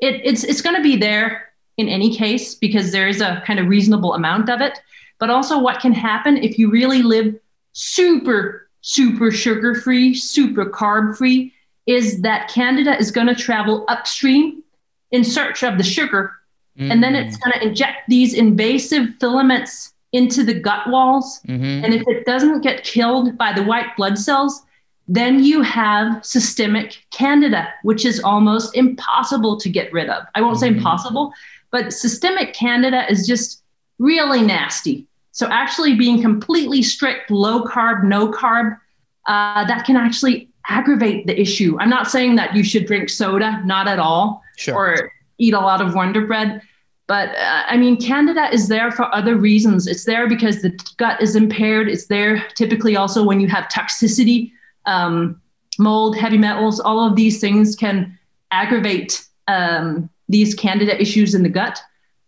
It, 0.00 0.20
it's 0.24 0.44
it's 0.44 0.60
going 0.60 0.76
to 0.76 0.82
be 0.82 0.96
there 0.96 1.52
in 1.76 1.88
any 1.88 2.14
case 2.14 2.54
because 2.54 2.92
there 2.92 3.08
is 3.08 3.20
a 3.20 3.42
kind 3.46 3.58
of 3.58 3.68
reasonable 3.68 4.14
amount 4.14 4.50
of 4.50 4.60
it 4.60 4.80
but 5.22 5.30
also 5.30 5.56
what 5.56 5.78
can 5.78 5.92
happen 5.92 6.36
if 6.36 6.58
you 6.58 6.68
really 6.68 7.00
live 7.00 7.32
super, 7.74 8.68
super 8.80 9.30
sugar 9.30 9.72
free, 9.72 10.12
super 10.12 10.66
carb 10.66 11.16
free, 11.16 11.54
is 11.86 12.22
that 12.22 12.48
Candida 12.48 12.98
is 12.98 13.12
going 13.12 13.28
to 13.28 13.34
travel 13.36 13.84
upstream 13.86 14.64
in 15.12 15.22
search 15.22 15.62
of 15.62 15.78
the 15.78 15.84
sugar. 15.84 16.32
Mm-hmm. 16.76 16.90
And 16.90 17.04
then 17.04 17.14
it's 17.14 17.36
mm. 17.36 17.40
going 17.44 17.52
to 17.52 17.68
inject 17.68 18.08
these 18.08 18.34
invasive 18.34 19.14
filaments 19.20 19.94
into 20.10 20.42
the 20.42 20.58
gut 20.58 20.88
walls. 20.88 21.40
Mm-hmm. 21.46 21.84
And 21.84 21.94
if 21.94 22.02
it 22.08 22.26
doesn't 22.26 22.62
get 22.62 22.82
killed 22.82 23.38
by 23.38 23.52
the 23.52 23.62
white 23.62 23.96
blood 23.96 24.18
cells, 24.18 24.64
then 25.06 25.44
you 25.44 25.62
have 25.62 26.26
systemic 26.26 27.06
candida, 27.12 27.68
which 27.84 28.04
is 28.04 28.18
almost 28.24 28.76
impossible 28.76 29.56
to 29.60 29.68
get 29.68 29.92
rid 29.92 30.10
of. 30.10 30.24
I 30.34 30.40
won't 30.40 30.56
mm-hmm. 30.56 30.62
say 30.62 30.76
impossible, 30.78 31.32
but 31.70 31.92
systemic 31.92 32.54
candida 32.54 33.08
is 33.08 33.24
just 33.24 33.62
really 34.00 34.42
nasty. 34.42 35.06
So 35.32 35.48
actually 35.48 35.96
being 35.96 36.20
completely 36.20 36.82
strict, 36.82 37.30
low 37.30 37.64
carb, 37.64 38.04
no 38.04 38.30
carb, 38.30 38.78
uh, 39.26 39.64
that 39.66 39.84
can 39.84 39.96
actually 39.96 40.48
aggravate 40.68 41.26
the 41.26 41.38
issue. 41.40 41.76
I'm 41.80 41.90
not 41.90 42.10
saying 42.10 42.36
that 42.36 42.54
you 42.54 42.62
should 42.62 42.86
drink 42.86 43.08
soda, 43.08 43.62
not 43.64 43.88
at 43.88 43.98
all, 43.98 44.42
sure. 44.56 44.74
or 44.74 45.12
eat 45.38 45.54
a 45.54 45.60
lot 45.60 45.80
of 45.80 45.94
Wonder 45.94 46.26
Bread. 46.26 46.62
But 47.08 47.30
uh, 47.30 47.64
I 47.66 47.76
mean, 47.76 48.00
Candida 48.00 48.52
is 48.52 48.68
there 48.68 48.90
for 48.92 49.12
other 49.14 49.36
reasons. 49.36 49.86
It's 49.86 50.04
there 50.04 50.28
because 50.28 50.62
the 50.62 50.78
gut 50.98 51.20
is 51.20 51.34
impaired. 51.34 51.88
It's 51.88 52.06
there 52.06 52.46
typically 52.54 52.96
also 52.96 53.24
when 53.24 53.40
you 53.40 53.48
have 53.48 53.64
toxicity, 53.64 54.52
um, 54.86 55.40
mold, 55.78 56.16
heavy 56.16 56.38
metals, 56.38 56.78
all 56.78 57.06
of 57.06 57.16
these 57.16 57.40
things 57.40 57.74
can 57.74 58.18
aggravate 58.50 59.26
um, 59.48 60.08
these 60.28 60.54
Candida 60.54 61.00
issues 61.00 61.34
in 61.34 61.42
the 61.42 61.48
gut. 61.48 61.80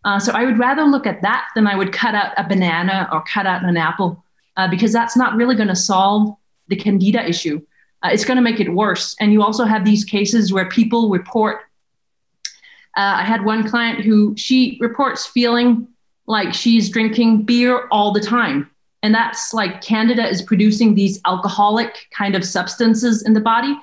Uh, 0.05 0.19
so 0.19 0.33
I 0.33 0.45
would 0.45 0.59
rather 0.59 0.85
look 0.85 1.07
at 1.07 1.23
that 1.23 1.49
than 1.55 1.67
I 1.67 1.77
would 1.77 1.93
cut 1.93 2.15
out 2.15 2.33
a 2.37 2.47
banana 2.47 3.09
or 3.11 3.23
cut 3.23 3.47
out 3.47 3.65
an 3.65 3.77
apple 3.77 4.23
uh, 4.57 4.69
because 4.69 4.93
that's 4.93 5.17
not 5.17 5.35
really 5.35 5.57
going 5.57 5.69
to 5.69 5.77
solve 5.77 6.37
the 6.69 6.77
candida 6.77 7.27
issue. 7.27 7.61
Uh, 8.03 8.11
it's 8.13 8.25
going 8.25 8.37
to 8.37 8.43
make 8.43 8.61
it 8.61 8.69
worse. 8.69 9.17
And 9.19 9.33
you 9.33 9.43
also 9.43 9.65
have 9.65 9.85
these 9.85 10.05
cases 10.05 10.53
where 10.53 10.69
people 10.69 11.09
report. 11.09 11.63
Uh, 12.97 13.17
I 13.17 13.23
had 13.25 13.45
one 13.45 13.69
client 13.69 14.05
who 14.05 14.35
she 14.37 14.77
reports 14.81 15.27
feeling 15.27 15.89
like 16.27 16.55
she's 16.55 16.91
drinking 16.91 17.43
beer 17.43 17.89
all 17.91 18.13
the 18.13 18.21
time. 18.21 18.71
And 19.03 19.15
that's 19.15 19.53
like 19.53 19.83
candida 19.83 20.27
is 20.27 20.41
producing 20.41 20.95
these 20.95 21.21
alcoholic 21.27 22.07
kind 22.17 22.35
of 22.35 22.45
substances 22.45 23.23
in 23.23 23.35
the 23.35 23.41
body. 23.41 23.77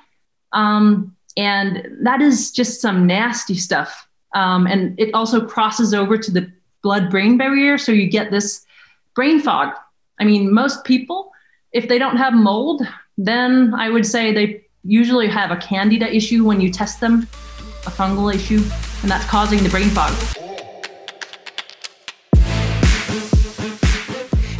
Um, 0.52 1.16
and 1.36 1.88
that 2.02 2.20
is 2.20 2.50
just 2.50 2.80
some 2.80 3.06
nasty 3.06 3.54
stuff. 3.54 4.08
Um, 4.34 4.66
and 4.66 4.98
it 4.98 5.12
also 5.14 5.44
crosses 5.46 5.92
over 5.92 6.16
to 6.18 6.30
the 6.30 6.50
blood 6.82 7.10
brain 7.10 7.36
barrier. 7.36 7.78
So 7.78 7.92
you 7.92 8.08
get 8.08 8.30
this 8.30 8.64
brain 9.14 9.40
fog. 9.40 9.74
I 10.18 10.24
mean, 10.24 10.52
most 10.52 10.84
people, 10.84 11.32
if 11.72 11.88
they 11.88 11.98
don't 11.98 12.16
have 12.16 12.34
mold, 12.34 12.82
then 13.18 13.74
I 13.74 13.90
would 13.90 14.06
say 14.06 14.32
they 14.32 14.64
usually 14.84 15.28
have 15.28 15.50
a 15.50 15.56
candida 15.56 16.14
issue 16.14 16.44
when 16.44 16.60
you 16.60 16.70
test 16.70 17.00
them. 17.00 17.28
a 17.86 17.90
fungal 17.90 18.32
issue, 18.32 18.62
and 19.02 19.10
that's 19.10 19.24
causing 19.26 19.62
the 19.62 19.68
brain 19.68 19.90
fog. 19.90 20.41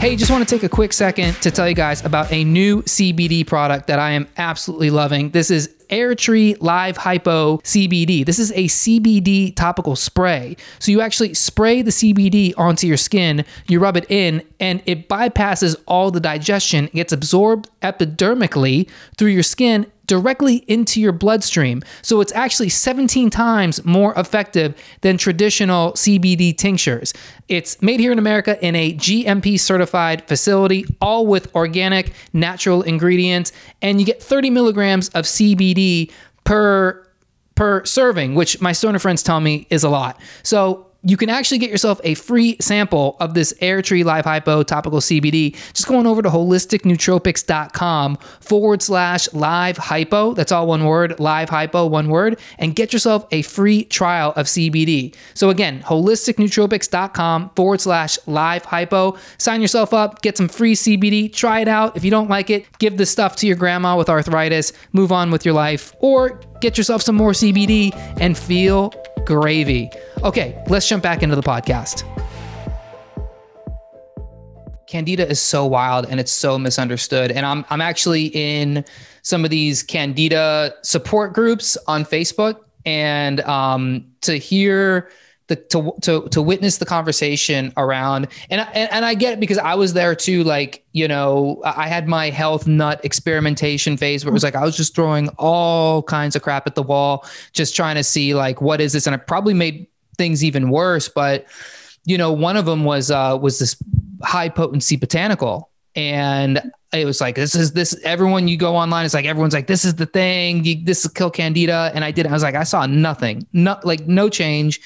Hey, 0.02 0.16
just 0.16 0.32
want 0.32 0.42
to 0.42 0.52
take 0.52 0.64
a 0.64 0.68
quick 0.68 0.92
second 0.92 1.34
to 1.42 1.52
tell 1.52 1.68
you 1.68 1.76
guys 1.76 2.04
about 2.04 2.32
a 2.32 2.42
new 2.42 2.82
CBD 2.82 3.46
product 3.46 3.86
that 3.86 4.00
I 4.00 4.10
am 4.10 4.26
absolutely 4.36 4.90
loving. 4.90 5.30
This 5.30 5.48
is 5.48 5.68
Airtree 5.90 6.56
Live 6.60 6.96
Hypo 6.96 7.58
CBD. 7.58 8.26
This 8.26 8.40
is 8.40 8.50
a 8.50 8.64
CBD 8.64 9.54
topical 9.54 9.94
spray. 9.94 10.56
So 10.80 10.90
you 10.90 11.00
actually 11.00 11.34
spray 11.34 11.82
the 11.82 11.92
CBD 11.92 12.52
onto 12.58 12.88
your 12.88 12.96
skin, 12.96 13.44
you 13.68 13.78
rub 13.78 13.96
it 13.96 14.10
in, 14.10 14.42
and 14.58 14.82
it 14.86 15.08
bypasses 15.08 15.80
all 15.86 16.10
the 16.10 16.18
digestion, 16.18 16.86
it 16.86 16.94
gets 16.94 17.12
absorbed 17.12 17.70
epidermically 17.82 18.90
through 19.16 19.30
your 19.30 19.44
skin 19.44 19.86
directly 20.12 20.56
into 20.68 21.00
your 21.00 21.10
bloodstream. 21.10 21.82
So 22.02 22.20
it's 22.20 22.32
actually 22.32 22.68
17 22.68 23.30
times 23.30 23.82
more 23.86 24.12
effective 24.18 24.74
than 25.00 25.16
traditional 25.16 25.92
CBD 25.92 26.54
tinctures. 26.54 27.14
It's 27.48 27.80
made 27.80 27.98
here 27.98 28.12
in 28.12 28.18
America 28.18 28.62
in 28.62 28.76
a 28.76 28.92
GMP 28.92 29.58
certified 29.58 30.28
facility, 30.28 30.84
all 31.00 31.26
with 31.26 31.54
organic, 31.56 32.12
natural 32.34 32.82
ingredients, 32.82 33.52
and 33.80 34.00
you 34.00 34.04
get 34.04 34.22
30 34.22 34.50
milligrams 34.50 35.08
of 35.10 35.24
CBD 35.24 36.12
per 36.44 37.08
per 37.54 37.82
serving, 37.86 38.34
which 38.34 38.60
my 38.60 38.72
stoner 38.72 38.98
friends 38.98 39.22
tell 39.22 39.40
me 39.40 39.66
is 39.70 39.82
a 39.82 39.88
lot. 39.88 40.20
So 40.42 40.91
you 41.04 41.16
can 41.16 41.28
actually 41.28 41.58
get 41.58 41.70
yourself 41.70 42.00
a 42.04 42.14
free 42.14 42.56
sample 42.60 43.16
of 43.18 43.34
this 43.34 43.52
Airtree 43.60 44.04
Live 44.04 44.24
Hypo 44.24 44.62
topical 44.62 45.00
CBD. 45.00 45.56
Just 45.72 45.88
going 45.88 46.06
over 46.06 46.22
to 46.22 46.28
holisticnootropics.com 46.28 48.16
forward 48.40 48.82
slash 48.82 49.32
live 49.32 49.76
hypo. 49.76 50.32
That's 50.34 50.52
all 50.52 50.66
one 50.66 50.84
word, 50.84 51.18
live 51.18 51.48
hypo, 51.48 51.86
one 51.86 52.08
word, 52.08 52.38
and 52.58 52.76
get 52.76 52.92
yourself 52.92 53.26
a 53.32 53.42
free 53.42 53.84
trial 53.84 54.32
of 54.36 54.46
CBD. 54.46 55.14
So 55.34 55.50
again, 55.50 55.82
holisticnootropics.com 55.82 57.50
forward 57.56 57.80
slash 57.80 58.18
live 58.26 58.64
hypo. 58.64 59.16
Sign 59.38 59.60
yourself 59.60 59.92
up, 59.92 60.22
get 60.22 60.36
some 60.36 60.48
free 60.48 60.74
CBD, 60.74 61.32
try 61.32 61.60
it 61.60 61.68
out. 61.68 61.96
If 61.96 62.04
you 62.04 62.10
don't 62.10 62.30
like 62.30 62.48
it, 62.50 62.66
give 62.78 62.96
this 62.96 63.10
stuff 63.10 63.36
to 63.36 63.46
your 63.46 63.56
grandma 63.56 63.96
with 63.96 64.08
arthritis, 64.08 64.72
move 64.92 65.10
on 65.10 65.30
with 65.32 65.44
your 65.44 65.54
life, 65.54 65.94
or 65.98 66.40
get 66.60 66.78
yourself 66.78 67.02
some 67.02 67.16
more 67.16 67.32
CBD 67.32 67.92
and 68.20 68.38
feel 68.38 68.92
gravy. 69.24 69.90
Okay, 70.22 70.62
let's 70.68 70.88
jump 70.88 71.02
back 71.02 71.22
into 71.22 71.36
the 71.36 71.42
podcast. 71.42 72.04
Candida 74.86 75.26
is 75.26 75.40
so 75.40 75.64
wild 75.64 76.04
and 76.10 76.20
it's 76.20 76.30
so 76.30 76.58
misunderstood. 76.58 77.32
And 77.32 77.46
I'm 77.46 77.64
I'm 77.70 77.80
actually 77.80 78.26
in 78.26 78.84
some 79.22 79.44
of 79.44 79.50
these 79.50 79.82
Candida 79.82 80.74
support 80.82 81.32
groups 81.32 81.78
on 81.86 82.04
Facebook, 82.04 82.56
and 82.84 83.40
um, 83.42 84.06
to 84.22 84.38
hear 84.38 85.10
the 85.52 85.56
to 85.56 85.94
to 86.00 86.28
to 86.30 86.42
witness 86.42 86.78
the 86.78 86.86
conversation 86.86 87.72
around 87.76 88.28
and, 88.50 88.66
and 88.72 88.90
and 88.92 89.04
I 89.04 89.14
get 89.14 89.34
it 89.34 89.40
because 89.40 89.58
I 89.58 89.74
was 89.74 89.92
there 89.92 90.14
too. 90.14 90.44
Like 90.44 90.84
you 90.92 91.06
know, 91.08 91.60
I 91.64 91.88
had 91.88 92.08
my 92.08 92.30
health 92.30 92.66
nut 92.66 93.00
experimentation 93.04 93.96
phase 93.96 94.24
where 94.24 94.30
it 94.30 94.34
was 94.34 94.42
like 94.42 94.54
I 94.54 94.64
was 94.64 94.76
just 94.76 94.94
throwing 94.94 95.28
all 95.38 96.02
kinds 96.02 96.36
of 96.36 96.42
crap 96.42 96.66
at 96.66 96.74
the 96.74 96.82
wall, 96.82 97.26
just 97.52 97.76
trying 97.76 97.96
to 97.96 98.04
see 98.04 98.34
like 98.34 98.60
what 98.60 98.80
is 98.80 98.92
this, 98.92 99.06
and 99.06 99.14
I 99.14 99.18
probably 99.18 99.54
made 99.54 99.86
things 100.18 100.44
even 100.44 100.70
worse. 100.70 101.08
But 101.08 101.46
you 102.04 102.18
know, 102.18 102.32
one 102.32 102.56
of 102.56 102.66
them 102.66 102.84
was 102.84 103.10
uh, 103.10 103.38
was 103.40 103.58
this 103.58 103.76
high 104.22 104.48
potency 104.48 104.96
botanical, 104.96 105.70
and 105.94 106.72
it 106.92 107.06
was 107.06 107.20
like 107.20 107.36
this 107.36 107.54
is 107.54 107.72
this. 107.72 107.98
Everyone 108.04 108.48
you 108.48 108.56
go 108.56 108.76
online, 108.76 109.04
it's 109.04 109.14
like 109.14 109.24
everyone's 109.24 109.54
like 109.54 109.66
this 109.66 109.84
is 109.84 109.94
the 109.94 110.06
thing. 110.06 110.64
You, 110.64 110.84
this 110.84 111.04
is 111.04 111.10
kill 111.10 111.30
candida, 111.30 111.90
and 111.94 112.04
I 112.04 112.10
did. 112.10 112.26
I 112.26 112.32
was 112.32 112.42
like 112.42 112.54
I 112.54 112.64
saw 112.64 112.86
nothing, 112.86 113.46
not 113.52 113.84
like 113.84 114.06
no 114.06 114.28
change, 114.28 114.80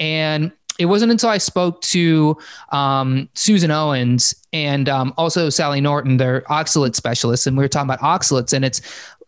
and 0.00 0.50
it 0.78 0.86
wasn't 0.86 1.12
until 1.12 1.28
I 1.28 1.36
spoke 1.38 1.82
to 1.82 2.38
um, 2.70 3.28
Susan 3.34 3.70
Owens 3.70 4.34
and 4.54 4.88
um, 4.88 5.12
also 5.18 5.50
Sally 5.50 5.80
Norton, 5.80 6.16
their 6.16 6.40
oxalate 6.42 6.96
specialists, 6.96 7.46
and 7.46 7.56
we 7.56 7.62
were 7.62 7.68
talking 7.68 7.90
about 7.90 8.00
oxalates, 8.00 8.54
and 8.54 8.64
it's 8.64 8.80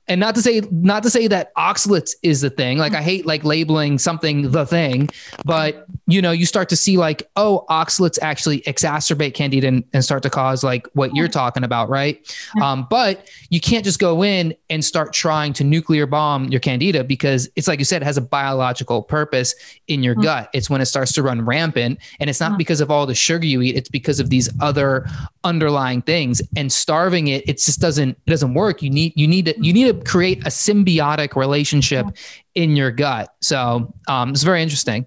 and 0.08 0.20
not 0.20 0.34
to 0.34 0.42
say 0.42 0.62
not 0.70 1.02
to 1.02 1.10
say 1.10 1.26
that 1.28 1.54
oxalates 1.54 2.12
is 2.22 2.40
the 2.40 2.50
thing 2.50 2.78
like 2.78 2.94
i 2.94 3.00
mm. 3.00 3.04
hate 3.04 3.26
like 3.26 3.44
labeling 3.44 3.98
something 3.98 4.50
the 4.50 4.66
thing 4.66 5.08
but 5.44 5.86
you 6.06 6.20
know 6.20 6.32
you 6.32 6.46
start 6.46 6.68
to 6.68 6.76
see 6.76 6.96
like 6.96 7.30
oh 7.36 7.64
oxalates 7.70 8.18
actually 8.20 8.60
exacerbate 8.62 9.34
candida 9.34 9.68
and, 9.68 9.84
and 9.92 10.04
start 10.04 10.22
to 10.22 10.30
cause 10.30 10.64
like 10.64 10.88
what 10.94 11.14
you're 11.14 11.28
talking 11.28 11.62
about 11.62 11.88
right? 11.92 12.34
Um, 12.60 12.86
but 12.88 13.28
you 13.50 13.60
can't 13.60 13.84
just 13.84 13.98
go 13.98 14.24
in 14.24 14.54
and 14.70 14.84
start 14.84 15.12
trying 15.12 15.52
to 15.54 15.64
nuclear 15.64 16.06
bomb 16.06 16.48
your 16.48 16.60
candida 16.60 17.04
because 17.04 17.48
it's 17.54 17.68
like 17.68 17.78
you 17.78 17.84
said 17.84 18.02
it 18.02 18.04
has 18.06 18.16
a 18.16 18.22
biological 18.22 19.02
purpose 19.02 19.54
in 19.88 20.02
your 20.02 20.14
mm. 20.14 20.22
gut. 20.22 20.50
It's 20.54 20.70
when 20.70 20.80
it 20.80 20.86
starts 20.86 21.12
to 21.12 21.22
run 21.22 21.44
rampant 21.44 21.98
and 22.18 22.30
it's 22.30 22.40
not 22.40 22.52
mm. 22.52 22.58
because 22.58 22.80
of 22.80 22.90
all 22.90 23.06
the 23.06 23.14
sugar 23.14 23.46
you 23.46 23.60
eat 23.62 23.76
it's 23.76 23.90
because 23.90 24.20
of 24.20 24.30
these 24.30 24.48
other 24.60 25.06
underlying 25.44 26.00
things 26.02 26.40
and 26.56 26.72
starving 26.72 27.28
it 27.28 27.48
it 27.48 27.58
just 27.58 27.80
doesn't 27.80 28.10
it 28.10 28.30
doesn't 28.30 28.54
work 28.54 28.82
you 28.82 28.90
need 28.90 29.12
you 29.16 29.26
need 29.26 29.46
to 29.46 29.54
you 29.60 29.72
need 29.72 29.86
to 29.86 30.10
create 30.10 30.38
a 30.42 30.50
symbiotic 30.50 31.34
relationship 31.36 32.06
in 32.54 32.76
your 32.76 32.90
gut. 32.90 33.34
So 33.40 33.92
um, 34.08 34.30
it's 34.30 34.42
very 34.42 34.62
interesting. 34.62 35.06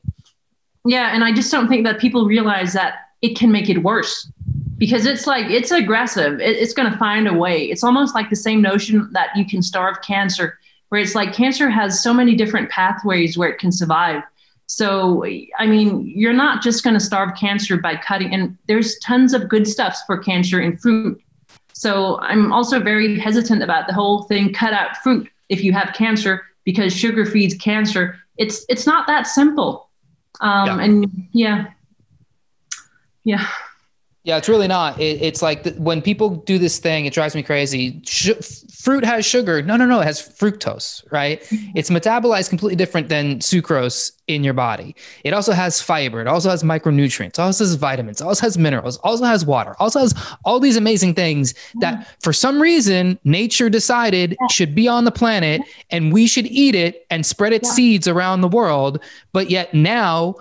Yeah, 0.85 1.13
and 1.13 1.23
I 1.23 1.33
just 1.33 1.51
don't 1.51 1.67
think 1.67 1.85
that 1.85 1.99
people 1.99 2.25
realize 2.25 2.73
that 2.73 3.09
it 3.21 3.37
can 3.37 3.51
make 3.51 3.69
it 3.69 3.79
worse 3.79 4.31
because 4.77 5.05
it's 5.05 5.25
like 5.25 5.49
it's 5.49 5.71
aggressive. 5.71 6.39
It, 6.39 6.57
it's 6.57 6.73
going 6.73 6.91
to 6.91 6.97
find 6.97 7.27
a 7.27 7.33
way. 7.33 7.65
It's 7.65 7.83
almost 7.83 8.13
like 8.13 8.29
the 8.29 8.35
same 8.35 8.61
notion 8.61 9.09
that 9.13 9.29
you 9.35 9.45
can 9.45 9.61
starve 9.61 10.01
cancer, 10.01 10.59
where 10.89 11.01
it's 11.01 11.15
like 11.15 11.33
cancer 11.33 11.69
has 11.69 12.03
so 12.03 12.13
many 12.13 12.35
different 12.35 12.69
pathways 12.69 13.37
where 13.37 13.49
it 13.49 13.57
can 13.57 13.71
survive. 13.71 14.21
So, 14.67 15.23
I 15.59 15.67
mean, 15.67 16.07
you're 16.07 16.33
not 16.33 16.63
just 16.63 16.83
going 16.83 16.95
to 16.95 16.99
starve 16.99 17.35
cancer 17.37 17.77
by 17.77 17.95
cutting, 17.97 18.33
and 18.33 18.57
there's 18.67 18.97
tons 18.99 19.33
of 19.33 19.47
good 19.47 19.67
stuffs 19.67 20.01
for 20.07 20.17
cancer 20.17 20.59
in 20.59 20.77
fruit. 20.77 21.21
So 21.73 22.19
I'm 22.21 22.53
also 22.53 22.79
very 22.79 23.19
hesitant 23.19 23.61
about 23.61 23.87
the 23.87 23.93
whole 23.93 24.23
thing 24.23 24.53
cut 24.53 24.73
out 24.73 24.97
fruit 24.97 25.29
if 25.49 25.63
you 25.63 25.73
have 25.73 25.93
cancer 25.93 26.43
because 26.63 26.95
sugar 26.95 27.25
feeds 27.25 27.53
cancer. 27.55 28.17
It's 28.37 28.65
it's 28.69 28.87
not 28.87 29.07
that 29.07 29.27
simple. 29.27 29.89
Um, 30.41 30.67
yeah. 30.67 30.79
And 30.79 31.27
yeah, 31.31 31.65
yeah. 33.23 33.47
Yeah, 34.25 34.37
it's 34.37 34.49
really 34.49 34.67
not. 34.67 34.99
It, 34.99 35.21
it's 35.21 35.43
like 35.43 35.61
the, 35.63 35.71
when 35.73 36.01
people 36.01 36.31
do 36.31 36.57
this 36.57 36.79
thing, 36.79 37.05
it 37.05 37.13
drives 37.13 37.35
me 37.35 37.43
crazy. 37.43 38.01
Sh- 38.07 38.31
fruit 38.73 39.05
has 39.05 39.23
sugar. 39.23 39.61
No, 39.61 39.77
no, 39.77 39.85
no. 39.85 40.01
It 40.01 40.05
has 40.05 40.19
fructose, 40.19 41.03
right? 41.11 41.41
Mm-hmm. 41.43 41.71
It's 41.75 41.91
metabolized 41.91 42.49
completely 42.49 42.75
different 42.75 43.07
than 43.07 43.37
sucrose 43.37 44.11
in 44.27 44.43
your 44.43 44.55
body. 44.55 44.95
It 45.23 45.33
also 45.33 45.51
has 45.51 45.79
fiber. 45.79 46.21
It 46.21 46.27
also 46.27 46.49
has 46.49 46.63
micronutrients. 46.63 47.33
It 47.33 47.39
also 47.39 47.65
has 47.65 47.75
vitamins. 47.75 48.19
It 48.19 48.23
also 48.23 48.47
has 48.47 48.57
minerals. 48.57 48.95
It 48.95 49.01
also 49.03 49.25
has 49.25 49.45
water. 49.45 49.75
Also 49.79 49.99
has 49.99 50.15
all 50.43 50.59
these 50.59 50.75
amazing 50.75 51.13
things 51.13 51.53
that, 51.81 51.93
mm-hmm. 51.93 52.11
for 52.19 52.33
some 52.33 52.59
reason, 52.59 53.19
nature 53.25 53.69
decided 53.69 54.35
should 54.49 54.73
be 54.73 54.87
on 54.87 55.05
the 55.05 55.11
planet, 55.11 55.61
and 55.91 56.11
we 56.11 56.25
should 56.25 56.47
eat 56.47 56.73
it 56.73 57.05
and 57.11 57.23
spread 57.27 57.53
its 57.53 57.69
seeds 57.71 58.07
around 58.07 58.41
the 58.41 58.47
world. 58.47 58.99
But 59.33 59.51
yet 59.51 59.71
now 59.75 60.35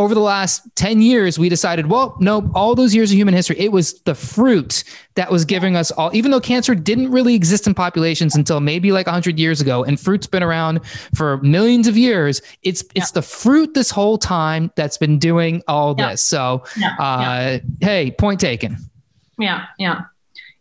over 0.00 0.14
the 0.14 0.20
last 0.20 0.62
10 0.76 1.02
years, 1.02 1.38
we 1.38 1.50
decided, 1.50 1.90
well, 1.90 2.16
nope, 2.20 2.46
all 2.54 2.74
those 2.74 2.94
years 2.94 3.12
of 3.12 3.18
human 3.18 3.34
history, 3.34 3.58
it 3.58 3.70
was 3.70 4.00
the 4.04 4.14
fruit 4.14 4.82
that 5.14 5.30
was 5.30 5.44
giving 5.44 5.76
us 5.76 5.90
all, 5.90 6.10
even 6.14 6.30
though 6.30 6.40
cancer 6.40 6.74
didn't 6.74 7.10
really 7.10 7.34
exist 7.34 7.66
in 7.66 7.74
populations 7.74 8.34
until 8.34 8.60
maybe 8.60 8.92
like 8.92 9.06
100 9.06 9.38
years 9.38 9.60
ago, 9.60 9.84
and 9.84 10.00
fruit's 10.00 10.26
been 10.26 10.42
around 10.42 10.80
for 11.14 11.36
millions 11.42 11.86
of 11.86 11.98
years. 11.98 12.40
It's 12.62 12.82
it's 12.94 13.10
yeah. 13.10 13.14
the 13.14 13.20
fruit 13.20 13.74
this 13.74 13.90
whole 13.90 14.16
time 14.16 14.72
that's 14.74 14.96
been 14.96 15.18
doing 15.18 15.62
all 15.68 15.94
yeah. 15.98 16.12
this. 16.12 16.22
So, 16.22 16.64
yeah. 16.78 16.96
Uh, 16.98 17.58
hey, 17.82 18.10
point 18.12 18.40
taken. 18.40 18.78
Yeah, 19.38 19.66
yeah. 19.78 20.04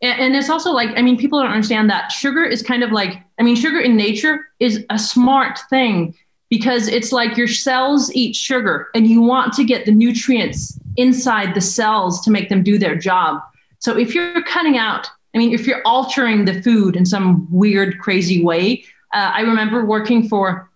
And, 0.01 0.19
and 0.19 0.35
it's 0.35 0.49
also 0.49 0.71
like, 0.71 0.89
I 0.97 1.01
mean, 1.01 1.17
people 1.17 1.41
don't 1.41 1.51
understand 1.51 1.89
that 1.89 2.11
sugar 2.11 2.43
is 2.43 2.61
kind 2.61 2.83
of 2.83 2.91
like, 2.91 3.23
I 3.39 3.43
mean, 3.43 3.55
sugar 3.55 3.79
in 3.79 3.95
nature 3.95 4.49
is 4.59 4.85
a 4.89 4.99
smart 4.99 5.59
thing 5.69 6.13
because 6.49 6.87
it's 6.87 7.11
like 7.11 7.37
your 7.37 7.47
cells 7.47 8.13
eat 8.13 8.35
sugar 8.35 8.89
and 8.95 9.07
you 9.07 9.21
want 9.21 9.53
to 9.53 9.63
get 9.63 9.85
the 9.85 9.91
nutrients 9.91 10.79
inside 10.97 11.53
the 11.53 11.61
cells 11.61 12.21
to 12.21 12.31
make 12.31 12.49
them 12.49 12.63
do 12.63 12.77
their 12.77 12.95
job. 12.95 13.41
So 13.79 13.97
if 13.97 14.13
you're 14.15 14.41
cutting 14.43 14.77
out, 14.77 15.07
I 15.33 15.37
mean, 15.37 15.53
if 15.53 15.67
you're 15.67 15.81
altering 15.85 16.45
the 16.45 16.61
food 16.61 16.95
in 16.95 17.05
some 17.05 17.47
weird, 17.51 17.99
crazy 17.99 18.43
way, 18.43 18.83
uh, 19.13 19.31
I 19.33 19.41
remember 19.41 19.85
working 19.85 20.27
for 20.27 20.69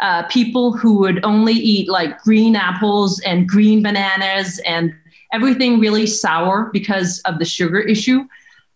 uh, 0.00 0.22
people 0.28 0.72
who 0.72 0.98
would 0.98 1.22
only 1.24 1.52
eat 1.52 1.88
like 1.88 2.18
green 2.22 2.56
apples 2.56 3.20
and 3.20 3.46
green 3.46 3.82
bananas 3.82 4.58
and 4.66 4.94
everything 5.32 5.78
really 5.78 6.06
sour 6.06 6.70
because 6.72 7.20
of 7.20 7.38
the 7.38 7.44
sugar 7.44 7.78
issue. 7.78 8.26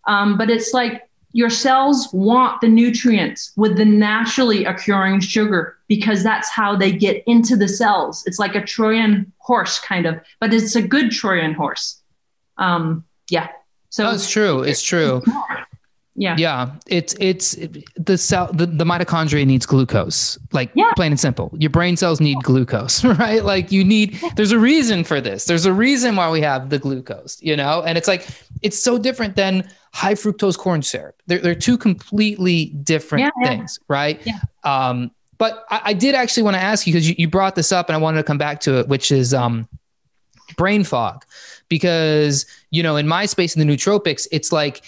Um, 0.07 0.37
but 0.37 0.51
it's 0.51 0.73
like 0.73 1.04
your 1.35 1.49
cells 1.49 2.07
want 2.13 2.61
the 2.61 2.67
nutrients 2.69 3.51
with 3.57 3.75
the 3.75 3.83
naturally 3.83 4.63
occurring 4.63 5.19
sugar 5.19 5.75
because 5.89 6.23
that's 6.23 6.49
how 6.49 6.77
they 6.77 6.93
get 6.93 7.21
into 7.27 7.57
the 7.57 7.67
cells. 7.67 8.23
It's 8.25 8.39
like 8.39 8.55
a 8.55 8.63
Trojan 8.63 9.33
horse 9.39 9.77
kind 9.77 10.05
of, 10.05 10.17
but 10.39 10.53
it's 10.53 10.77
a 10.77 10.81
good 10.81 11.11
Trojan 11.11 11.53
horse. 11.53 12.01
Um, 12.57 13.03
yeah. 13.29 13.49
So 13.89 14.05
no, 14.05 14.11
it's 14.11 14.29
true. 14.29 14.63
It's 14.63 14.81
true. 14.81 15.21
Yeah. 16.17 16.35
Yeah. 16.39 16.71
It's 16.87 17.13
it's 17.19 17.57
the 17.97 18.17
cell 18.17 18.49
the, 18.53 18.65
the 18.65 18.85
mitochondria 18.85 19.45
needs 19.45 19.65
glucose. 19.65 20.39
Like 20.53 20.71
Yeah. 20.73 20.91
plain 20.95 21.11
and 21.11 21.19
simple. 21.19 21.51
Your 21.57 21.69
brain 21.69 21.97
cells 21.97 22.21
need 22.21 22.37
glucose, 22.41 23.03
right? 23.19 23.43
Like 23.43 23.71
you 23.71 23.83
need 23.83 24.17
there's 24.37 24.53
a 24.53 24.59
reason 24.59 25.03
for 25.03 25.19
this. 25.19 25.43
There's 25.45 25.65
a 25.65 25.73
reason 25.73 26.15
why 26.15 26.29
we 26.31 26.39
have 26.41 26.69
the 26.69 26.79
glucose, 26.79 27.41
you 27.41 27.55
know? 27.57 27.83
And 27.83 27.97
it's 27.97 28.07
like 28.07 28.25
it's 28.61 28.79
so 28.79 28.97
different 28.97 29.35
than 29.35 29.69
high 29.93 30.13
fructose 30.13 30.57
corn 30.57 30.81
syrup. 30.81 31.21
They're 31.27 31.39
they're 31.39 31.53
two 31.55 31.77
completely 31.77 32.67
different 32.83 33.23
Yeah, 33.25 33.31
yeah. 33.41 33.47
things, 33.49 33.79
right? 33.89 34.21
Yeah. 34.25 34.39
Um, 34.63 35.11
but 35.37 35.65
I, 35.69 35.81
I 35.85 35.93
did 35.93 36.15
actually 36.15 36.43
want 36.43 36.55
to 36.55 36.61
ask 36.61 36.87
you 36.87 36.93
because 36.93 37.09
you, 37.09 37.15
you 37.17 37.27
brought 37.27 37.55
this 37.55 37.73
up 37.73 37.89
and 37.89 37.95
I 37.95 37.99
wanted 37.99 38.17
to 38.19 38.23
come 38.23 38.37
back 38.37 38.61
to 38.61 38.79
it, 38.79 38.87
which 38.87 39.11
is 39.11 39.33
um 39.33 39.67
brain 40.55 40.85
fog. 40.85 41.25
Because, 41.67 42.45
you 42.69 42.83
know, 42.83 42.95
in 42.95 43.07
my 43.07 43.25
space 43.25 43.55
in 43.55 43.67
the 43.67 43.75
nootropics, 43.75 44.27
it's 44.31 44.51
like 44.51 44.83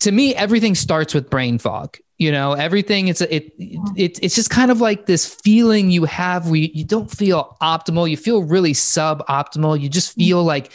to 0.00 0.12
me, 0.12 0.34
everything 0.34 0.74
starts 0.74 1.14
with 1.14 1.30
brain 1.30 1.58
fog. 1.58 1.96
You 2.18 2.30
know, 2.30 2.52
everything 2.52 3.08
it's 3.08 3.22
it, 3.22 3.54
it 3.58 4.18
it's 4.22 4.34
just 4.34 4.50
kind 4.50 4.70
of 4.70 4.80
like 4.80 5.06
this 5.06 5.24
feeling 5.26 5.90
you 5.90 6.04
have 6.04 6.46
where 6.46 6.56
you, 6.56 6.68
you 6.74 6.84
don't 6.84 7.10
feel 7.10 7.56
optimal. 7.62 8.10
You 8.10 8.18
feel 8.18 8.42
really 8.42 8.72
suboptimal. 8.74 9.80
You 9.80 9.88
just 9.88 10.14
feel 10.16 10.44
like 10.44 10.70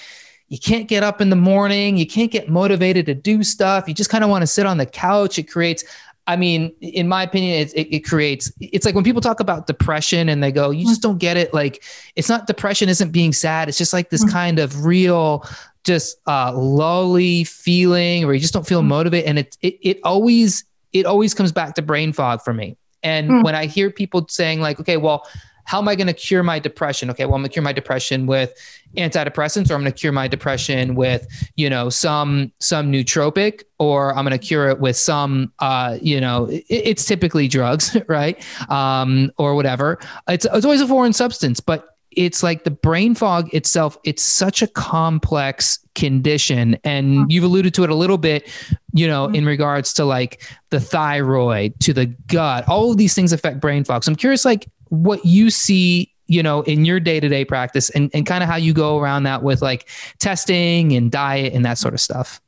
you 0.47 0.57
can't 0.57 0.87
get 0.87 1.03
up 1.03 1.21
in 1.21 1.29
the 1.29 1.35
morning. 1.35 1.97
You 1.97 2.07
can't 2.07 2.31
get 2.31 2.49
motivated 2.49 3.05
to 3.07 3.13
do 3.13 3.43
stuff. 3.43 3.87
You 3.87 3.93
just 3.93 4.09
kind 4.09 4.23
of 4.23 4.29
want 4.31 4.41
to 4.41 4.47
sit 4.47 4.65
on 4.65 4.77
the 4.77 4.87
couch. 4.87 5.37
It 5.37 5.43
creates, 5.43 5.83
I 6.27 6.35
mean, 6.35 6.73
in 6.81 7.07
my 7.07 7.21
opinion, 7.23 7.59
it, 7.59 7.73
it, 7.75 7.95
it 7.95 7.99
creates, 8.01 8.51
it's 8.59 8.85
like 8.85 8.95
when 8.95 9.03
people 9.03 9.21
talk 9.21 9.39
about 9.39 9.67
depression 9.67 10.29
and 10.29 10.41
they 10.41 10.51
go, 10.51 10.71
you 10.71 10.85
just 10.87 11.01
don't 11.03 11.19
get 11.19 11.37
it. 11.37 11.53
Like, 11.53 11.83
it's 12.15 12.29
not 12.29 12.47
depression 12.47 12.89
isn't 12.89 13.11
being 13.11 13.33
sad. 13.33 13.69
It's 13.69 13.77
just 13.77 13.93
like 13.93 14.09
this 14.09 14.23
Mhm. 14.25 14.31
kind 14.31 14.59
of 14.59 14.85
real, 14.85 15.45
just 15.85 16.17
uh, 16.27 16.51
lully 16.53 17.43
feeling 17.43 18.25
where 18.25 18.33
you 18.33 18.39
just 18.41 18.53
don't 18.53 18.67
feel 18.67 18.81
Mhm. 18.81 18.87
motivated. 18.87 19.29
And 19.29 19.39
it, 19.39 19.57
it, 19.61 19.77
it 19.81 19.99
always, 20.03 20.65
it 20.93 21.05
always 21.05 21.33
comes 21.33 21.51
back 21.51 21.75
to 21.75 21.81
brain 21.81 22.11
fog 22.13 22.41
for 22.43 22.53
me. 22.53 22.75
And 23.03 23.29
Mm. 23.29 23.43
when 23.43 23.55
I 23.55 23.67
hear 23.67 23.89
people 23.91 24.25
saying 24.27 24.61
like, 24.61 24.79
okay, 24.79 24.97
well, 24.97 25.27
how 25.67 25.79
am 25.79 25.87
I 25.87 25.95
going 25.95 26.05
to 26.07 26.13
cure 26.13 26.43
my 26.43 26.59
depression? 26.59 27.09
Okay, 27.09 27.25
well, 27.25 27.33
I'm 27.35 27.41
going 27.41 27.49
to 27.49 27.53
cure 27.53 27.63
my 27.63 27.73
depression 27.73 28.27
with 28.27 28.53
antidepressants, 28.97 29.69
or 29.71 29.73
I'm 29.73 29.81
going 29.81 29.91
to 29.91 29.99
cure 29.99 30.11
my 30.11 30.27
depression 30.27 30.93
with, 30.95 31.25
you 31.55 31.69
know, 31.71 31.89
some 31.89 32.51
some 32.59 32.91
nootropic, 32.91 33.63
or 33.79 34.15
I'm 34.15 34.25
going 34.25 34.37
to 34.39 34.45
cure 34.47 34.69
it 34.69 34.79
with 34.79 34.95
some, 34.95 35.51
uh, 35.59 35.97
you 36.01 36.21
know, 36.21 36.45
it, 36.45 36.63
it's 36.69 37.05
typically 37.05 37.47
drugs, 37.47 37.97
right, 38.07 38.43
um, 38.69 39.31
or 39.37 39.55
whatever. 39.55 39.97
It's 40.27 40.45
it's 40.53 40.65
always 40.65 40.81
a 40.81 40.87
foreign 40.87 41.13
substance, 41.13 41.59
but 41.59 41.94
it's 42.15 42.43
like 42.43 42.63
the 42.63 42.71
brain 42.71 43.15
fog 43.15 43.53
itself 43.53 43.97
it's 44.03 44.23
such 44.23 44.61
a 44.61 44.67
complex 44.67 45.79
condition. 45.95 46.77
And 46.83 47.31
you've 47.31 47.43
alluded 47.43 47.73
to 47.75 47.83
it 47.83 47.89
a 47.89 47.95
little 47.95 48.17
bit 48.17 48.49
you 48.93 49.07
know 49.07 49.25
in 49.25 49.45
regards 49.45 49.93
to 49.95 50.05
like 50.05 50.41
the 50.69 50.79
thyroid 50.79 51.79
to 51.81 51.93
the 51.93 52.07
gut. 52.27 52.67
All 52.67 52.91
of 52.91 52.97
these 52.97 53.13
things 53.13 53.33
affect 53.33 53.59
brain 53.59 53.83
fog. 53.83 54.03
So 54.03 54.11
i'm 54.11 54.15
curious 54.15 54.45
like 54.45 54.67
what 54.89 55.25
you 55.25 55.49
see 55.49 56.11
you 56.27 56.41
know 56.41 56.61
in 56.61 56.85
your 56.85 56.99
day-to-day 56.99 57.45
practice 57.45 57.89
and, 57.91 58.09
and 58.13 58.25
kind 58.25 58.43
of 58.43 58.49
how 58.49 58.55
you 58.55 58.73
go 58.73 58.97
around 58.97 59.23
that 59.23 59.43
with 59.43 59.61
like 59.61 59.87
testing 60.19 60.93
and 60.93 61.11
diet 61.11 61.53
and 61.53 61.65
that 61.65 61.77
sort 61.77 61.93
of 61.93 61.99
stuff. 61.99 62.41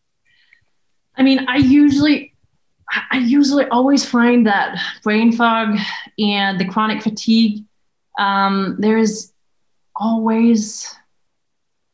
I 1.18 1.24
mean, 1.24 1.46
I 1.48 1.58
usually, 1.58 2.34
I 3.12 3.18
usually 3.18 3.66
always 3.66 4.06
find 4.06 4.46
that 4.46 4.80
brain 5.04 5.32
fog 5.32 5.78
and 6.20 6.60
the 6.60 6.66
chronic 6.66 7.02
fatigue. 7.02 7.66
Um, 8.20 8.76
there's 8.80 9.34
always, 9.98 10.96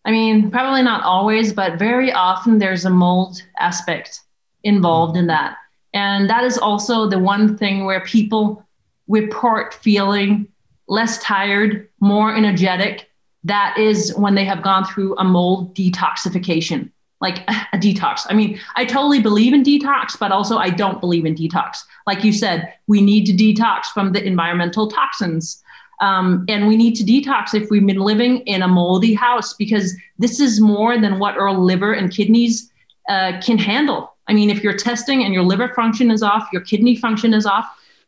I 0.06 0.12
mean, 0.12 0.51
probably 0.51 0.84
not 0.84 1.04
always, 1.04 1.54
but 1.54 1.80
very 1.80 2.12
often 2.12 2.60
there's 2.60 2.86
a 2.86 2.89
mold 2.89 3.41
aspect 3.60 4.22
involved 4.64 5.18
in 5.18 5.28
that, 5.28 5.58
and 5.93 6.30
that 6.30 6.43
is 6.43 6.58
also 6.58 7.08
the 7.08 7.20
one 7.20 7.58
thing 7.58 7.86
where 7.86 8.01
people 8.01 8.66
report 9.08 9.74
feeling 9.74 10.47
less 10.88 11.18
tired, 11.20 11.89
more 11.99 12.36
energetic. 12.36 13.10
That 13.43 13.78
is 13.78 14.16
when 14.16 14.36
they 14.36 14.45
have 14.45 14.64
gone 14.64 14.86
through 14.86 15.18
a 15.18 15.24
mold 15.24 15.76
detoxification 15.76 16.91
like 17.24 17.39
a 17.74 17.78
detox. 17.78 18.28
I 18.30 18.36
mean, 18.36 18.60
I 18.76 18.86
totally 18.86 19.20
believe 19.20 19.54
in 19.54 19.64
detox, 19.64 20.20
but 20.20 20.32
also 20.32 20.58
I 20.58 20.70
don't 20.70 20.99
believe 20.99 21.26
in 21.26 21.34
detox. 21.34 21.78
Like 22.06 22.24
you 22.24 22.32
said, 22.32 22.72
we 22.86 23.01
need 23.01 23.26
to 23.26 23.34
detox 23.34 23.86
from 23.86 24.12
the 24.12 24.24
environmental 24.24 24.88
toxins. 24.88 25.62
Um, 26.04 26.45
and 26.49 26.68
we 26.68 26.76
need 26.76 26.95
to 26.95 27.04
detox 27.04 27.54
if 27.54 27.70
we've 27.70 27.86
been 27.86 27.99
living 27.99 28.39
in 28.41 28.62
a 28.62 28.68
moldy 28.68 29.14
house 29.14 29.54
because 29.54 29.95
this 30.18 30.39
is 30.39 30.60
more 30.60 30.99
than 30.99 31.20
what 31.20 31.38
our 31.38 31.54
liver 31.54 31.93
and 31.93 32.12
kidneys 32.12 32.72
uh, 33.10 33.39
can 33.41 33.58
handle. 33.58 34.14
I 34.28 34.34
mean, 34.34 34.49
if 34.49 34.64
you're 34.64 34.78
testing 34.78 35.24
and 35.24 35.34
your 35.34 35.43
liver 35.43 35.70
function 35.70 36.12
is 36.12 36.22
off, 36.22 36.47
your 36.51 36.62
kidney 36.62 36.95
function 36.95 37.34
is 37.34 37.45
off, 37.45 37.66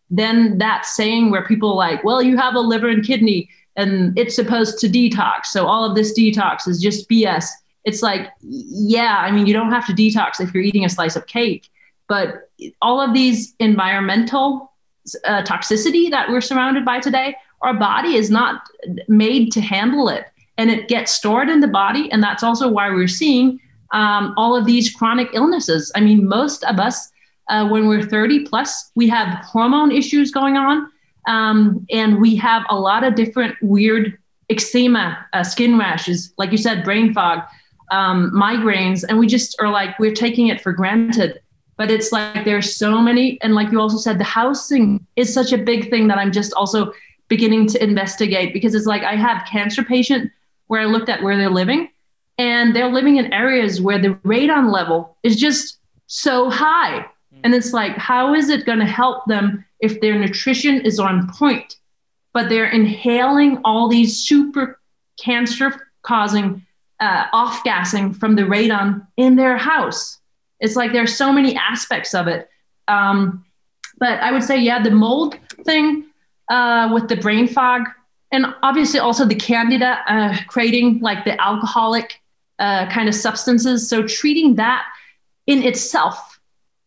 then 0.09 0.57
that 0.57 0.85
saying 0.85 1.31
where 1.31 1.45
people 1.45 1.69
are 1.71 1.75
like, 1.75 2.03
well, 2.03 2.21
you 2.21 2.37
have 2.37 2.55
a 2.55 2.59
liver 2.59 2.89
and 2.89 3.05
kidney 3.05 3.49
and 3.77 4.17
it's 4.17 4.35
supposed 4.35 4.79
to 4.79 4.87
detox. 4.87 5.45
So 5.45 5.65
all 5.65 5.89
of 5.89 5.95
this 5.95 6.17
detox 6.17 6.67
is 6.67 6.81
just 6.81 7.09
BS 7.09 7.47
it's 7.85 8.01
like, 8.01 8.31
yeah, 8.41 9.17
I 9.19 9.31
mean, 9.31 9.45
you 9.45 9.53
don't 9.53 9.71
have 9.71 9.85
to 9.87 9.93
detox 9.93 10.41
if 10.41 10.53
you're 10.53 10.63
eating 10.63 10.85
a 10.85 10.89
slice 10.89 11.15
of 11.15 11.27
cake, 11.27 11.69
but 12.09 12.49
all 12.81 12.99
of 12.99 13.13
these 13.13 13.53
environmental 13.59 14.73
uh, 15.23 15.43
toxicity 15.43 16.09
that 16.09 16.29
we're 16.29 16.41
surrounded 16.41 16.83
by 16.83 16.99
today, 16.99 17.35
our 17.65 17.73
body 17.73 18.15
is 18.15 18.29
not 18.29 18.61
made 19.07 19.51
to 19.53 19.61
handle 19.61 20.09
it. 20.09 20.25
And 20.57 20.69
it 20.69 20.87
gets 20.87 21.11
stored 21.11 21.49
in 21.49 21.59
the 21.59 21.67
body. 21.67 22.09
And 22.11 22.23
that's 22.23 22.43
also 22.43 22.69
why 22.69 22.89
we're 22.89 23.07
seeing 23.07 23.59
um, 23.91 24.33
all 24.37 24.55
of 24.55 24.65
these 24.65 24.91
chronic 24.91 25.29
illnesses. 25.33 25.91
I 25.95 25.99
mean, 25.99 26.27
most 26.27 26.63
of 26.63 26.79
us, 26.79 27.11
uh, 27.49 27.67
when 27.67 27.87
we're 27.87 28.03
30 28.03 28.45
plus, 28.45 28.91
we 28.95 29.07
have 29.09 29.43
hormone 29.43 29.91
issues 29.91 30.31
going 30.31 30.55
on. 30.55 30.89
Um, 31.27 31.85
and 31.91 32.21
we 32.21 32.35
have 32.35 32.63
a 32.69 32.79
lot 32.79 33.03
of 33.03 33.15
different 33.15 33.55
weird 33.61 34.17
eczema, 34.49 35.25
uh, 35.33 35.43
skin 35.43 35.77
rashes, 35.77 36.33
like 36.37 36.51
you 36.51 36.57
said, 36.57 36.83
brain 36.83 37.13
fog 37.13 37.41
um, 37.91 38.31
migraines, 38.31 39.03
and 39.07 39.19
we 39.19 39.27
just 39.27 39.55
are 39.59 39.69
like 39.69 39.97
we're 39.99 40.13
taking 40.13 40.47
it 40.47 40.61
for 40.61 40.73
granted. 40.73 41.39
But 41.77 41.91
it's 41.91 42.11
like 42.11 42.45
there's 42.45 42.75
so 42.75 43.01
many, 43.01 43.39
and 43.41 43.53
like 43.53 43.71
you 43.71 43.79
also 43.79 43.97
said, 43.97 44.17
the 44.17 44.23
housing 44.23 45.05
is 45.15 45.33
such 45.33 45.51
a 45.51 45.57
big 45.57 45.89
thing 45.89 46.07
that 46.07 46.17
I'm 46.17 46.31
just 46.31 46.53
also 46.53 46.93
beginning 47.27 47.67
to 47.67 47.83
investigate 47.83 48.53
because 48.53 48.75
it's 48.75 48.85
like 48.85 49.03
I 49.03 49.15
have 49.15 49.47
cancer 49.49 49.83
patient 49.83 50.31
where 50.67 50.81
I 50.81 50.85
looked 50.85 51.09
at 51.09 51.21
where 51.21 51.37
they're 51.37 51.49
living, 51.49 51.89
and 52.37 52.75
they're 52.75 52.91
living 52.91 53.17
in 53.17 53.31
areas 53.33 53.81
where 53.81 53.99
the 53.99 54.15
radon 54.25 54.71
level 54.71 55.17
is 55.23 55.35
just 55.35 55.79
so 56.07 56.49
high, 56.49 57.05
and 57.43 57.53
it's 57.53 57.73
like 57.73 57.97
how 57.97 58.33
is 58.33 58.49
it 58.49 58.65
going 58.65 58.79
to 58.79 58.85
help 58.85 59.25
them 59.25 59.65
if 59.79 60.01
their 60.01 60.17
nutrition 60.17 60.81
is 60.81 60.99
on 60.99 61.29
point, 61.31 61.75
but 62.33 62.49
they're 62.49 62.69
inhaling 62.69 63.59
all 63.63 63.87
these 63.87 64.17
super 64.17 64.79
cancer 65.19 65.89
causing 66.01 66.65
uh, 66.99 67.25
off 67.33 67.63
gassing 67.63 68.13
from 68.13 68.35
the 68.35 68.43
radon 68.43 69.05
in 69.17 69.35
their 69.35 69.57
house. 69.57 70.19
It's 70.59 70.75
like 70.75 70.93
there's 70.93 71.15
so 71.15 71.31
many 71.31 71.55
aspects 71.55 72.13
of 72.13 72.27
it. 72.27 72.49
Um, 72.87 73.45
but 73.97 74.19
I 74.19 74.31
would 74.31 74.43
say, 74.43 74.57
yeah, 74.59 74.81
the 74.81 74.91
mold 74.91 75.37
thing 75.63 76.05
uh, 76.49 76.89
with 76.93 77.07
the 77.07 77.15
brain 77.15 77.47
fog, 77.47 77.87
and 78.31 78.45
obviously 78.63 78.99
also 78.99 79.25
the 79.25 79.35
candida 79.35 79.99
uh, 80.07 80.37
creating 80.47 80.99
like 80.99 81.25
the 81.25 81.39
alcoholic 81.41 82.21
uh, 82.59 82.89
kind 82.89 83.07
of 83.07 83.15
substances. 83.15 83.89
So 83.89 84.05
treating 84.07 84.55
that 84.55 84.85
in 85.47 85.63
itself, 85.63 86.39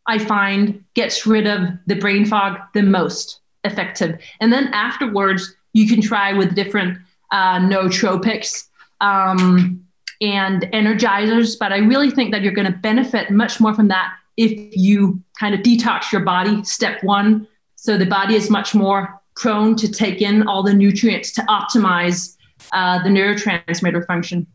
I 0.07 0.19
find 0.19 0.85
gets 0.95 1.27
rid 1.27 1.47
of 1.47 1.61
the 1.87 1.95
brain 1.95 2.25
fog 2.25 2.59
the 2.75 2.83
most 2.83 3.41
effective. 3.65 4.19
And 4.41 4.53
then 4.53 4.69
afterwards, 4.69 5.55
you 5.73 5.87
can 5.87 6.01
try 6.01 6.33
with 6.33 6.55
different 6.55 6.99
uh, 7.31 7.59
nootropics. 7.59 8.69
Um, 9.01 9.85
and 10.21 10.63
energizers. 10.73 11.59
But 11.59 11.73
I 11.73 11.79
really 11.79 12.11
think 12.11 12.33
that 12.33 12.43
you're 12.43 12.53
going 12.53 12.71
to 12.71 12.79
benefit 12.79 13.31
much 13.31 13.61
more 13.61 13.75
from 13.75 13.89
that 13.89 14.15
if 14.37 14.77
you 14.77 15.23
kind 15.39 15.55
of 15.55 15.61
detox 15.61 16.13
your 16.13 16.23
body, 16.23 16.63
step 16.65 17.03
one. 17.03 17.47
So 17.77 17.97
the 17.97 18.07
body 18.07 18.35
is 18.35 18.51
much 18.51 18.75
more 18.75 19.21
prone 19.39 19.77
to 19.77 19.89
take 19.91 20.21
in 20.21 20.47
all 20.47 20.63
the 20.63 20.75
nutrients 20.75 21.33
to 21.33 21.41
optimize 21.43 22.37
uh, 22.73 23.03
the 23.03 23.09
neurotransmitter 23.09 24.07
function. 24.07 24.47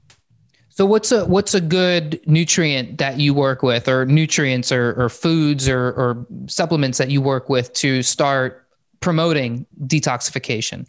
So 0.69 0.85
what's 0.85 1.11
a 1.11 1.25
what's 1.25 1.53
a 1.53 1.61
good 1.61 2.19
nutrient 2.25 2.97
that 2.97 3.19
you 3.19 3.33
work 3.33 3.61
with, 3.61 3.87
or 3.87 4.05
nutrients, 4.07 4.71
or, 4.71 4.99
or 4.99 5.07
foods, 5.07 5.69
or, 5.69 5.89
or 5.89 6.25
supplements 6.47 6.97
that 6.97 7.11
you 7.11 7.21
work 7.21 7.47
with 7.47 7.71
to 7.73 8.01
start 8.01 8.65
promoting 8.99 9.67
detoxification? 9.85 10.87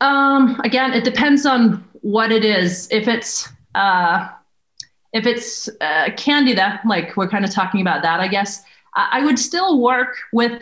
Um, 0.00 0.60
again, 0.64 0.92
it 0.92 1.04
depends 1.04 1.46
on 1.46 1.84
what 2.00 2.32
it 2.32 2.44
is. 2.44 2.88
If 2.90 3.06
it's 3.06 3.48
uh, 3.76 4.28
if 5.12 5.24
it's 5.24 5.68
uh, 5.80 6.10
candida, 6.16 6.80
like 6.84 7.16
we're 7.16 7.28
kind 7.28 7.44
of 7.44 7.52
talking 7.52 7.80
about 7.80 8.02
that, 8.02 8.18
I 8.18 8.26
guess 8.26 8.64
I, 8.96 9.20
I 9.20 9.24
would 9.24 9.38
still 9.38 9.80
work 9.80 10.16
with 10.32 10.60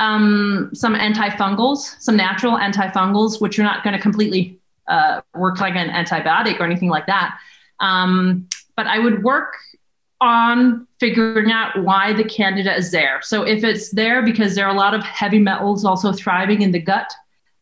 um, 0.00 0.70
some 0.72 0.94
antifungals, 0.94 1.94
some 2.00 2.16
natural 2.16 2.56
antifungals, 2.56 3.40
which 3.40 3.58
are 3.58 3.62
not 3.62 3.84
going 3.84 3.94
to 3.94 4.00
completely 4.00 4.58
uh, 4.88 5.20
work 5.34 5.60
like 5.60 5.76
an 5.76 5.90
antibiotic 5.90 6.58
or 6.58 6.64
anything 6.64 6.88
like 6.88 7.06
that. 7.06 7.38
Um, 7.80 8.48
but 8.76 8.86
I 8.86 8.98
would 8.98 9.22
work 9.22 9.54
on 10.22 10.86
figuring 10.98 11.52
out 11.52 11.82
why 11.84 12.14
the 12.14 12.24
candida 12.24 12.74
is 12.74 12.90
there. 12.90 13.20
So 13.22 13.42
if 13.42 13.62
it's 13.62 13.90
there 13.90 14.22
because 14.22 14.54
there 14.54 14.66
are 14.66 14.74
a 14.74 14.78
lot 14.78 14.94
of 14.94 15.02
heavy 15.02 15.38
metals 15.38 15.84
also 15.84 16.12
thriving 16.12 16.62
in 16.62 16.72
the 16.72 16.80
gut, 16.80 17.12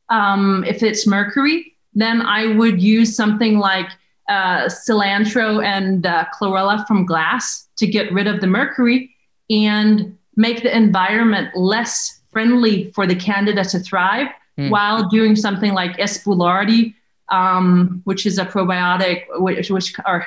um, 0.09 0.65
if 0.67 0.83
it's 0.83 1.07
mercury, 1.07 1.77
then 1.95 2.23
I 2.23 2.55
would 2.55 2.81
use 2.81 3.17
something 3.17 3.59
like 3.59 3.89
uh, 4.29 4.67
cilantro 4.67 5.65
and 5.65 6.07
uh, 6.07 6.27
chlorella 6.33 6.87
from 6.87 7.05
glass 7.05 7.69
to 7.79 7.87
get 7.87 8.13
rid 8.13 8.29
of 8.29 8.41
the 8.41 8.47
mercury 8.47 9.15
and 9.51 10.17
make 10.37 10.63
the 10.63 10.77
environment 10.77 11.51
less 11.57 12.18
friendly 12.31 12.91
for 12.93 13.07
the 13.07 13.15
candida 13.15 13.65
to 13.65 13.79
thrive 13.79 14.29
mm. 14.59 14.71
while 14.71 15.09
doing 15.09 15.37
something 15.37 15.73
like 15.73 15.99
S. 15.99 16.25
boulardii, 16.25 16.95
um, 17.31 18.01
which 18.05 18.27
is 18.27 18.39
a 18.39 18.45
probiotic, 18.45 19.25
which, 19.37 19.71
which 19.71 19.95
or 20.07 20.27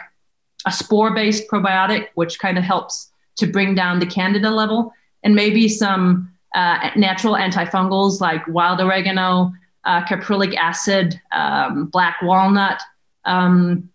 a 0.66 0.72
spore-based 0.72 1.50
probiotic, 1.50 2.08
which 2.16 2.40
kind 2.40 2.58
of 2.58 2.64
helps 2.64 3.12
to 3.38 3.48
bring 3.48 3.74
down 3.74 4.00
the 4.00 4.06
candida 4.06 4.50
level, 4.50 4.94
and 5.24 5.36
maybe 5.36 5.68
some 5.68 6.32
uh, 6.54 6.90
natural 6.96 7.34
antifungals 7.34 8.20
like 8.20 8.46
wild 8.48 8.82
oregano, 8.82 9.54
uh, 9.86 10.04
caprylic 10.06 10.56
acid, 10.56 11.20
um, 11.32 11.86
black 11.88 12.22
walnut, 12.22 12.82
um, 13.26 13.90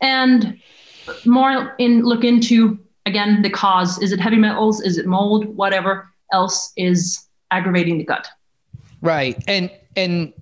and 0.00 0.60
more 1.24 1.74
in 1.78 2.02
look 2.02 2.24
into 2.24 2.78
again 3.06 3.42
the 3.42 3.50
cause. 3.50 4.00
Is 4.00 4.12
it 4.12 4.20
heavy 4.20 4.36
metals? 4.36 4.80
Is 4.80 4.98
it 4.98 5.06
mold? 5.06 5.46
Whatever 5.56 6.08
else 6.32 6.72
is 6.76 7.23
aggravating 7.56 7.98
the 7.98 8.04
gut. 8.04 8.28
Right, 9.00 9.42
and 9.46 9.70
and 9.96 10.32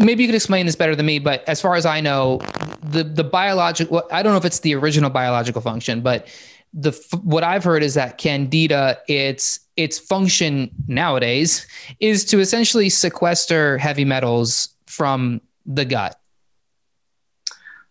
maybe 0.00 0.22
you 0.22 0.28
could 0.28 0.34
explain 0.34 0.66
this 0.66 0.76
better 0.76 0.94
than 0.94 1.06
me, 1.06 1.18
but 1.18 1.48
as 1.48 1.60
far 1.60 1.76
as 1.76 1.86
I 1.86 2.00
know, 2.00 2.38
the 2.82 3.04
the 3.04 3.24
biological 3.24 4.02
I 4.10 4.22
don't 4.22 4.32
know 4.32 4.38
if 4.38 4.44
it's 4.44 4.60
the 4.60 4.74
original 4.74 5.10
biological 5.10 5.60
function, 5.60 6.00
but 6.00 6.26
the 6.74 6.92
what 7.22 7.44
I've 7.44 7.64
heard 7.64 7.82
is 7.82 7.94
that 7.94 8.18
candida 8.18 8.98
its 9.08 9.60
its 9.76 9.98
function 9.98 10.70
nowadays 10.86 11.66
is 12.00 12.24
to 12.26 12.40
essentially 12.40 12.88
sequester 12.88 13.78
heavy 13.78 14.04
metals 14.04 14.70
from 14.86 15.40
the 15.66 15.84
gut. 15.84 16.18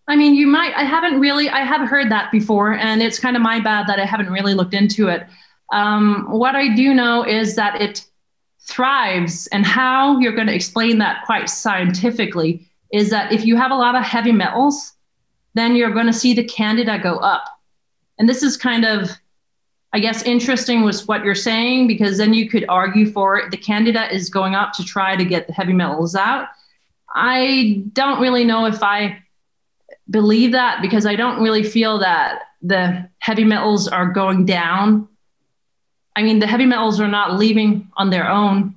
I 0.07 0.15
mean, 0.15 0.33
you 0.33 0.47
might 0.47 0.73
I 0.75 0.83
haven't 0.83 1.19
really 1.19 1.49
I 1.49 1.63
have 1.63 1.87
heard 1.87 2.09
that 2.11 2.31
before 2.31 2.73
and 2.73 3.01
it's 3.01 3.19
kind 3.19 3.35
of 3.35 3.41
my 3.41 3.59
bad 3.59 3.87
that 3.87 3.99
I 3.99 4.05
haven't 4.05 4.31
really 4.31 4.53
looked 4.53 4.73
into 4.73 5.07
it. 5.07 5.27
Um, 5.71 6.25
what 6.29 6.55
I 6.55 6.75
do 6.75 6.93
know 6.93 7.23
is 7.23 7.55
that 7.55 7.81
it 7.81 8.05
thrives 8.63 9.47
and 9.47 9.65
how 9.65 10.19
you're 10.19 10.35
going 10.35 10.47
to 10.47 10.55
explain 10.55 10.97
that 10.99 11.25
quite 11.25 11.49
scientifically 11.49 12.67
is 12.93 13.09
that 13.09 13.31
if 13.31 13.45
you 13.45 13.55
have 13.55 13.71
a 13.71 13.75
lot 13.75 13.95
of 13.95 14.03
heavy 14.03 14.31
metals, 14.31 14.93
then 15.53 15.75
you're 15.75 15.91
going 15.91 16.05
to 16.05 16.13
see 16.13 16.33
the 16.33 16.43
candida 16.43 16.99
go 16.99 17.15
up. 17.17 17.45
And 18.17 18.29
this 18.29 18.43
is 18.43 18.57
kind 18.57 18.85
of, 18.85 19.09
I 19.93 19.99
guess, 19.99 20.23
interesting 20.23 20.83
with 20.83 21.07
what 21.07 21.23
you're 21.23 21.35
saying, 21.35 21.87
because 21.87 22.17
then 22.17 22.33
you 22.33 22.49
could 22.49 22.65
argue 22.69 23.09
for 23.11 23.37
it. 23.37 23.51
The 23.51 23.57
candida 23.57 24.13
is 24.13 24.29
going 24.29 24.55
up 24.55 24.73
to 24.73 24.83
try 24.83 25.15
to 25.15 25.25
get 25.25 25.47
the 25.47 25.53
heavy 25.53 25.73
metals 25.73 26.15
out. 26.15 26.47
I 27.13 27.83
don't 27.93 28.21
really 28.21 28.45
know 28.45 28.65
if 28.65 28.83
I 28.83 29.21
believe 30.09 30.51
that 30.51 30.81
because 30.81 31.05
I 31.05 31.15
don't 31.15 31.41
really 31.41 31.63
feel 31.63 31.97
that 31.99 32.43
the 32.61 33.09
heavy 33.19 33.43
metals 33.43 33.87
are 33.87 34.07
going 34.07 34.45
down 34.45 35.07
I 36.15 36.23
mean, 36.23 36.39
the 36.39 36.47
heavy 36.47 36.65
metals 36.65 36.99
are 36.99 37.07
not 37.07 37.37
leaving 37.37 37.89
on 37.97 38.09
their 38.09 38.29
own. 38.29 38.75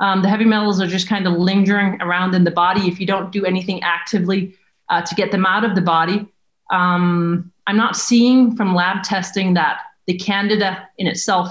Um, 0.00 0.22
the 0.22 0.28
heavy 0.28 0.44
metals 0.44 0.80
are 0.80 0.86
just 0.86 1.08
kind 1.08 1.26
of 1.26 1.34
lingering 1.34 2.00
around 2.00 2.34
in 2.34 2.44
the 2.44 2.50
body 2.50 2.88
if 2.88 2.98
you 2.98 3.06
don't 3.06 3.30
do 3.30 3.44
anything 3.44 3.82
actively 3.82 4.56
uh, 4.88 5.02
to 5.02 5.14
get 5.14 5.30
them 5.30 5.46
out 5.46 5.64
of 5.64 5.74
the 5.74 5.80
body. 5.80 6.26
Um, 6.70 7.52
I'm 7.66 7.76
not 7.76 7.96
seeing 7.96 8.56
from 8.56 8.74
lab 8.74 9.02
testing 9.02 9.54
that 9.54 9.80
the 10.06 10.14
candida 10.14 10.88
in 10.98 11.06
itself 11.06 11.50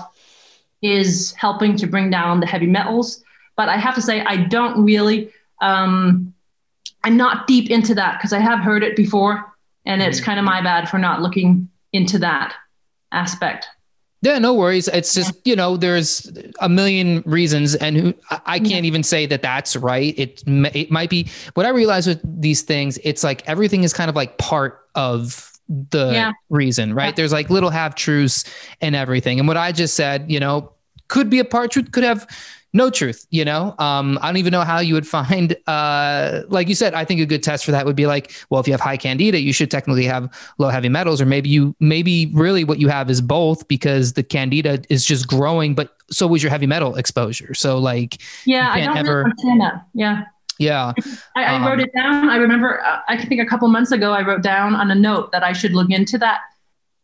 is 0.81 1.31
helping 1.33 1.75
to 1.77 1.87
bring 1.87 2.09
down 2.09 2.39
the 2.39 2.45
heavy 2.45 2.65
metals. 2.65 3.23
But 3.55 3.69
I 3.69 3.77
have 3.77 3.95
to 3.95 4.01
say, 4.01 4.21
I 4.21 4.37
don't 4.37 4.83
really, 4.83 5.31
um, 5.61 6.33
I'm 7.03 7.17
not 7.17 7.47
deep 7.47 7.69
into 7.69 7.95
that 7.95 8.17
because 8.17 8.33
I 8.33 8.39
have 8.39 8.59
heard 8.59 8.83
it 8.83 8.95
before. 8.95 9.45
And 9.85 10.01
it's 10.01 10.17
mm-hmm. 10.17 10.25
kind 10.25 10.39
of 10.39 10.45
my 10.45 10.61
bad 10.61 10.89
for 10.89 10.97
not 10.97 11.21
looking 11.21 11.69
into 11.93 12.19
that 12.19 12.53
aspect. 13.11 13.67
Yeah, 14.23 14.37
no 14.37 14.53
worries. 14.53 14.87
It's 14.87 15.15
just, 15.15 15.33
you 15.45 15.55
know, 15.55 15.77
there's 15.77 16.31
a 16.59 16.69
million 16.69 17.23
reasons 17.25 17.73
and 17.73 17.97
who 17.97 18.13
I 18.45 18.59
can't 18.59 18.85
even 18.85 19.01
say 19.01 19.25
that 19.25 19.41
that's 19.41 19.75
right. 19.75 20.13
It 20.17 20.43
it 20.47 20.91
might 20.91 21.09
be 21.09 21.27
what 21.55 21.65
I 21.65 21.69
realize 21.69 22.05
with 22.05 22.21
these 22.23 22.61
things, 22.61 22.99
it's 23.03 23.23
like 23.23 23.47
everything 23.47 23.83
is 23.83 23.93
kind 23.93 24.09
of 24.09 24.15
like 24.15 24.37
part 24.37 24.85
of 24.93 25.51
the 25.67 26.11
yeah. 26.11 26.31
reason, 26.49 26.93
right? 26.93 27.07
Yeah. 27.07 27.15
There's 27.15 27.31
like 27.31 27.49
little 27.49 27.71
half 27.71 27.95
truths 27.95 28.43
and 28.79 28.95
everything. 28.95 29.39
And 29.39 29.47
what 29.47 29.57
I 29.57 29.71
just 29.71 29.95
said, 29.95 30.29
you 30.29 30.39
know, 30.39 30.71
could 31.07 31.29
be 31.29 31.39
a 31.39 31.45
part 31.45 31.71
truth, 31.71 31.91
could 31.91 32.03
have 32.03 32.27
no 32.73 32.89
truth 32.89 33.25
you 33.29 33.45
know? 33.45 33.75
Um, 33.79 34.17
i 34.21 34.27
don't 34.27 34.37
even 34.37 34.51
know 34.51 34.61
how 34.61 34.79
you 34.79 34.93
would 34.93 35.07
find 35.07 35.55
uh, 35.67 36.41
like 36.49 36.67
you 36.67 36.75
said 36.75 36.93
i 36.93 37.05
think 37.05 37.21
a 37.21 37.25
good 37.25 37.43
test 37.43 37.65
for 37.65 37.71
that 37.71 37.85
would 37.85 37.95
be 37.95 38.07
like 38.07 38.33
well 38.49 38.59
if 38.61 38.67
you 38.67 38.73
have 38.73 38.81
high 38.81 38.97
candida 38.97 39.39
you 39.39 39.53
should 39.53 39.71
technically 39.71 40.05
have 40.05 40.29
low 40.57 40.69
heavy 40.69 40.89
metals 40.89 41.21
or 41.21 41.25
maybe 41.25 41.49
you 41.49 41.75
maybe 41.79 42.27
really 42.33 42.63
what 42.63 42.79
you 42.79 42.87
have 42.87 43.09
is 43.09 43.21
both 43.21 43.67
because 43.67 44.13
the 44.13 44.23
candida 44.23 44.81
is 44.89 45.05
just 45.05 45.27
growing 45.27 45.73
but 45.75 45.95
so 46.11 46.27
was 46.27 46.43
your 46.43 46.49
heavy 46.49 46.67
metal 46.67 46.95
exposure. 46.95 47.53
So 47.53 47.79
like 47.79 48.21
yeah 48.45 48.71
i 48.71 48.81
don't 48.81 48.97
ever, 48.97 49.23
understand 49.23 49.61
that 49.61 49.85
yeah. 49.93 50.25
Yeah 50.59 50.93
I, 51.35 51.43
I 51.43 51.55
um, 51.55 51.65
wrote 51.65 51.79
it 51.79 51.91
down. 51.95 52.29
I 52.29 52.35
remember 52.35 52.83
uh, 52.83 53.01
i 53.07 53.17
think 53.17 53.41
a 53.41 53.45
couple 53.45 53.67
months 53.67 53.91
ago 53.91 54.11
i 54.11 54.21
wrote 54.21 54.43
down 54.43 54.75
on 54.75 54.91
a 54.91 54.95
note 54.95 55.31
that 55.31 55.43
i 55.43 55.53
should 55.53 55.73
look 55.73 55.89
into 55.89 56.17
that. 56.19 56.41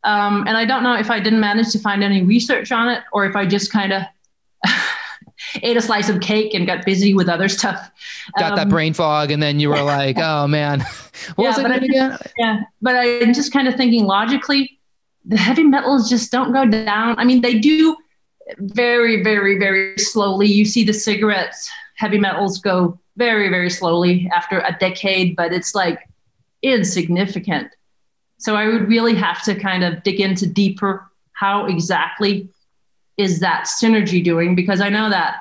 Um, 0.04 0.46
and 0.48 0.56
i 0.56 0.66
don't 0.66 0.84
know 0.84 0.96
if 0.96 1.10
i 1.10 1.20
didn't 1.20 1.40
manage 1.40 1.72
to 1.72 1.80
find 1.80 2.04
any 2.04 2.24
research 2.24 2.72
on 2.72 2.90
it 2.90 3.04
or 3.12 3.26
if 3.26 3.36
i 3.36 3.46
just 3.46 3.72
kind 3.72 3.92
of 3.94 4.04
ate 5.64 5.78
a 5.78 5.82
slice 5.82 6.10
of 6.10 6.22
cake 6.22 6.54
and 6.54 6.66
got 6.66 6.86
busy 6.86 7.14
with 7.14 7.30
other 7.30 7.48
stuff. 7.48 7.90
Got 8.38 8.52
um, 8.52 8.56
that 8.58 8.70
brain 8.70 8.94
fog, 8.94 9.32
and 9.32 9.42
then 9.42 9.60
you 9.60 9.70
were 9.70 9.82
like, 9.84 10.18
"Oh 10.18 10.48
man, 10.48 10.80
what 11.36 11.46
yeah, 11.46 11.50
was 11.50 11.58
it 11.60 11.84
again?" 11.84 12.18
Yeah, 12.38 12.62
but 12.82 12.96
I'm 12.96 13.34
just 13.34 13.52
kind 13.52 13.68
of 13.68 13.76
thinking 13.76 14.06
logically, 14.06 14.80
the 15.26 15.38
heavy 15.38 15.64
metals 15.64 16.10
just 16.10 16.32
don't 16.32 16.54
go 16.54 16.66
down. 16.66 17.18
I 17.20 17.26
mean, 17.26 17.42
they 17.42 17.60
do 17.60 17.96
very, 18.58 19.24
very, 19.24 19.58
very 19.58 19.98
slowly. 19.98 20.48
You 20.48 20.66
see 20.66 20.84
the 20.84 20.94
cigarettes, 20.94 21.70
heavy 21.96 22.18
metals 22.18 22.60
go 22.60 23.00
very, 23.18 23.50
very 23.50 23.70
slowly 23.70 24.30
after 24.34 24.60
a 24.60 24.78
decade, 24.80 25.36
but 25.36 25.52
it's 25.52 25.76
like 25.76 26.08
insignificant. 26.62 27.70
So 28.38 28.56
I 28.56 28.68
would 28.68 28.88
really 28.88 29.16
have 29.16 29.44
to 29.44 29.56
kind 29.56 29.84
of 29.84 30.04
dig 30.04 30.20
into 30.20 30.46
deeper 30.46 31.10
how 31.34 31.66
exactly 31.66 32.50
is 33.18 33.40
that 33.40 33.66
synergy 33.66 34.24
doing? 34.24 34.56
Because 34.56 34.80
I 34.80 34.90
know 34.90 35.10
that 35.10 35.38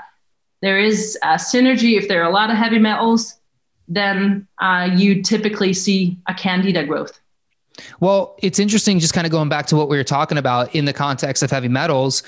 there 0.62 0.78
is 0.78 1.18
a 1.22 1.34
synergy. 1.34 1.98
If 1.98 2.08
there 2.08 2.22
are 2.22 2.28
a 2.28 2.32
lot 2.32 2.50
of 2.50 2.56
heavy 2.56 2.78
metals, 2.78 3.34
then 3.88 4.46
uh, 4.60 4.88
you 4.94 5.22
typically 5.22 5.72
see 5.72 6.18
a 6.28 6.34
candida 6.34 6.84
growth. 6.84 7.20
Well, 8.00 8.36
it's 8.42 8.58
interesting 8.58 8.98
just 8.98 9.12
kind 9.12 9.26
of 9.26 9.30
going 9.30 9.48
back 9.48 9.66
to 9.66 9.76
what 9.76 9.88
we 9.88 9.96
were 9.96 10.04
talking 10.04 10.38
about 10.38 10.74
in 10.74 10.86
the 10.86 10.92
context 10.92 11.42
of 11.42 11.50
heavy 11.50 11.68
metals. 11.68 12.22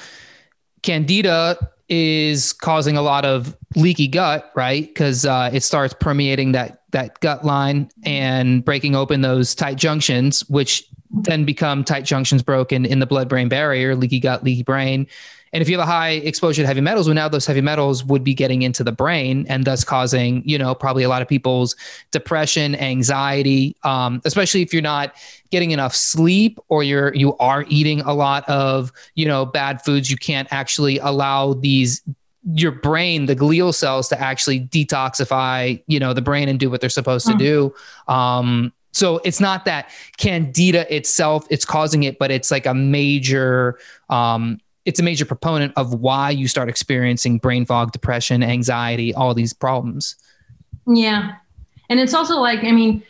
Candida 0.83 1.57
is 1.89 2.53
causing 2.53 2.97
a 2.97 3.03
lot 3.03 3.24
of 3.24 3.57
leaky 3.74 4.09
gut, 4.09 4.53
right? 4.55 4.87
Because 4.87 5.24
uh, 5.24 5.51
it 5.53 5.62
starts 5.62 5.95
permeating 5.99 6.53
that 6.53 6.83
that 6.91 7.20
gut 7.20 7.45
line 7.45 7.91
and 8.05 8.64
breaking 8.64 8.95
open 8.95 9.20
those 9.20 9.55
tight 9.55 9.76
junctions, 9.76 10.41
which 10.49 10.85
then 11.11 11.45
become 11.45 11.85
tight 11.85 12.05
junctions 12.05 12.43
broken 12.43 12.85
in 12.85 12.99
the 12.99 13.07
blood-brain 13.07 13.49
barrier, 13.49 13.95
leaky 13.95 14.21
gut, 14.21 14.45
leaky 14.45 14.63
brain, 14.63 15.07
and 15.53 15.63
if 15.63 15.69
you 15.69 15.79
have 15.79 15.89
a 15.89 15.91
high 15.91 16.11
exposure 16.11 16.63
to 16.63 16.67
heavy 16.67 16.81
metals, 16.81 17.07
well, 17.07 17.15
now 17.15 17.29
those 17.29 17.47
heavy 17.47 17.61
metals 17.61 18.05
would 18.05 18.23
be 18.23 18.35
getting 18.35 18.63
into 18.63 18.85
the 18.85 18.93
brain 18.93 19.47
and 19.49 19.65
thus 19.65 19.85
causing, 19.85 20.47
you 20.47 20.59
know, 20.59 20.75
probably 20.75 21.03
a 21.03 21.09
lot 21.09 21.23
of 21.23 21.29
people's 21.29 21.75
depression, 22.11 22.75
anxiety, 22.77 23.77
um, 23.85 24.21
especially 24.25 24.63
if 24.63 24.73
you're 24.73 24.83
not 24.83 25.15
getting 25.51 25.71
enough 25.71 25.95
sleep 25.95 26.59
or 26.69 26.83
you're 26.83 27.15
you 27.15 27.37
are 27.39 27.65
eating 27.69 28.01
a 28.03 28.13
lot 28.13 28.49
of, 28.49 28.93
you 29.15 29.27
know, 29.27 29.47
bad 29.47 29.83
foods. 29.83 30.11
You 30.11 30.17
can't 30.19 30.49
actually 30.51 30.99
allow 30.99 31.55
these 31.55 32.03
your 32.55 32.73
brain, 32.73 33.27
the 33.27 33.37
glial 33.37 33.75
cells, 33.75 34.09
to 34.09 34.21
actually 34.21 34.61
detoxify, 34.61 35.83
you 35.87 35.99
know, 35.99 36.13
the 36.13 36.23
brain 36.23 36.49
and 36.49 36.59
do 36.59 36.71
what 36.71 36.81
they're 36.81 36.91
supposed 36.91 37.27
mm. 37.27 37.33
to 37.33 37.39
do. 37.39 37.75
Um, 38.13 38.73
so 38.99 39.21
it's 39.25 39.41
not 39.41 39.65
that 39.65 39.91
candida 40.17 40.93
itself 40.95 41.47
it's 41.51 41.65
causing 41.65 42.03
it, 42.03 42.19
but 42.19 42.31
it's 42.31 42.51
like 42.51 42.67
a 42.67 42.75
major 42.75 43.79
um, 44.11 44.61
it's 44.85 44.99
a 44.99 45.03
major 45.03 45.27
proponent 45.27 45.73
of 45.77 45.93
why 45.95 46.31
you 46.31 46.49
start 46.49 46.69
experiencing 46.71 47.37
brain 47.37 47.67
fog, 47.67 47.93
depression, 47.93 48.43
anxiety, 48.43 49.13
all 49.15 49.35
these 49.35 49.53
problems. 49.53 50.17
Yeah. 50.87 51.35
And 51.91 52.01
it's 52.01 52.15
also 52.15 52.37
like, 52.37 52.61
I 52.65 52.73
mean, 52.73 53.03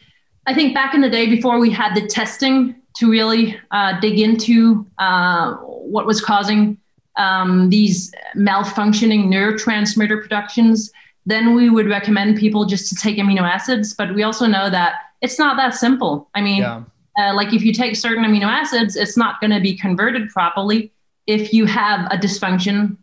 I 0.46 0.54
think 0.54 0.74
back 0.74 0.92
in 0.92 1.02
the 1.02 1.10
day 1.10 1.28
before 1.28 1.60
we 1.60 1.70
had 1.70 1.94
the 1.94 2.06
testing 2.08 2.74
to 2.96 3.08
really 3.08 3.56
uh, 3.70 4.00
dig 4.00 4.18
into 4.18 4.84
uh, 4.98 5.54
what 5.54 6.04
was 6.04 6.20
causing 6.20 6.78
um, 7.16 7.70
these 7.70 8.12
malfunctioning 8.36 9.26
neurotransmitter 9.26 10.20
productions, 10.20 10.90
then 11.28 11.54
we 11.54 11.68
would 11.68 11.86
recommend 11.86 12.38
people 12.38 12.64
just 12.64 12.88
to 12.88 12.94
take 12.94 13.18
amino 13.18 13.42
acids. 13.42 13.92
But 13.92 14.14
we 14.14 14.22
also 14.22 14.46
know 14.46 14.70
that 14.70 14.94
it's 15.20 15.38
not 15.38 15.58
that 15.58 15.74
simple. 15.74 16.30
I 16.34 16.40
mean, 16.40 16.62
yeah. 16.62 16.84
uh, 17.18 17.34
like 17.34 17.52
if 17.52 17.62
you 17.62 17.74
take 17.74 17.96
certain 17.96 18.24
amino 18.24 18.46
acids, 18.46 18.96
it's 18.96 19.16
not 19.16 19.38
going 19.38 19.50
to 19.50 19.60
be 19.60 19.76
converted 19.76 20.30
properly 20.30 20.90
if 21.26 21.52
you 21.52 21.66
have 21.66 22.10
a 22.10 22.16
dysfunctional 22.16 22.96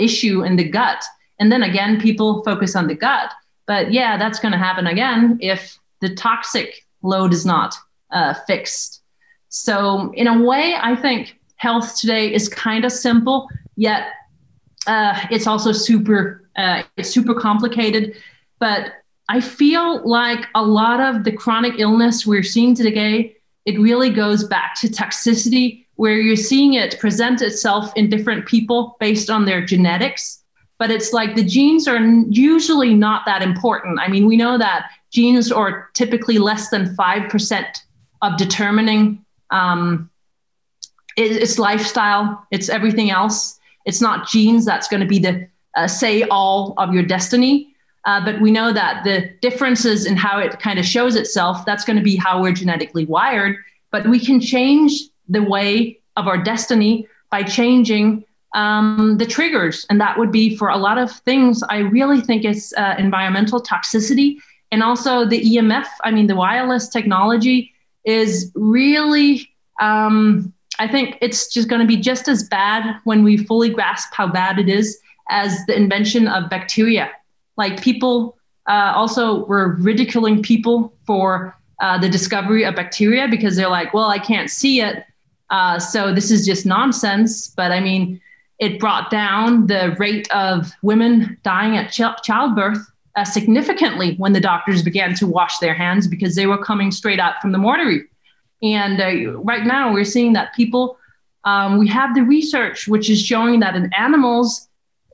issue 0.00 0.44
in 0.44 0.54
the 0.54 0.62
gut. 0.62 1.04
And 1.40 1.50
then 1.50 1.64
again, 1.64 2.00
people 2.00 2.44
focus 2.44 2.76
on 2.76 2.86
the 2.86 2.94
gut. 2.94 3.32
But 3.66 3.92
yeah, 3.92 4.16
that's 4.18 4.38
going 4.38 4.52
to 4.52 4.58
happen 4.58 4.86
again 4.86 5.38
if 5.40 5.76
the 6.00 6.14
toxic 6.14 6.86
load 7.02 7.32
is 7.32 7.44
not 7.44 7.74
uh, 8.12 8.34
fixed. 8.46 9.02
So, 9.48 10.12
in 10.14 10.28
a 10.28 10.42
way, 10.42 10.76
I 10.80 10.94
think 10.94 11.38
health 11.56 11.96
today 11.96 12.32
is 12.32 12.48
kind 12.48 12.84
of 12.84 12.92
simple, 12.92 13.48
yet 13.76 14.08
uh, 14.86 15.18
it's 15.30 15.46
also 15.46 15.72
super 15.72 16.48
uh, 16.56 16.82
it's 16.96 17.10
super 17.10 17.34
complicated. 17.34 18.16
But 18.58 18.92
I 19.28 19.40
feel 19.40 20.06
like 20.08 20.46
a 20.54 20.62
lot 20.62 21.00
of 21.00 21.24
the 21.24 21.32
chronic 21.32 21.74
illness 21.78 22.26
we're 22.26 22.42
seeing 22.42 22.74
today, 22.74 23.36
it 23.64 23.78
really 23.78 24.10
goes 24.10 24.44
back 24.44 24.74
to 24.80 24.88
toxicity, 24.88 25.86
where 25.96 26.18
you're 26.18 26.36
seeing 26.36 26.74
it 26.74 26.98
present 27.00 27.40
itself 27.40 27.92
in 27.96 28.10
different 28.10 28.46
people 28.46 28.96
based 29.00 29.30
on 29.30 29.44
their 29.44 29.64
genetics. 29.64 30.42
But 30.78 30.90
it's 30.90 31.12
like 31.12 31.34
the 31.34 31.44
genes 31.44 31.88
are 31.88 31.98
usually 32.28 32.94
not 32.94 33.24
that 33.26 33.42
important. 33.42 34.00
I 34.00 34.08
mean, 34.08 34.26
we 34.26 34.36
know 34.36 34.58
that 34.58 34.90
genes 35.12 35.50
are 35.52 35.88
typically 35.94 36.38
less 36.38 36.68
than 36.68 36.94
5% 36.96 37.64
of 38.22 38.36
determining 38.36 39.24
um, 39.50 40.10
it's 41.16 41.58
lifestyle, 41.58 42.44
it's 42.50 42.68
everything 42.68 43.10
else. 43.10 43.60
It's 43.84 44.00
not 44.00 44.28
genes 44.28 44.64
that's 44.64 44.88
going 44.88 45.00
to 45.00 45.06
be 45.06 45.18
the 45.18 45.48
uh, 45.76 45.86
say 45.86 46.22
all 46.24 46.74
of 46.78 46.94
your 46.94 47.02
destiny. 47.02 47.74
Uh, 48.04 48.24
but 48.24 48.40
we 48.40 48.50
know 48.50 48.72
that 48.72 49.02
the 49.04 49.30
differences 49.40 50.06
in 50.06 50.16
how 50.16 50.38
it 50.38 50.60
kind 50.60 50.78
of 50.78 50.84
shows 50.84 51.16
itself, 51.16 51.64
that's 51.64 51.84
going 51.84 51.96
to 51.96 52.02
be 52.02 52.16
how 52.16 52.40
we're 52.40 52.52
genetically 52.52 53.06
wired. 53.06 53.56
But 53.90 54.08
we 54.08 54.20
can 54.20 54.40
change 54.40 54.92
the 55.28 55.42
way 55.42 56.00
of 56.16 56.28
our 56.28 56.42
destiny 56.42 57.08
by 57.30 57.42
changing 57.42 58.24
um, 58.54 59.16
the 59.18 59.26
triggers. 59.26 59.84
And 59.90 60.00
that 60.00 60.18
would 60.18 60.30
be 60.30 60.56
for 60.56 60.68
a 60.68 60.76
lot 60.76 60.98
of 60.98 61.10
things. 61.10 61.62
I 61.64 61.78
really 61.78 62.20
think 62.20 62.44
it's 62.44 62.72
uh, 62.74 62.94
environmental 62.98 63.60
toxicity 63.60 64.38
and 64.70 64.82
also 64.82 65.26
the 65.26 65.40
EMF. 65.40 65.86
I 66.04 66.10
mean, 66.10 66.26
the 66.26 66.36
wireless 66.36 66.88
technology 66.88 67.72
is 68.04 68.52
really, 68.54 69.50
um, 69.80 70.53
I 70.78 70.88
think 70.88 71.18
it's 71.20 71.48
just 71.48 71.68
going 71.68 71.80
to 71.80 71.86
be 71.86 71.96
just 71.96 72.28
as 72.28 72.48
bad 72.48 72.98
when 73.04 73.22
we 73.22 73.36
fully 73.36 73.70
grasp 73.70 74.12
how 74.12 74.26
bad 74.26 74.58
it 74.58 74.68
is 74.68 74.98
as 75.30 75.64
the 75.66 75.76
invention 75.76 76.28
of 76.28 76.50
bacteria 76.50 77.10
like 77.56 77.82
people 77.82 78.36
uh, 78.68 78.92
also 78.94 79.44
were 79.46 79.74
ridiculing 79.76 80.42
people 80.42 80.92
for 81.06 81.56
uh, 81.80 81.98
the 81.98 82.08
discovery 82.08 82.64
of 82.64 82.74
bacteria 82.74 83.28
because 83.28 83.56
they're 83.56 83.68
like, 83.68 83.92
well, 83.92 84.08
I 84.08 84.18
can't 84.18 84.50
see 84.50 84.80
it. 84.80 85.04
Uh, 85.50 85.78
so 85.78 86.14
this 86.14 86.30
is 86.30 86.46
just 86.46 86.64
nonsense. 86.64 87.48
But 87.48 87.72
I 87.72 87.80
mean, 87.80 88.20
it 88.58 88.80
brought 88.80 89.10
down 89.10 89.66
the 89.66 89.94
rate 89.98 90.30
of 90.32 90.72
women 90.82 91.38
dying 91.42 91.76
at 91.76 91.90
ch- 91.90 92.22
childbirth 92.22 92.78
uh, 93.16 93.24
significantly 93.24 94.14
when 94.16 94.32
the 94.32 94.40
doctors 94.40 94.82
began 94.82 95.14
to 95.16 95.26
wash 95.26 95.58
their 95.58 95.74
hands 95.74 96.06
because 96.08 96.34
they 96.34 96.46
were 96.46 96.58
coming 96.58 96.90
straight 96.90 97.20
out 97.20 97.40
from 97.40 97.52
the 97.52 97.58
mortuary. 97.58 98.04
And 98.62 99.00
uh, 99.00 99.38
right 99.38 99.64
now, 99.64 99.92
we're 99.92 100.04
seeing 100.04 100.32
that 100.34 100.54
people, 100.54 100.98
um, 101.44 101.78
we 101.78 101.88
have 101.88 102.14
the 102.14 102.22
research 102.22 102.88
which 102.88 103.10
is 103.10 103.20
showing 103.20 103.60
that 103.60 103.74
in 103.74 103.92
animals, 103.96 104.68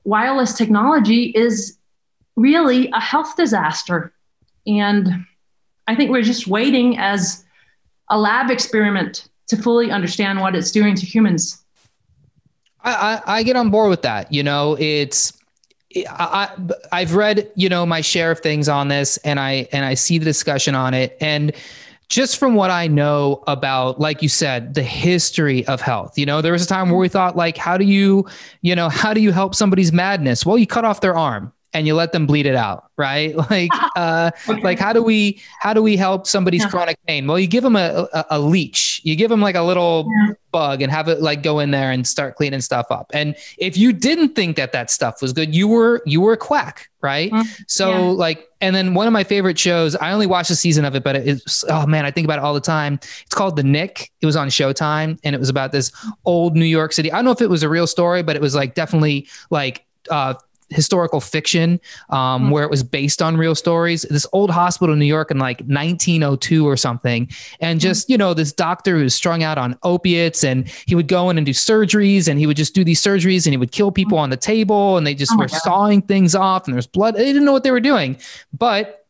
wireless 0.05 0.55
technology 0.55 1.27
is 1.27 1.77
really 2.37 2.91
a 2.93 3.01
health 3.01 3.37
disaster. 3.37 4.13
And 4.67 5.27
I 5.89 5.95
think 5.95 6.11
we're 6.11 6.23
just 6.23 6.47
waiting 6.47 6.99
as 6.99 7.45
a 8.09 8.19
lab 8.19 8.51
experiment 8.51 9.29
to 9.49 9.57
fully 9.57 9.91
understand 9.91 10.41
what 10.41 10.55
it's 10.55 10.71
doing 10.71 10.95
to 10.95 11.05
humans. 11.05 11.63
I, 12.83 13.21
I, 13.27 13.39
I 13.39 13.43
get 13.43 13.57
on 13.57 13.71
board 13.71 13.91
with 13.91 14.03
that. 14.03 14.33
You 14.33 14.43
know, 14.43 14.77
it's 14.79 15.33
I, 16.09 16.51
I've 16.93 17.15
read 17.15 17.51
you 17.57 17.69
know 17.69 17.85
my 17.85 18.01
share 18.01 18.31
of 18.31 18.41
things 18.41 18.69
on 18.69 18.89
this, 18.89 19.17
and 19.19 19.41
I 19.41 19.69
and 19.73 19.85
I 19.85 19.95
see 19.95 20.19
the 20.19 20.25
discussion 20.25 20.75
on 20.75 20.95
it, 20.95 21.17
and 21.21 21.53
just 22.11 22.39
from 22.39 22.57
what 22.57 22.71
I 22.71 22.89
know 22.89 23.43
about, 23.47 24.01
like 24.01 24.21
you 24.21 24.29
said, 24.29 24.75
the 24.75 24.83
history 24.83 25.65
of 25.67 25.81
health. 25.81 26.19
You 26.19 26.27
know, 26.27 26.43
there 26.43 26.53
was 26.53 26.65
a 26.65 26.67
time 26.67 26.91
where 26.91 26.99
we 26.99 27.09
thought, 27.09 27.37
like, 27.37 27.57
how 27.57 27.79
do 27.79 27.85
you, 27.85 28.27
you 28.63 28.75
know, 28.75 28.89
how 28.89 29.15
do 29.15 29.21
you 29.21 29.31
help 29.31 29.55
somebody's 29.55 29.93
madness? 29.93 30.45
Well, 30.45 30.59
you 30.59 30.67
cut 30.67 30.85
off 30.85 31.01
their 31.01 31.17
arm 31.17 31.53
and 31.73 31.87
you 31.87 31.95
let 31.95 32.13
them 32.13 32.27
bleed 32.27 32.47
it 32.47 32.55
out 32.55 32.91
right 32.97 33.35
like 33.51 33.71
uh 33.97 34.31
okay. 34.49 34.61
like 34.63 34.79
how 34.79 34.93
do 34.93 35.03
we 35.03 35.41
how 35.61 35.73
do 35.73 35.83
we 35.83 35.97
help 35.97 36.27
somebody's 36.27 36.63
yeah. 36.63 36.71
chronic 36.71 36.99
pain 37.07 37.27
well 37.27 37.39
you 37.39 37.47
give 37.47 37.63
them 37.63 37.77
a, 37.77 38.09
a, 38.13 38.25
a, 38.31 38.41
leech 38.41 39.01
you 39.05 39.17
give 39.17 39.31
them 39.31 39.41
like 39.41 39.55
a 39.55 39.63
little 39.63 40.09
yeah. 40.27 40.35
bug 40.51 40.83
and 40.83 40.91
have 40.91 41.09
it 41.09 41.21
like 41.21 41.43
go 41.43 41.59
in 41.59 41.71
there 41.71 41.91
and 41.91 42.07
start 42.07 42.37
cleaning 42.37 42.61
stuff 42.61 42.87
up 42.91 43.11
and 43.15 43.37
if 43.59 43.77
you 43.77 43.93
didn't 43.93 44.35
think 44.35 44.57
that 44.57 44.73
that 44.73 44.91
stuff 44.91 45.23
was 45.23 45.33
good 45.33 45.55
you 45.55 45.69
were 45.69 46.03
you 46.05 46.21
were 46.21 46.33
a 46.33 46.37
quack 46.37 46.89
right 47.03 47.31
mm-hmm. 47.31 47.63
so 47.67 47.91
yeah. 47.91 47.99
like 47.99 48.49
and 48.61 48.77
then 48.77 48.93
one 48.93 49.07
of 49.07 49.13
my 49.13 49.25
favorite 49.25 49.59
shows 49.59 49.97
i 49.97 50.13
only 50.13 50.27
watched 50.27 50.51
a 50.51 50.57
season 50.57 50.85
of 50.85 50.95
it 50.95 51.03
but 51.03 51.17
it's 51.17 51.65
oh 51.69 51.87
man 51.87 52.05
i 52.05 52.11
think 52.11 52.25
about 52.25 52.39
it 52.39 52.45
all 52.45 52.55
the 52.55 52.61
time 52.61 52.95
it's 52.95 53.35
called 53.35 53.57
the 53.57 53.63
Knick 53.63 54.11
it 54.21 54.27
was 54.27 54.37
on 54.37 54.49
showtime 54.49 55.19
and 55.25 55.35
it 55.35 55.39
was 55.39 55.49
about 55.49 55.73
this 55.73 55.93
old 56.25 56.57
new 56.57 56.65
york 56.65 56.93
city 56.93 57.11
i 57.13 57.17
don't 57.17 57.25
know 57.25 57.31
if 57.31 57.41
it 57.41 57.49
was 57.49 57.63
a 57.63 57.69
real 57.69 57.87
story 57.87 58.23
but 58.23 58.37
it 58.37 58.43
was 58.43 58.55
like 58.55 58.75
definitely 58.75 59.27
like 59.51 59.87
uh 60.11 60.35
historical 60.71 61.21
fiction 61.21 61.81
um, 62.11 62.43
mm-hmm. 62.43 62.51
where 62.51 62.65
it 62.65 62.71
was 62.71 62.83
based 62.83 63.21
on 63.21 63.37
real 63.37 63.55
stories. 63.55 64.03
This 64.03 64.27
old 64.33 64.51
hospital 64.51 64.93
in 64.93 64.99
New 64.99 65.07
York 65.07 65.31
in 65.31 65.39
like 65.39 65.61
1902 65.61 66.67
or 66.67 66.77
something. 66.77 67.29
And 67.61 67.79
hmm. 67.79 67.81
just, 67.81 68.07
mm-hmm. 68.07 68.13
you 68.13 68.19
know, 68.19 68.35
this 68.35 68.53
doctor 68.53 68.97
who 68.97 69.05
was 69.05 69.15
strung 69.15 69.43
out 69.43 69.59
on 69.59 69.79
opiates 69.83 70.45
and 70.45 70.69
he 70.87 70.95
would 70.95 71.09
go 71.09 71.31
in 71.31 71.39
and 71.39 71.47
do 71.47 71.53
surgeries 71.53 72.29
and 72.29 72.39
he 72.39 72.47
would 72.47 72.57
just 72.57 72.75
do 72.75 72.85
these 72.85 73.03
surgeries 73.03 73.47
and 73.47 73.53
he 73.53 73.57
would 73.57 73.73
kill 73.73 73.93
people 73.93 74.17
mm-hmm. 74.17 74.25
on 74.25 74.31
the 74.31 74.37
table 74.37 74.97
and 74.97 75.07
they 75.07 75.15
just 75.15 75.33
oh 75.35 75.39
were 75.39 75.49
sawing 75.49 76.03
things 76.03 76.35
off 76.35 76.67
and 76.67 76.75
there's 76.75 76.87
blood. 76.87 77.15
They 77.15 77.25
didn't 77.25 77.45
know 77.45 77.53
what 77.53 77.65
they 77.65 77.71
were 77.71 77.81
doing. 77.81 78.17
But 78.53 79.07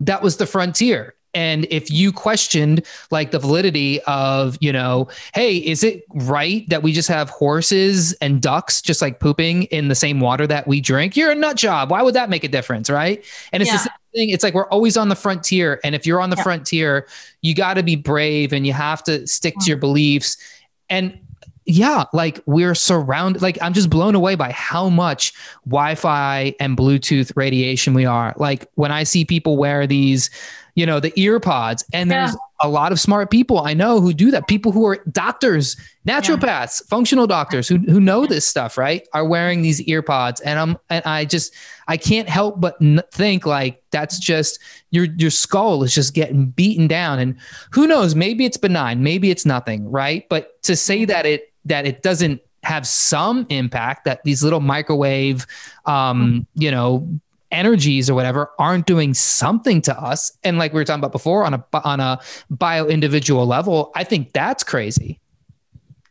that 0.00 0.22
was 0.22 0.36
the 0.36 0.46
frontier 0.46 1.15
and 1.36 1.66
if 1.70 1.90
you 1.90 2.12
questioned 2.12 2.84
like 3.10 3.30
the 3.30 3.38
validity 3.38 4.00
of 4.06 4.56
you 4.60 4.72
know 4.72 5.06
hey 5.34 5.58
is 5.58 5.84
it 5.84 6.02
right 6.14 6.68
that 6.68 6.82
we 6.82 6.92
just 6.92 7.08
have 7.08 7.28
horses 7.30 8.14
and 8.14 8.40
ducks 8.40 8.80
just 8.80 9.00
like 9.02 9.20
pooping 9.20 9.64
in 9.64 9.88
the 9.88 9.94
same 9.94 10.18
water 10.18 10.46
that 10.46 10.66
we 10.66 10.80
drink 10.80 11.16
you're 11.16 11.30
a 11.30 11.34
nut 11.34 11.56
job 11.56 11.90
why 11.90 12.02
would 12.02 12.14
that 12.14 12.30
make 12.30 12.42
a 12.42 12.48
difference 12.48 12.90
right 12.90 13.24
and 13.52 13.62
it's 13.62 13.70
yeah. 13.70 13.76
the 13.76 13.82
same 13.82 13.92
thing 14.14 14.30
it's 14.30 14.42
like 14.42 14.54
we're 14.54 14.68
always 14.70 14.96
on 14.96 15.08
the 15.08 15.14
frontier 15.14 15.78
and 15.84 15.94
if 15.94 16.06
you're 16.06 16.20
on 16.20 16.30
the 16.30 16.36
yeah. 16.36 16.42
frontier 16.42 17.06
you 17.42 17.54
got 17.54 17.74
to 17.74 17.82
be 17.82 17.94
brave 17.94 18.52
and 18.52 18.66
you 18.66 18.72
have 18.72 19.04
to 19.04 19.24
stick 19.26 19.54
to 19.54 19.60
mm. 19.60 19.68
your 19.68 19.76
beliefs 19.76 20.38
and 20.88 21.18
yeah, 21.68 22.04
like 22.12 22.38
we're 22.46 22.76
surrounded. 22.76 23.42
Like 23.42 23.58
I'm 23.60 23.72
just 23.72 23.90
blown 23.90 24.14
away 24.14 24.36
by 24.36 24.52
how 24.52 24.88
much 24.88 25.32
Wi-Fi 25.66 26.54
and 26.60 26.76
Bluetooth 26.76 27.32
radiation 27.34 27.92
we 27.92 28.06
are. 28.06 28.34
Like 28.36 28.70
when 28.76 28.92
I 28.92 29.02
see 29.02 29.24
people 29.24 29.56
wear 29.56 29.84
these 29.84 30.30
you 30.76 30.84
know, 30.86 31.00
the 31.00 31.12
ear 31.18 31.40
pods. 31.40 31.82
And 31.92 32.10
there's 32.10 32.32
yeah. 32.32 32.38
a 32.60 32.68
lot 32.68 32.92
of 32.92 33.00
smart 33.00 33.30
people 33.30 33.60
I 33.60 33.72
know 33.72 33.98
who 33.98 34.12
do 34.12 34.30
that. 34.30 34.46
People 34.46 34.70
who 34.70 34.86
are 34.86 35.02
doctors, 35.10 35.74
naturopaths, 36.06 36.82
yeah. 36.82 36.86
functional 36.88 37.26
doctors 37.26 37.66
who, 37.66 37.78
who 37.78 37.98
know 37.98 38.26
this 38.26 38.46
stuff, 38.46 38.76
right? 38.76 39.08
Are 39.14 39.26
wearing 39.26 39.62
these 39.62 39.80
ear 39.82 40.02
pods. 40.02 40.40
And 40.42 40.58
I'm, 40.58 40.76
and 40.90 41.04
I 41.06 41.24
just, 41.24 41.54
I 41.88 41.96
can't 41.96 42.28
help 42.28 42.60
but 42.60 42.76
n- 42.80 43.02
think 43.10 43.46
like 43.46 43.82
that's 43.90 44.18
just 44.18 44.60
your, 44.90 45.06
your 45.16 45.30
skull 45.30 45.82
is 45.82 45.94
just 45.94 46.14
getting 46.14 46.50
beaten 46.50 46.86
down. 46.86 47.18
And 47.18 47.36
who 47.70 47.86
knows, 47.86 48.14
maybe 48.14 48.44
it's 48.44 48.58
benign, 48.58 49.02
maybe 49.02 49.30
it's 49.30 49.46
nothing, 49.46 49.90
right? 49.90 50.28
But 50.28 50.62
to 50.64 50.76
say 50.76 51.06
that 51.06 51.24
it, 51.24 51.52
that 51.64 51.86
it 51.86 52.02
doesn't 52.02 52.42
have 52.66 52.86
some 52.86 53.46
impact 53.48 54.04
that 54.04 54.22
these 54.24 54.42
little 54.42 54.60
microwave 54.60 55.46
um, 55.86 56.46
you 56.54 56.70
know 56.70 57.08
energies 57.50 58.10
or 58.10 58.14
whatever 58.14 58.50
aren't 58.58 58.86
doing 58.86 59.14
something 59.14 59.80
to 59.82 59.98
us. 59.98 60.36
And 60.44 60.58
like 60.58 60.72
we 60.72 60.80
were 60.80 60.84
talking 60.84 61.00
about 61.00 61.12
before 61.12 61.44
on 61.44 61.54
a 61.54 61.64
on 61.84 62.00
a 62.00 62.20
bio 62.50 62.86
individual 62.86 63.46
level 63.46 63.92
i 63.94 64.04
think 64.04 64.32
that's 64.32 64.64
crazy. 64.64 65.20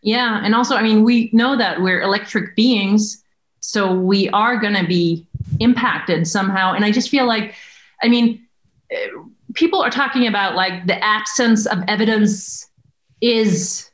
Yeah. 0.01 0.41
And 0.43 0.55
also 0.55 0.75
i 0.75 0.83
mean 0.83 1.03
we 1.03 1.29
know 1.33 1.57
that 1.57 1.81
we're 1.81 2.01
electric 2.01 2.55
beings 2.55 3.21
so 3.59 3.93
we 3.93 4.29
are 4.29 4.57
going 4.57 4.75
to 4.75 4.85
be 4.85 5.25
impacted 5.59 6.27
somehow. 6.27 6.73
And 6.73 6.85
i 6.85 6.91
just 6.91 7.09
feel 7.09 7.25
like 7.25 7.55
i 8.01 8.07
mean 8.07 8.45
eh, 8.91 9.07
people 9.53 9.81
are 9.81 9.89
talking 9.89 10.27
about 10.27 10.55
like 10.55 10.85
the 10.87 11.03
absence 11.03 11.65
of 11.65 11.79
evidence 11.87 12.69
is 13.21 13.89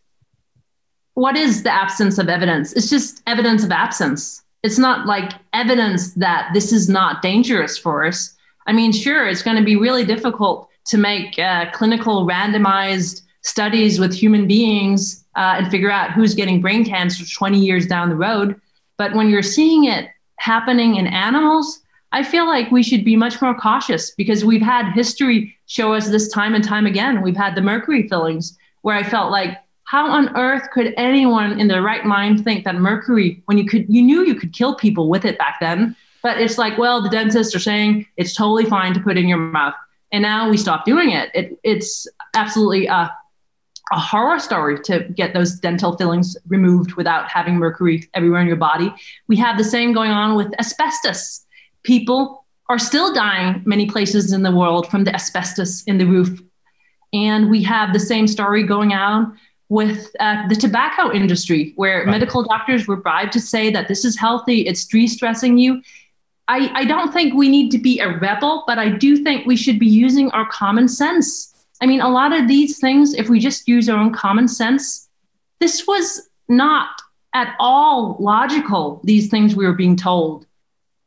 what 1.14 1.36
is 1.36 1.64
the 1.64 1.72
absence 1.72 2.18
of 2.18 2.30
evidence? 2.30 2.74
It's 2.74 2.90
just 2.90 3.22
evidence 3.28 3.64
of 3.64 3.72
absence 3.72 4.44
it's 4.64 4.78
not 4.78 5.08
like 5.08 5.32
evidence 5.54 6.14
that 6.14 6.52
this 6.54 6.72
is 6.72 6.88
not 6.88 7.22
dangerous 7.22 7.78
for 7.78 8.06
us. 8.06 8.36
I 8.68 8.74
mean, 8.74 8.92
sure, 8.92 9.28
it's 9.28 9.42
going 9.42 9.58
to 9.58 9.64
be 9.64 9.76
really 9.76 10.06
difficult 10.06 10.70
to 10.86 10.98
make 10.98 11.38
uh, 11.40 11.72
clinical 11.72 12.26
randomized 12.26 13.22
studies 13.42 14.00
with 14.00 14.14
human 14.14 14.48
beings 14.48 15.26
uh, 15.36 15.56
and 15.58 15.72
figure 15.72 15.92
out 15.92 16.12
who's 16.12 16.36
getting 16.36 16.62
brain 16.62 16.86
cancer 16.86 17.24
20 17.26 17.60
years 17.60 17.88
down 17.88 18.10
the 18.10 18.16
road. 18.16 18.60
But 18.98 19.16
when 19.16 19.30
you're 19.30 19.42
seeing 19.42 19.86
it 19.86 20.10
happening 20.38 20.96
in 20.96 21.08
animals, 21.08 21.82
I 22.12 22.24
feel 22.24 22.46
like 22.46 22.72
we 22.72 22.84
should 22.84 23.06
be 23.06 23.16
much 23.16 23.42
more 23.42 23.56
cautious 23.56 24.12
because 24.12 24.44
we've 24.44 24.62
had 24.62 24.92
history 24.92 25.58
show 25.68 25.94
us 25.94 26.10
this 26.10 26.28
time 26.30 26.54
and 26.54 26.64
time 26.64 26.86
again. 26.86 27.22
We've 27.22 27.38
had 27.38 27.56
the 27.56 27.62
mercury 27.62 28.08
fillings 28.08 28.58
where 28.82 28.96
I 28.96 29.04
felt 29.04 29.32
like, 29.32 29.58
how 29.86 30.10
on 30.10 30.36
earth 30.38 30.70
could 30.72 30.94
anyone 30.98 31.60
in 31.60 31.68
their 31.68 31.82
right 31.82 32.06
mind 32.06 32.44
think 32.44 32.64
that 32.64 32.76
mercury, 32.76 33.42
when 33.46 33.58
you 33.58 33.66
could, 33.66 33.86
you 33.90 34.02
knew 34.02 34.26
you 34.26 34.36
could 34.36 34.54
kill 34.54 34.76
people 34.76 35.10
with 35.10 35.26
it 35.26 35.38
back 35.38 35.58
then, 35.60 35.96
but 36.24 36.40
it's 36.40 36.58
like, 36.58 36.78
well, 36.78 37.02
the 37.02 37.10
dentists 37.10 37.56
are 37.56 37.60
saying 37.60 38.06
it's 38.18 38.34
totally 38.34 38.66
fine 38.66 38.94
to 38.94 39.00
put 39.00 39.18
in 39.18 39.28
your 39.28 39.38
mouth, 39.38 39.74
and 40.12 40.22
now 40.22 40.50
we 40.50 40.58
stop 40.58 40.86
doing 40.86 41.12
it. 41.12 41.32
it 41.34 41.60
it's 41.64 42.08
absolutely 42.36 42.86
a, 42.88 43.12
a 43.92 44.00
horror 44.00 44.40
story 44.40 44.80
to 44.84 45.00
get 45.16 45.34
those 45.34 45.60
dental 45.60 45.98
fillings 45.98 46.38
removed 46.48 46.94
without 46.94 47.30
having 47.30 47.56
mercury 47.56 48.08
everywhere 48.14 48.42
in 48.42 48.48
your 48.48 48.56
body. 48.56 48.94
We 49.28 49.36
have 49.38 49.58
the 49.58 49.64
same 49.64 49.94
going 49.94 50.12
on 50.12 50.36
with 50.36 50.54
asbestos. 50.60 51.46
People 51.84 52.46
are 52.70 52.80
still 52.80 53.14
dying 53.14 53.62
many 53.66 53.86
places 53.90 54.32
in 54.32 54.44
the 54.44 54.56
world 54.56 54.90
from 54.90 55.04
the 55.04 55.14
asbestos 55.14 55.84
in 55.84 55.98
the 55.98 56.06
roof. 56.06 56.42
And 57.12 57.50
we 57.50 57.62
have 57.64 57.92
the 57.92 58.00
same 58.00 58.28
story 58.28 58.64
going 58.64 58.94
on 58.94 59.38
with 59.72 60.14
uh, 60.20 60.46
the 60.50 60.56
tobacco 60.56 61.14
industry, 61.14 61.72
where 61.78 62.00
right. 62.00 62.08
medical 62.08 62.44
doctors 62.44 62.90
were 62.90 62.98
bribed 62.98 63.32
to 63.32 63.40
say 63.40 63.72
that 63.72 63.88
this 63.88 64.04
is 64.04 64.20
healthy, 64.20 64.68
it's 64.68 64.84
de 64.84 65.08
stressing 65.08 65.58
you. 65.58 65.82
I, 66.50 66.70
I 66.74 66.84
don't 66.84 67.14
think 67.14 67.34
we 67.34 67.48
need 67.48 67.72
to 67.72 67.78
be 67.78 68.02
a 68.02 68.18
rebel, 68.18 68.66
but 68.68 68.78
I 68.78 68.90
do 68.90 69.24
think 69.24 69.46
we 69.46 69.56
should 69.56 69.80
be 69.80 69.88
using 69.88 70.30
our 70.32 70.46
common 70.46 70.90
sense. 70.90 71.56
I 71.80 71.86
mean, 71.86 72.02
a 72.02 72.10
lot 72.10 72.34
of 72.34 72.50
these 72.50 72.80
things, 72.80 73.14
if 73.14 73.30
we 73.30 73.40
just 73.40 73.66
use 73.66 73.88
our 73.88 73.98
own 73.98 74.12
common 74.12 74.50
sense, 74.50 75.08
this 75.62 75.88
was 75.88 76.28
not 76.50 76.90
at 77.34 77.56
all 77.58 78.18
logical, 78.20 79.00
these 79.06 79.30
things 79.30 79.56
we 79.56 79.66
were 79.66 79.72
being 79.72 79.96
told. 79.96 80.46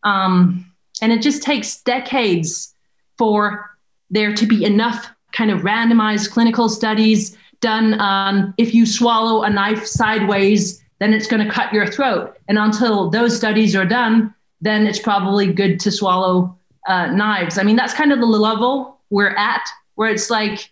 Um, 0.04 0.72
and 1.02 1.12
it 1.12 1.20
just 1.20 1.42
takes 1.42 1.82
decades 1.82 2.74
for 3.18 3.76
there 4.08 4.32
to 4.34 4.46
be 4.46 4.64
enough 4.64 5.10
kind 5.32 5.50
of 5.50 5.60
randomized 5.60 6.30
clinical 6.30 6.70
studies 6.70 7.36
done 7.70 7.94
on 7.94 8.52
if 8.56 8.74
you 8.76 8.84
swallow 8.86 9.42
a 9.42 9.50
knife 9.50 9.84
sideways, 9.86 10.82
then 11.00 11.12
it's 11.12 11.26
going 11.26 11.44
to 11.46 11.52
cut 11.58 11.72
your 11.72 11.86
throat. 11.86 12.36
And 12.48 12.58
until 12.58 13.10
those 13.10 13.36
studies 13.36 13.74
are 13.74 13.88
done, 14.00 14.34
then 14.60 14.86
it's 14.86 15.02
probably 15.10 15.46
good 15.52 15.80
to 15.84 15.90
swallow 15.90 16.56
uh, 16.86 17.06
knives. 17.20 17.58
I 17.58 17.62
mean, 17.62 17.76
that's 17.76 17.94
kind 17.94 18.12
of 18.12 18.18
the 18.20 18.26
level 18.26 19.00
we're 19.10 19.36
at, 19.52 19.64
where 19.96 20.10
it's 20.14 20.30
like, 20.30 20.70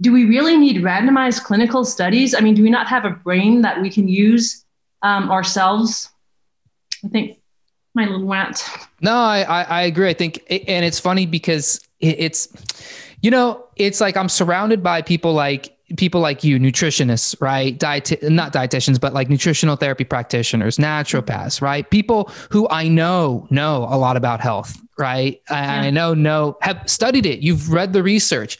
do 0.00 0.12
we 0.12 0.24
really 0.24 0.56
need 0.56 0.82
randomized 0.82 1.44
clinical 1.44 1.84
studies? 1.84 2.34
I 2.34 2.40
mean, 2.40 2.54
do 2.54 2.62
we 2.62 2.70
not 2.70 2.86
have 2.88 3.04
a 3.04 3.10
brain 3.10 3.62
that 3.62 3.80
we 3.82 3.90
can 3.90 4.08
use 4.08 4.64
um, 5.02 5.30
ourselves? 5.30 6.10
I 7.04 7.08
think 7.08 7.38
my 7.94 8.06
little 8.06 8.26
rant. 8.26 8.64
No, 9.00 9.14
I, 9.14 9.62
I 9.62 9.82
agree. 9.82 10.08
I 10.08 10.14
think, 10.14 10.42
and 10.48 10.84
it's 10.84 10.98
funny 10.98 11.26
because 11.26 11.80
it's, 12.00 12.48
you 13.20 13.30
know, 13.30 13.64
it's 13.76 14.00
like 14.00 14.16
I'm 14.16 14.28
surrounded 14.28 14.82
by 14.82 15.02
people 15.02 15.32
like 15.34 15.76
people 15.96 16.20
like 16.20 16.44
you, 16.44 16.58
nutritionists, 16.58 17.40
right? 17.40 17.78
Diet, 17.78 18.22
not 18.22 18.52
dietitians, 18.52 19.00
but 19.00 19.12
like 19.12 19.28
nutritional 19.28 19.76
therapy 19.76 20.04
practitioners, 20.04 20.78
naturopaths, 20.78 21.60
right? 21.60 21.88
People 21.90 22.30
who 22.50 22.68
I 22.68 22.88
know 22.88 23.46
know 23.50 23.86
a 23.88 23.96
lot 23.96 24.16
about 24.16 24.40
health, 24.40 24.80
right? 24.98 25.40
Yeah. 25.50 25.82
I 25.82 25.90
know 25.90 26.14
know 26.14 26.56
have 26.62 26.82
studied 26.86 27.26
it. 27.26 27.40
You've 27.40 27.70
read 27.72 27.92
the 27.92 28.02
research, 28.02 28.58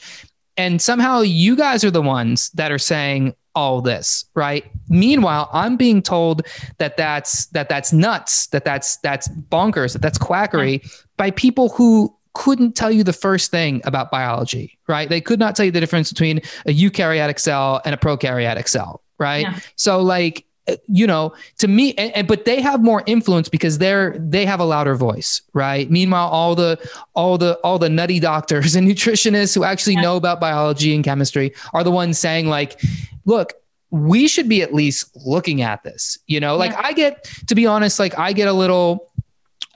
and 0.57 0.81
somehow 0.81 1.21
you 1.21 1.55
guys 1.55 1.83
are 1.83 1.91
the 1.91 2.01
ones 2.01 2.49
that 2.51 2.71
are 2.71 2.79
saying 2.79 3.35
all 3.55 3.81
this, 3.81 4.25
right? 4.33 4.65
Meanwhile, 4.89 5.49
I'm 5.53 5.77
being 5.77 6.01
told 6.01 6.45
that 6.79 6.97
that's 6.97 7.47
that 7.47 7.69
that's 7.69 7.93
nuts, 7.93 8.47
that 8.47 8.65
that's 8.65 8.97
that's 8.97 9.27
bonkers, 9.27 9.93
that 9.93 10.01
that's 10.01 10.17
quackery 10.17 10.81
yeah. 10.83 10.89
by 11.17 11.31
people 11.31 11.69
who 11.69 12.15
couldn't 12.33 12.73
tell 12.75 12.91
you 12.91 13.03
the 13.03 13.13
first 13.13 13.51
thing 13.51 13.81
about 13.85 14.11
biology, 14.11 14.77
right? 14.87 15.07
They 15.07 15.21
could 15.21 15.39
not 15.39 15.55
tell 15.55 15.65
you 15.65 15.71
the 15.71 15.79
difference 15.79 16.11
between 16.11 16.39
a 16.65 16.73
eukaryotic 16.73 17.39
cell 17.39 17.81
and 17.85 17.93
a 17.93 17.97
prokaryotic 17.97 18.67
cell, 18.67 19.01
right? 19.19 19.43
Yeah. 19.43 19.59
So 19.75 20.01
like 20.01 20.45
you 20.87 21.05
know 21.05 21.33
to 21.57 21.67
me 21.67 21.93
and, 21.95 22.15
and, 22.15 22.27
but 22.27 22.45
they 22.45 22.61
have 22.61 22.81
more 22.81 23.03
influence 23.05 23.49
because 23.49 23.79
they're 23.79 24.17
they 24.17 24.45
have 24.45 24.61
a 24.61 24.63
louder 24.63 24.95
voice 24.95 25.41
right 25.51 25.91
meanwhile 25.91 26.29
all 26.29 26.55
the 26.55 26.79
all 27.15 27.37
the 27.37 27.55
all 27.65 27.77
the 27.77 27.89
nutty 27.89 28.19
doctors 28.19 28.75
and 28.77 28.87
nutritionists 28.87 29.53
who 29.53 29.63
actually 29.63 29.95
yeah. 29.95 30.01
know 30.01 30.15
about 30.15 30.39
biology 30.39 30.95
and 30.95 31.03
chemistry 31.03 31.53
are 31.73 31.83
the 31.83 31.91
ones 31.91 32.17
saying 32.17 32.47
like 32.47 32.79
look 33.25 33.53
we 33.89 34.27
should 34.27 34.47
be 34.47 34.61
at 34.61 34.73
least 34.73 35.11
looking 35.25 35.61
at 35.61 35.83
this 35.83 36.17
you 36.27 36.39
know 36.39 36.55
like 36.55 36.71
yeah. 36.71 36.81
i 36.81 36.93
get 36.93 37.25
to 37.47 37.55
be 37.55 37.67
honest 37.67 37.99
like 37.99 38.17
i 38.17 38.31
get 38.31 38.47
a 38.47 38.53
little 38.53 39.11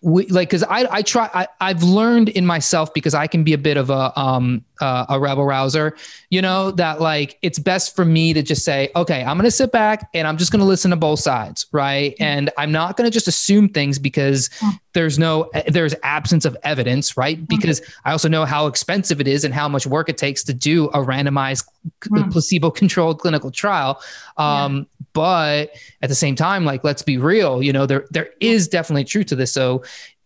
we, 0.04 0.28
like 0.28 0.50
because 0.50 0.64
I 0.64 0.88
I 0.92 1.02
try 1.02 1.30
I, 1.34 1.48
I've 1.60 1.84
learned 1.84 2.30
in 2.30 2.46
myself 2.46 2.94
because 2.94 3.14
I 3.14 3.28
can 3.28 3.44
be 3.44 3.54
a 3.54 3.58
bit 3.58 3.78
of 3.78 3.90
a 3.90 4.18
um 4.20 4.64
uh, 4.80 5.06
a 5.10 5.20
rebel 5.20 5.46
rouser, 5.46 5.96
you 6.30 6.42
know, 6.42 6.72
that 6.72 7.02
like 7.02 7.38
it's 7.42 7.60
best 7.60 7.96
for 7.96 8.06
me 8.06 8.34
to 8.34 8.44
just 8.44 8.64
say, 8.64 8.90
okay, 8.96 9.24
I'm 9.24 9.38
going 9.38 9.46
to 9.46 9.52
sit 9.52 9.72
back 9.72 10.10
and 10.14 10.28
I'm 10.28 10.38
just 10.38 10.52
going 10.52 10.60
to 10.60 10.66
listen 10.66 10.92
to 10.92 10.98
both 10.98 11.20
sides. 11.20 11.66
Right. 11.72 12.14
Mm-hmm. 12.14 12.24
And 12.24 12.50
I'm 12.58 12.72
not 12.72 12.98
going 12.98 13.10
to 13.10 13.14
just 13.14 13.28
assume 13.28 13.70
things 13.70 14.00
because 14.00 14.50
there's 14.94 15.18
no, 15.18 15.50
there's 15.68 15.96
absence 16.04 16.46
of 16.46 16.56
evidence. 16.64 17.18
Right. 17.18 17.38
Mm-hmm. 17.38 17.46
Because 17.46 17.82
I 18.06 18.12
also 18.12 18.30
know 18.30 18.46
how 18.46 18.68
expensive 18.68 19.20
it 19.20 19.28
is 19.28 19.44
and 19.44 19.54
how 19.54 19.68
much 19.68 19.88
work 19.88 20.10
it 20.10 20.18
takes 20.18 20.44
to 20.46 20.54
do 20.54 20.86
a 20.90 21.00
randomized 21.00 21.68
mm-hmm. 22.02 22.30
placebo 22.30 22.72
controlled 22.72 23.20
clinical 23.20 23.52
trial. 23.52 24.02
Um. 24.38 24.88
But 25.18 25.72
at 26.04 26.10
the 26.10 26.16
same 26.16 26.36
time, 26.36 26.64
like, 26.64 26.84
let's 26.84 27.02
be 27.02 27.18
real, 27.18 27.64
you 27.64 27.74
know, 27.74 27.88
there, 27.88 28.06
there 28.12 28.30
is 28.40 28.68
definitely 28.68 29.04
truth 29.04 29.26
to 29.28 29.36
this. 29.36 29.52
So 29.52 29.84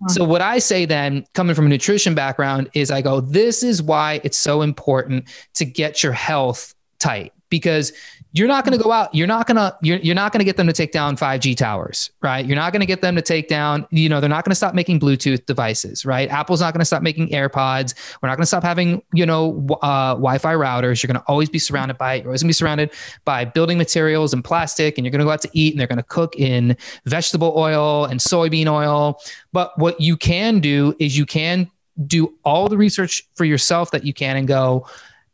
so 0.09 0.21
mm-hmm. 0.21 0.31
what 0.31 0.41
I 0.41 0.59
say 0.59 0.85
then, 0.85 1.25
coming 1.33 1.55
from 1.55 1.67
a 1.67 1.69
nutrition 1.69 2.13
background, 2.13 2.69
is 2.73 2.91
I 2.91 3.01
go, 3.01 3.21
this 3.21 3.63
is 3.63 3.81
why 3.81 4.19
it's 4.25 4.37
so 4.37 4.63
important 4.63 5.29
to 5.53 5.63
get 5.63 6.03
your 6.03 6.11
health 6.11 6.75
tight 6.99 7.31
because 7.49 7.93
you're 8.33 8.47
not 8.47 8.63
going 8.65 8.77
to 8.77 8.83
go 8.83 8.91
out 8.91 9.13
you're 9.13 9.27
not 9.27 9.47
going 9.47 9.57
to 9.57 9.75
you're, 9.81 9.97
you're 9.99 10.15
not 10.15 10.31
going 10.31 10.39
to 10.39 10.45
get 10.45 10.57
them 10.57 10.67
to 10.67 10.73
take 10.73 10.91
down 10.91 11.15
5g 11.15 11.55
towers 11.57 12.11
right? 12.21 12.45
You're 12.45 12.55
not 12.55 12.71
going 12.71 12.79
to 12.81 12.85
get 12.85 13.01
them 13.01 13.15
to 13.15 13.21
take 13.21 13.47
down 13.47 13.87
you 13.91 14.07
know 14.09 14.19
they're 14.19 14.29
not 14.29 14.45
going 14.45 14.51
to 14.51 14.55
stop 14.55 14.73
making 14.73 14.99
bluetooth 14.99 15.45
devices 15.45 16.05
right? 16.05 16.29
Apple's 16.29 16.61
not 16.61 16.73
going 16.73 16.79
to 16.79 16.85
stop 16.85 17.03
making 17.03 17.29
airpods. 17.29 17.93
We're 18.21 18.29
not 18.29 18.37
going 18.37 18.43
to 18.43 18.47
stop 18.47 18.63
having 18.63 19.01
you 19.13 19.25
know 19.25 19.65
uh, 19.81 20.13
wi-fi 20.13 20.53
routers. 20.53 21.01
You're 21.01 21.07
going 21.07 21.21
to 21.21 21.27
always 21.27 21.49
be 21.49 21.59
surrounded 21.59 21.97
by 21.97 22.15
you're 22.15 22.27
always 22.27 22.41
going 22.41 22.49
to 22.49 22.49
be 22.49 22.53
surrounded 22.53 22.91
by 23.25 23.45
building 23.45 23.77
materials 23.77 24.33
and 24.33 24.43
plastic 24.43 24.97
and 24.97 25.05
you're 25.05 25.11
going 25.11 25.19
to 25.19 25.25
go 25.25 25.31
out 25.31 25.41
to 25.41 25.49
eat 25.53 25.73
and 25.73 25.79
they're 25.79 25.87
going 25.87 25.97
to 25.97 26.03
cook 26.03 26.35
in 26.37 26.77
vegetable 27.05 27.53
oil 27.57 28.05
and 28.05 28.19
soybean 28.19 28.67
oil. 28.67 29.19
But 29.51 29.77
what 29.77 29.99
you 29.99 30.17
can 30.17 30.59
do 30.59 30.95
is 30.99 31.17
you 31.17 31.25
can 31.25 31.69
do 32.07 32.33
all 32.43 32.69
the 32.69 32.77
research 32.77 33.23
for 33.35 33.45
yourself 33.45 33.91
that 33.91 34.05
you 34.05 34.13
can 34.13 34.37
and 34.37 34.47
go 34.47 34.87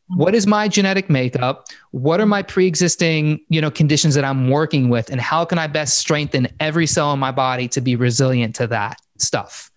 what 0.09 0.33
is 0.33 0.47
my 0.47 0.67
genetic 0.67 1.09
makeup? 1.09 1.67
What 1.91 2.21
are 2.21 2.25
my 2.25 2.41
pre-existing 2.41 3.39
you 3.49 3.59
know 3.59 3.71
conditions 3.71 4.15
that 4.15 4.23
i'm 4.23 4.49
working 4.49 4.89
with? 4.89 5.09
And 5.09 5.19
how 5.19 5.45
can 5.45 5.59
i 5.59 5.67
best 5.67 5.97
strengthen 5.97 6.47
every 6.59 6.87
cell 6.87 7.13
in 7.13 7.19
my 7.19 7.31
body 7.31 7.67
to 7.69 7.81
be 7.81 7.95
resilient 7.95 8.55
to 8.55 8.67
that 8.67 9.01
stuff? 9.17 9.71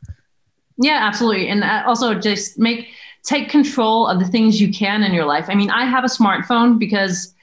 Yeah 0.78 1.00
absolutely. 1.02 1.48
And 1.48 1.64
uh, 1.64 1.82
also 1.86 2.14
just 2.14 2.58
make 2.58 2.88
take 3.22 3.50
control 3.50 4.06
of 4.06 4.18
the 4.18 4.26
things 4.26 4.60
you 4.60 4.72
can 4.72 5.02
in 5.02 5.12
your 5.12 5.26
life. 5.26 5.46
I 5.48 5.54
mean 5.54 5.70
i 5.70 5.84
have 5.84 6.04
a 6.04 6.08
smartphone 6.08 6.78
because 6.78 7.34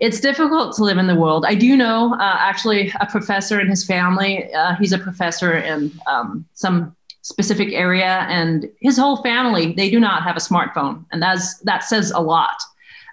it's 0.00 0.20
difficult 0.20 0.76
to 0.76 0.84
live 0.84 0.96
in 0.96 1.08
the 1.08 1.16
world. 1.16 1.44
I 1.44 1.56
do 1.56 1.76
know 1.76 2.14
uh, 2.14 2.36
actually 2.38 2.92
a 3.00 3.06
professor 3.06 3.58
and 3.58 3.70
his 3.70 3.86
family 3.86 4.52
uh, 4.52 4.74
he's 4.76 4.92
a 4.92 4.98
professor 4.98 5.56
in 5.56 5.90
um, 6.06 6.44
some 6.52 6.94
specific 7.28 7.72
area 7.72 8.26
and 8.28 8.68
his 8.80 8.96
whole 8.96 9.18
family 9.22 9.72
they 9.72 9.90
do 9.90 10.00
not 10.00 10.22
have 10.22 10.36
a 10.36 10.40
smartphone 10.40 11.04
and 11.12 11.22
that's 11.22 11.58
that 11.60 11.84
says 11.84 12.10
a 12.10 12.20
lot. 12.20 12.58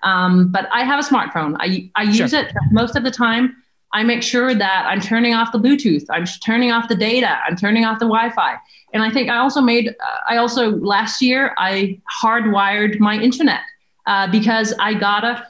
Um, 0.03 0.51
but 0.51 0.68
i 0.72 0.84
have 0.84 0.99
a 1.03 1.07
smartphone. 1.07 1.55
I, 1.59 1.89
I 1.95 2.03
use 2.03 2.32
sure. 2.32 2.41
it 2.41 2.53
most 2.72 2.95
of 2.95 3.03
the 3.03 3.11
time. 3.11 3.55
I 3.93 4.03
make 4.03 4.24
sure 4.24 4.53
that 4.53 4.86
i'm 4.88 5.01
turning 5.01 5.34
off 5.34 5.51
the 5.51 5.59
bluetooth. 5.59 6.05
I'm 6.09 6.26
turning 6.49 6.72
off 6.72 6.88
the 6.88 6.95
data. 6.95 7.39
I'm 7.47 7.55
turning 7.55 7.86
off 7.86 7.99
the 7.99 8.05
wi-fi. 8.05 8.55
And 8.93 9.03
i 9.03 9.09
think 9.11 9.30
i 9.30 9.38
also 9.38 9.61
made 9.61 9.89
uh, 9.89 10.20
i 10.32 10.38
also 10.38 10.72
last 10.93 11.22
year 11.22 11.53
i 11.57 11.99
hardwired 12.22 12.99
my 12.99 13.16
internet 13.28 13.61
uh, 14.07 14.28
because 14.38 14.74
i 14.80 14.93
got 14.93 15.24
a 15.24 15.45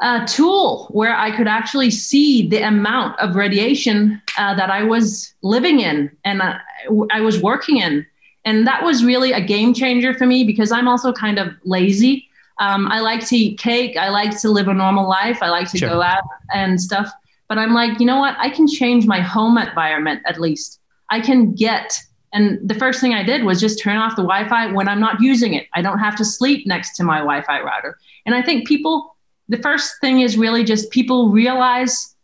a 0.00 0.24
tool 0.26 0.86
where 0.92 1.14
I 1.14 1.36
could 1.36 1.48
actually 1.48 1.90
see 1.90 2.48
the 2.48 2.62
amount 2.62 3.18
of 3.18 3.34
radiation 3.34 4.22
uh, 4.38 4.54
that 4.54 4.70
I 4.70 4.82
was 4.84 5.34
living 5.42 5.80
in. 5.80 6.16
And 6.24 6.40
uh, 6.40 6.58
I 7.10 7.20
was 7.20 7.42
working 7.42 7.78
in. 7.78 8.06
And 8.44 8.66
that 8.66 8.82
was 8.82 9.04
really 9.04 9.32
a 9.32 9.40
game 9.40 9.74
changer 9.74 10.14
for 10.14 10.26
me 10.26 10.44
because 10.44 10.72
I'm 10.72 10.88
also 10.88 11.12
kind 11.12 11.38
of 11.38 11.52
lazy. 11.64 12.28
Um, 12.60 12.90
I 12.90 13.00
like 13.00 13.26
to 13.28 13.36
eat 13.36 13.58
cake. 13.58 13.96
I 13.96 14.08
like 14.08 14.38
to 14.40 14.50
live 14.50 14.68
a 14.68 14.74
normal 14.74 15.08
life. 15.08 15.42
I 15.42 15.48
like 15.48 15.70
to 15.70 15.78
sure. 15.78 15.88
go 15.88 16.02
out 16.02 16.24
and 16.54 16.80
stuff. 16.80 17.10
But 17.48 17.58
I'm 17.58 17.72
like, 17.72 18.00
you 18.00 18.06
know 18.06 18.18
what? 18.18 18.36
I 18.38 18.50
can 18.50 18.66
change 18.66 19.06
my 19.06 19.20
home 19.20 19.58
environment 19.58 20.22
at 20.26 20.40
least. 20.40 20.80
I 21.10 21.20
can 21.20 21.54
get, 21.54 21.98
and 22.32 22.58
the 22.68 22.74
first 22.74 23.00
thing 23.00 23.14
I 23.14 23.22
did 23.22 23.44
was 23.44 23.60
just 23.60 23.80
turn 23.80 23.96
off 23.96 24.16
the 24.16 24.22
Wi 24.22 24.48
Fi 24.48 24.72
when 24.72 24.88
I'm 24.88 25.00
not 25.00 25.20
using 25.20 25.54
it. 25.54 25.66
I 25.74 25.82
don't 25.82 25.98
have 25.98 26.16
to 26.16 26.24
sleep 26.24 26.66
next 26.66 26.96
to 26.96 27.04
my 27.04 27.18
Wi 27.18 27.42
Fi 27.42 27.60
router. 27.60 27.98
And 28.26 28.34
I 28.34 28.42
think 28.42 28.66
people 28.66 29.16
the 29.48 29.58
first 29.58 29.94
thing 30.00 30.20
is 30.20 30.36
really 30.36 30.62
just 30.62 30.90
people 30.90 31.30
realize 31.30 32.14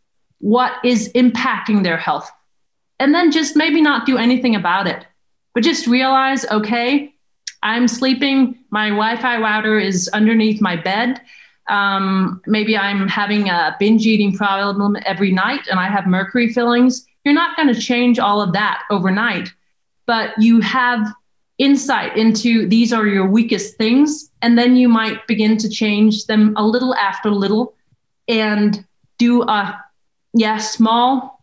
what 0.40 0.72
is 0.84 1.10
impacting 1.14 1.82
their 1.82 1.96
health 1.96 2.30
and 2.98 3.14
then 3.14 3.30
just 3.30 3.56
maybe 3.56 3.80
not 3.80 4.06
do 4.06 4.16
anything 4.18 4.54
about 4.54 4.86
it 4.86 5.06
but 5.54 5.62
just 5.62 5.86
realize 5.86 6.44
okay 6.46 7.12
i'm 7.62 7.88
sleeping 7.88 8.58
my 8.70 8.88
wi-fi 8.88 9.38
router 9.38 9.78
is 9.78 10.08
underneath 10.08 10.60
my 10.60 10.76
bed 10.76 11.20
um, 11.68 12.42
maybe 12.46 12.76
I'm 12.76 13.08
having 13.08 13.48
a 13.48 13.76
binge 13.78 14.06
eating 14.06 14.36
problem 14.36 14.96
every 15.06 15.32
night 15.32 15.66
and 15.70 15.80
I 15.80 15.88
have 15.88 16.06
mercury 16.06 16.52
fillings. 16.52 17.06
You're 17.24 17.34
not 17.34 17.56
going 17.56 17.72
to 17.72 17.80
change 17.80 18.18
all 18.18 18.42
of 18.42 18.52
that 18.52 18.82
overnight, 18.90 19.48
but 20.06 20.30
you 20.38 20.60
have 20.60 21.06
insight 21.56 22.16
into 22.16 22.68
these 22.68 22.92
are 22.92 23.06
your 23.06 23.26
weakest 23.26 23.76
things. 23.76 24.30
And 24.42 24.58
then 24.58 24.76
you 24.76 24.88
might 24.88 25.26
begin 25.26 25.56
to 25.58 25.68
change 25.68 26.26
them 26.26 26.54
a 26.56 26.66
little 26.66 26.94
after 26.96 27.30
little 27.30 27.74
and 28.28 28.84
do 29.18 29.42
a 29.42 29.80
yeah, 30.34 30.58
small 30.58 31.33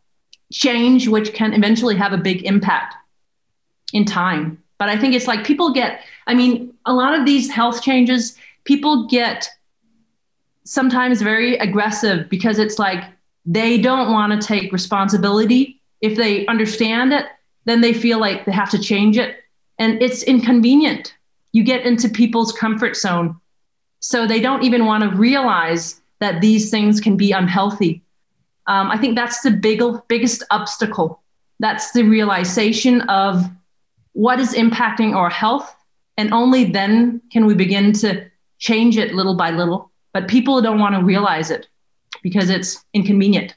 change, 0.52 1.08
which 1.08 1.34
can 1.34 1.54
eventually 1.54 1.96
have 1.96 2.14
a 2.14 2.18
big 2.18 2.44
impact 2.44 2.96
in 3.94 4.06
time. 4.06 4.62
But 4.78 4.90
I 4.90 4.98
think 4.98 5.14
it's 5.14 5.28
like 5.28 5.46
people 5.46 5.74
get, 5.74 6.02
I 6.28 6.34
mean, 6.34 6.74
a 6.86 6.94
lot 6.94 7.18
of 7.18 7.26
these 7.26 7.50
health 7.50 7.84
changes, 7.84 8.36
people 8.64 9.08
get 9.08 9.48
sometimes 10.64 11.22
very 11.22 11.58
aggressive 11.58 12.30
because 12.30 12.60
it's 12.60 12.80
like 12.80 13.04
they 13.46 13.78
don't 13.78 14.12
want 14.12 14.40
to 14.40 14.48
take 14.48 14.72
responsibility. 14.72 15.82
If 16.02 16.16
they 16.16 16.46
understand 16.48 17.14
it, 17.14 17.26
then 17.66 17.82
they 17.82 17.94
feel 17.94 18.20
like 18.20 18.46
they 18.46 18.52
have 18.52 18.70
to 18.72 18.80
change 18.80 19.18
it. 19.18 19.38
And 19.78 20.02
it's 20.02 20.24
inconvenient. 20.24 21.16
You 21.52 21.64
get 21.64 21.86
into 21.86 22.10
people's 22.10 22.52
comfort 22.52 22.96
zone. 22.96 23.40
So 24.00 24.26
they 24.26 24.40
don't 24.40 24.64
even 24.64 24.86
want 24.86 25.04
to 25.04 25.16
realize 25.16 26.02
that 26.20 26.42
these 26.42 26.70
things 26.70 27.00
can 27.00 27.18
be 27.18 27.32
unhealthy. 27.32 28.01
Um, 28.72 28.90
I 28.90 28.98
think 28.98 29.16
that's 29.16 29.42
the 29.42 29.52
big, 29.52 29.82
biggest 30.08 30.44
obstacle. 30.50 31.22
That's 31.60 31.92
the 31.92 32.04
realization 32.04 33.02
of 33.02 33.44
what 34.14 34.40
is 34.40 34.54
impacting 34.54 35.16
our 35.16 35.30
health. 35.30 35.76
And 36.18 36.34
only 36.34 36.66
then 36.66 37.22
can 37.32 37.46
we 37.46 37.54
begin 37.54 37.94
to 37.94 38.30
change 38.60 38.98
it 38.98 39.14
little 39.14 39.36
by 39.36 39.52
little 39.52 39.92
but 40.14 40.28
people 40.28 40.62
don't 40.62 40.80
want 40.80 40.96
to 40.96 41.04
realize 41.04 41.52
it 41.52 41.68
because 42.22 42.50
it's 42.50 42.84
inconvenient. 42.94 43.56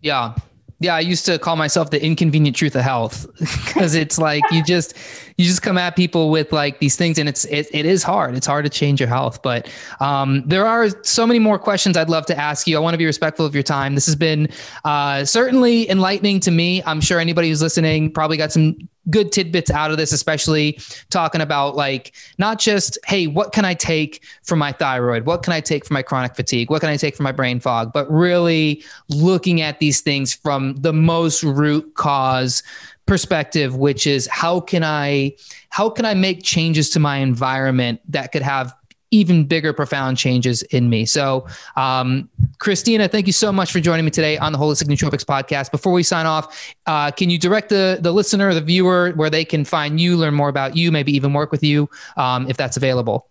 Yeah. 0.00 0.34
Yeah, 0.80 0.94
I 0.94 1.00
used 1.00 1.26
to 1.26 1.40
call 1.40 1.56
myself 1.56 1.90
the 1.90 2.02
inconvenient 2.04 2.56
truth 2.56 2.76
of 2.76 2.82
health 2.82 3.26
because 3.38 3.94
it's 3.94 4.16
like 4.16 4.44
you 4.52 4.62
just 4.62 4.94
you 5.36 5.44
just 5.44 5.60
come 5.60 5.76
at 5.76 5.96
people 5.96 6.30
with 6.30 6.52
like 6.52 6.78
these 6.78 6.94
things 6.94 7.18
and 7.18 7.28
it's 7.28 7.44
it, 7.46 7.66
it 7.72 7.84
is 7.84 8.04
hard. 8.04 8.36
It's 8.36 8.46
hard 8.46 8.64
to 8.64 8.70
change 8.70 9.00
your 9.00 9.08
health, 9.08 9.42
but 9.42 9.68
um, 9.98 10.44
there 10.46 10.66
are 10.66 10.88
so 11.02 11.26
many 11.26 11.40
more 11.40 11.58
questions 11.58 11.96
I'd 11.96 12.08
love 12.08 12.26
to 12.26 12.38
ask 12.38 12.68
you. 12.68 12.76
I 12.76 12.80
want 12.80 12.94
to 12.94 12.98
be 12.98 13.06
respectful 13.06 13.44
of 13.44 13.54
your 13.54 13.64
time. 13.64 13.96
This 13.96 14.06
has 14.06 14.14
been 14.14 14.48
uh, 14.84 15.24
certainly 15.24 15.90
enlightening 15.90 16.38
to 16.40 16.52
me. 16.52 16.82
I'm 16.84 17.00
sure 17.00 17.18
anybody 17.18 17.48
who's 17.48 17.62
listening 17.62 18.12
probably 18.12 18.36
got 18.36 18.52
some 18.52 18.76
good 19.10 19.32
tidbits 19.32 19.70
out 19.70 19.90
of 19.90 19.96
this, 19.96 20.12
especially 20.12 20.78
talking 21.10 21.40
about 21.40 21.76
like 21.76 22.12
not 22.38 22.58
just, 22.58 22.98
hey, 23.06 23.26
what 23.26 23.52
can 23.52 23.64
I 23.64 23.74
take 23.74 24.22
for 24.42 24.56
my 24.56 24.72
thyroid? 24.72 25.26
What 25.26 25.42
can 25.42 25.52
I 25.52 25.60
take 25.60 25.84
for 25.84 25.94
my 25.94 26.02
chronic 26.02 26.34
fatigue? 26.34 26.70
What 26.70 26.80
can 26.80 26.90
I 26.90 26.96
take 26.96 27.16
for 27.16 27.22
my 27.22 27.32
brain 27.32 27.60
fog? 27.60 27.92
But 27.92 28.10
really 28.10 28.82
looking 29.08 29.60
at 29.60 29.78
these 29.78 30.00
things 30.00 30.34
from 30.34 30.74
the 30.76 30.92
most 30.92 31.42
root 31.42 31.94
cause 31.94 32.62
perspective 33.06 33.74
which 33.74 34.06
is 34.06 34.26
how 34.26 34.60
can 34.60 34.84
i 34.84 35.34
how 35.70 35.88
can 35.88 36.04
i 36.04 36.12
make 36.12 36.42
changes 36.42 36.90
to 36.90 37.00
my 37.00 37.16
environment 37.16 37.98
that 38.06 38.32
could 38.32 38.42
have 38.42 38.74
even 39.10 39.44
bigger, 39.44 39.72
profound 39.72 40.18
changes 40.18 40.62
in 40.64 40.90
me. 40.90 41.06
So, 41.06 41.46
um, 41.76 42.28
Christina, 42.58 43.08
thank 43.08 43.26
you 43.26 43.32
so 43.32 43.52
much 43.52 43.72
for 43.72 43.80
joining 43.80 44.04
me 44.04 44.10
today 44.10 44.36
on 44.38 44.52
the 44.52 44.58
Holistic 44.58 44.88
Nootropics 44.88 45.24
podcast. 45.24 45.70
Before 45.70 45.92
we 45.92 46.02
sign 46.02 46.26
off, 46.26 46.74
uh, 46.86 47.10
can 47.10 47.30
you 47.30 47.38
direct 47.38 47.68
the 47.68 47.98
the 48.00 48.12
listener, 48.12 48.52
the 48.54 48.60
viewer, 48.60 49.12
where 49.12 49.30
they 49.30 49.44
can 49.44 49.64
find 49.64 50.00
you, 50.00 50.16
learn 50.16 50.34
more 50.34 50.48
about 50.48 50.76
you, 50.76 50.92
maybe 50.92 51.12
even 51.12 51.32
work 51.32 51.50
with 51.50 51.62
you, 51.62 51.88
um, 52.16 52.48
if 52.48 52.56
that's 52.56 52.76
available? 52.76 53.28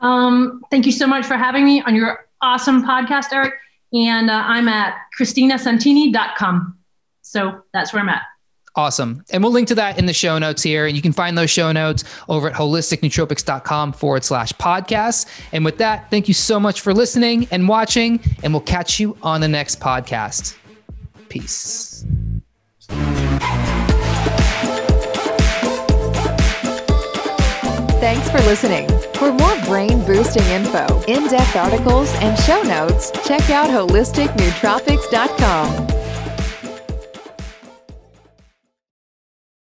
Um, 0.00 0.62
thank 0.70 0.86
you 0.86 0.92
so 0.92 1.06
much 1.06 1.26
for 1.26 1.36
having 1.36 1.64
me 1.64 1.82
on 1.82 1.94
your 1.94 2.26
awesome 2.40 2.84
podcast, 2.84 3.32
Eric. 3.32 3.54
And 3.92 4.30
uh, 4.30 4.42
I'm 4.46 4.68
at 4.68 4.96
christinasantini.com. 5.18 6.78
So 7.22 7.62
that's 7.72 7.92
where 7.92 8.02
I'm 8.02 8.08
at. 8.08 8.22
Awesome. 8.76 9.24
And 9.30 9.42
we'll 9.42 9.52
link 9.52 9.68
to 9.68 9.76
that 9.76 9.98
in 9.98 10.06
the 10.06 10.12
show 10.12 10.36
notes 10.38 10.62
here. 10.62 10.86
And 10.86 10.96
you 10.96 11.02
can 11.02 11.12
find 11.12 11.38
those 11.38 11.50
show 11.50 11.70
notes 11.70 12.02
over 12.28 12.48
at 12.48 12.54
holisticnootropics.com 12.54 13.92
forward 13.92 14.24
slash 14.24 14.52
podcast. 14.54 15.26
And 15.52 15.64
with 15.64 15.78
that, 15.78 16.10
thank 16.10 16.26
you 16.26 16.34
so 16.34 16.58
much 16.58 16.80
for 16.80 16.92
listening 16.92 17.46
and 17.52 17.68
watching. 17.68 18.20
And 18.42 18.52
we'll 18.52 18.62
catch 18.62 18.98
you 18.98 19.16
on 19.22 19.40
the 19.40 19.48
next 19.48 19.80
podcast. 19.80 20.56
Peace. 21.28 22.04
Thanks 28.00 28.28
for 28.30 28.38
listening. 28.40 28.88
For 29.14 29.32
more 29.32 29.56
brain 29.64 30.04
boosting 30.04 30.42
info, 30.44 30.84
in 31.06 31.26
depth 31.28 31.56
articles, 31.56 32.12
and 32.16 32.38
show 32.40 32.60
notes, 32.62 33.10
check 33.26 33.48
out 33.50 33.70
holisticnootropics.com. 33.70 36.03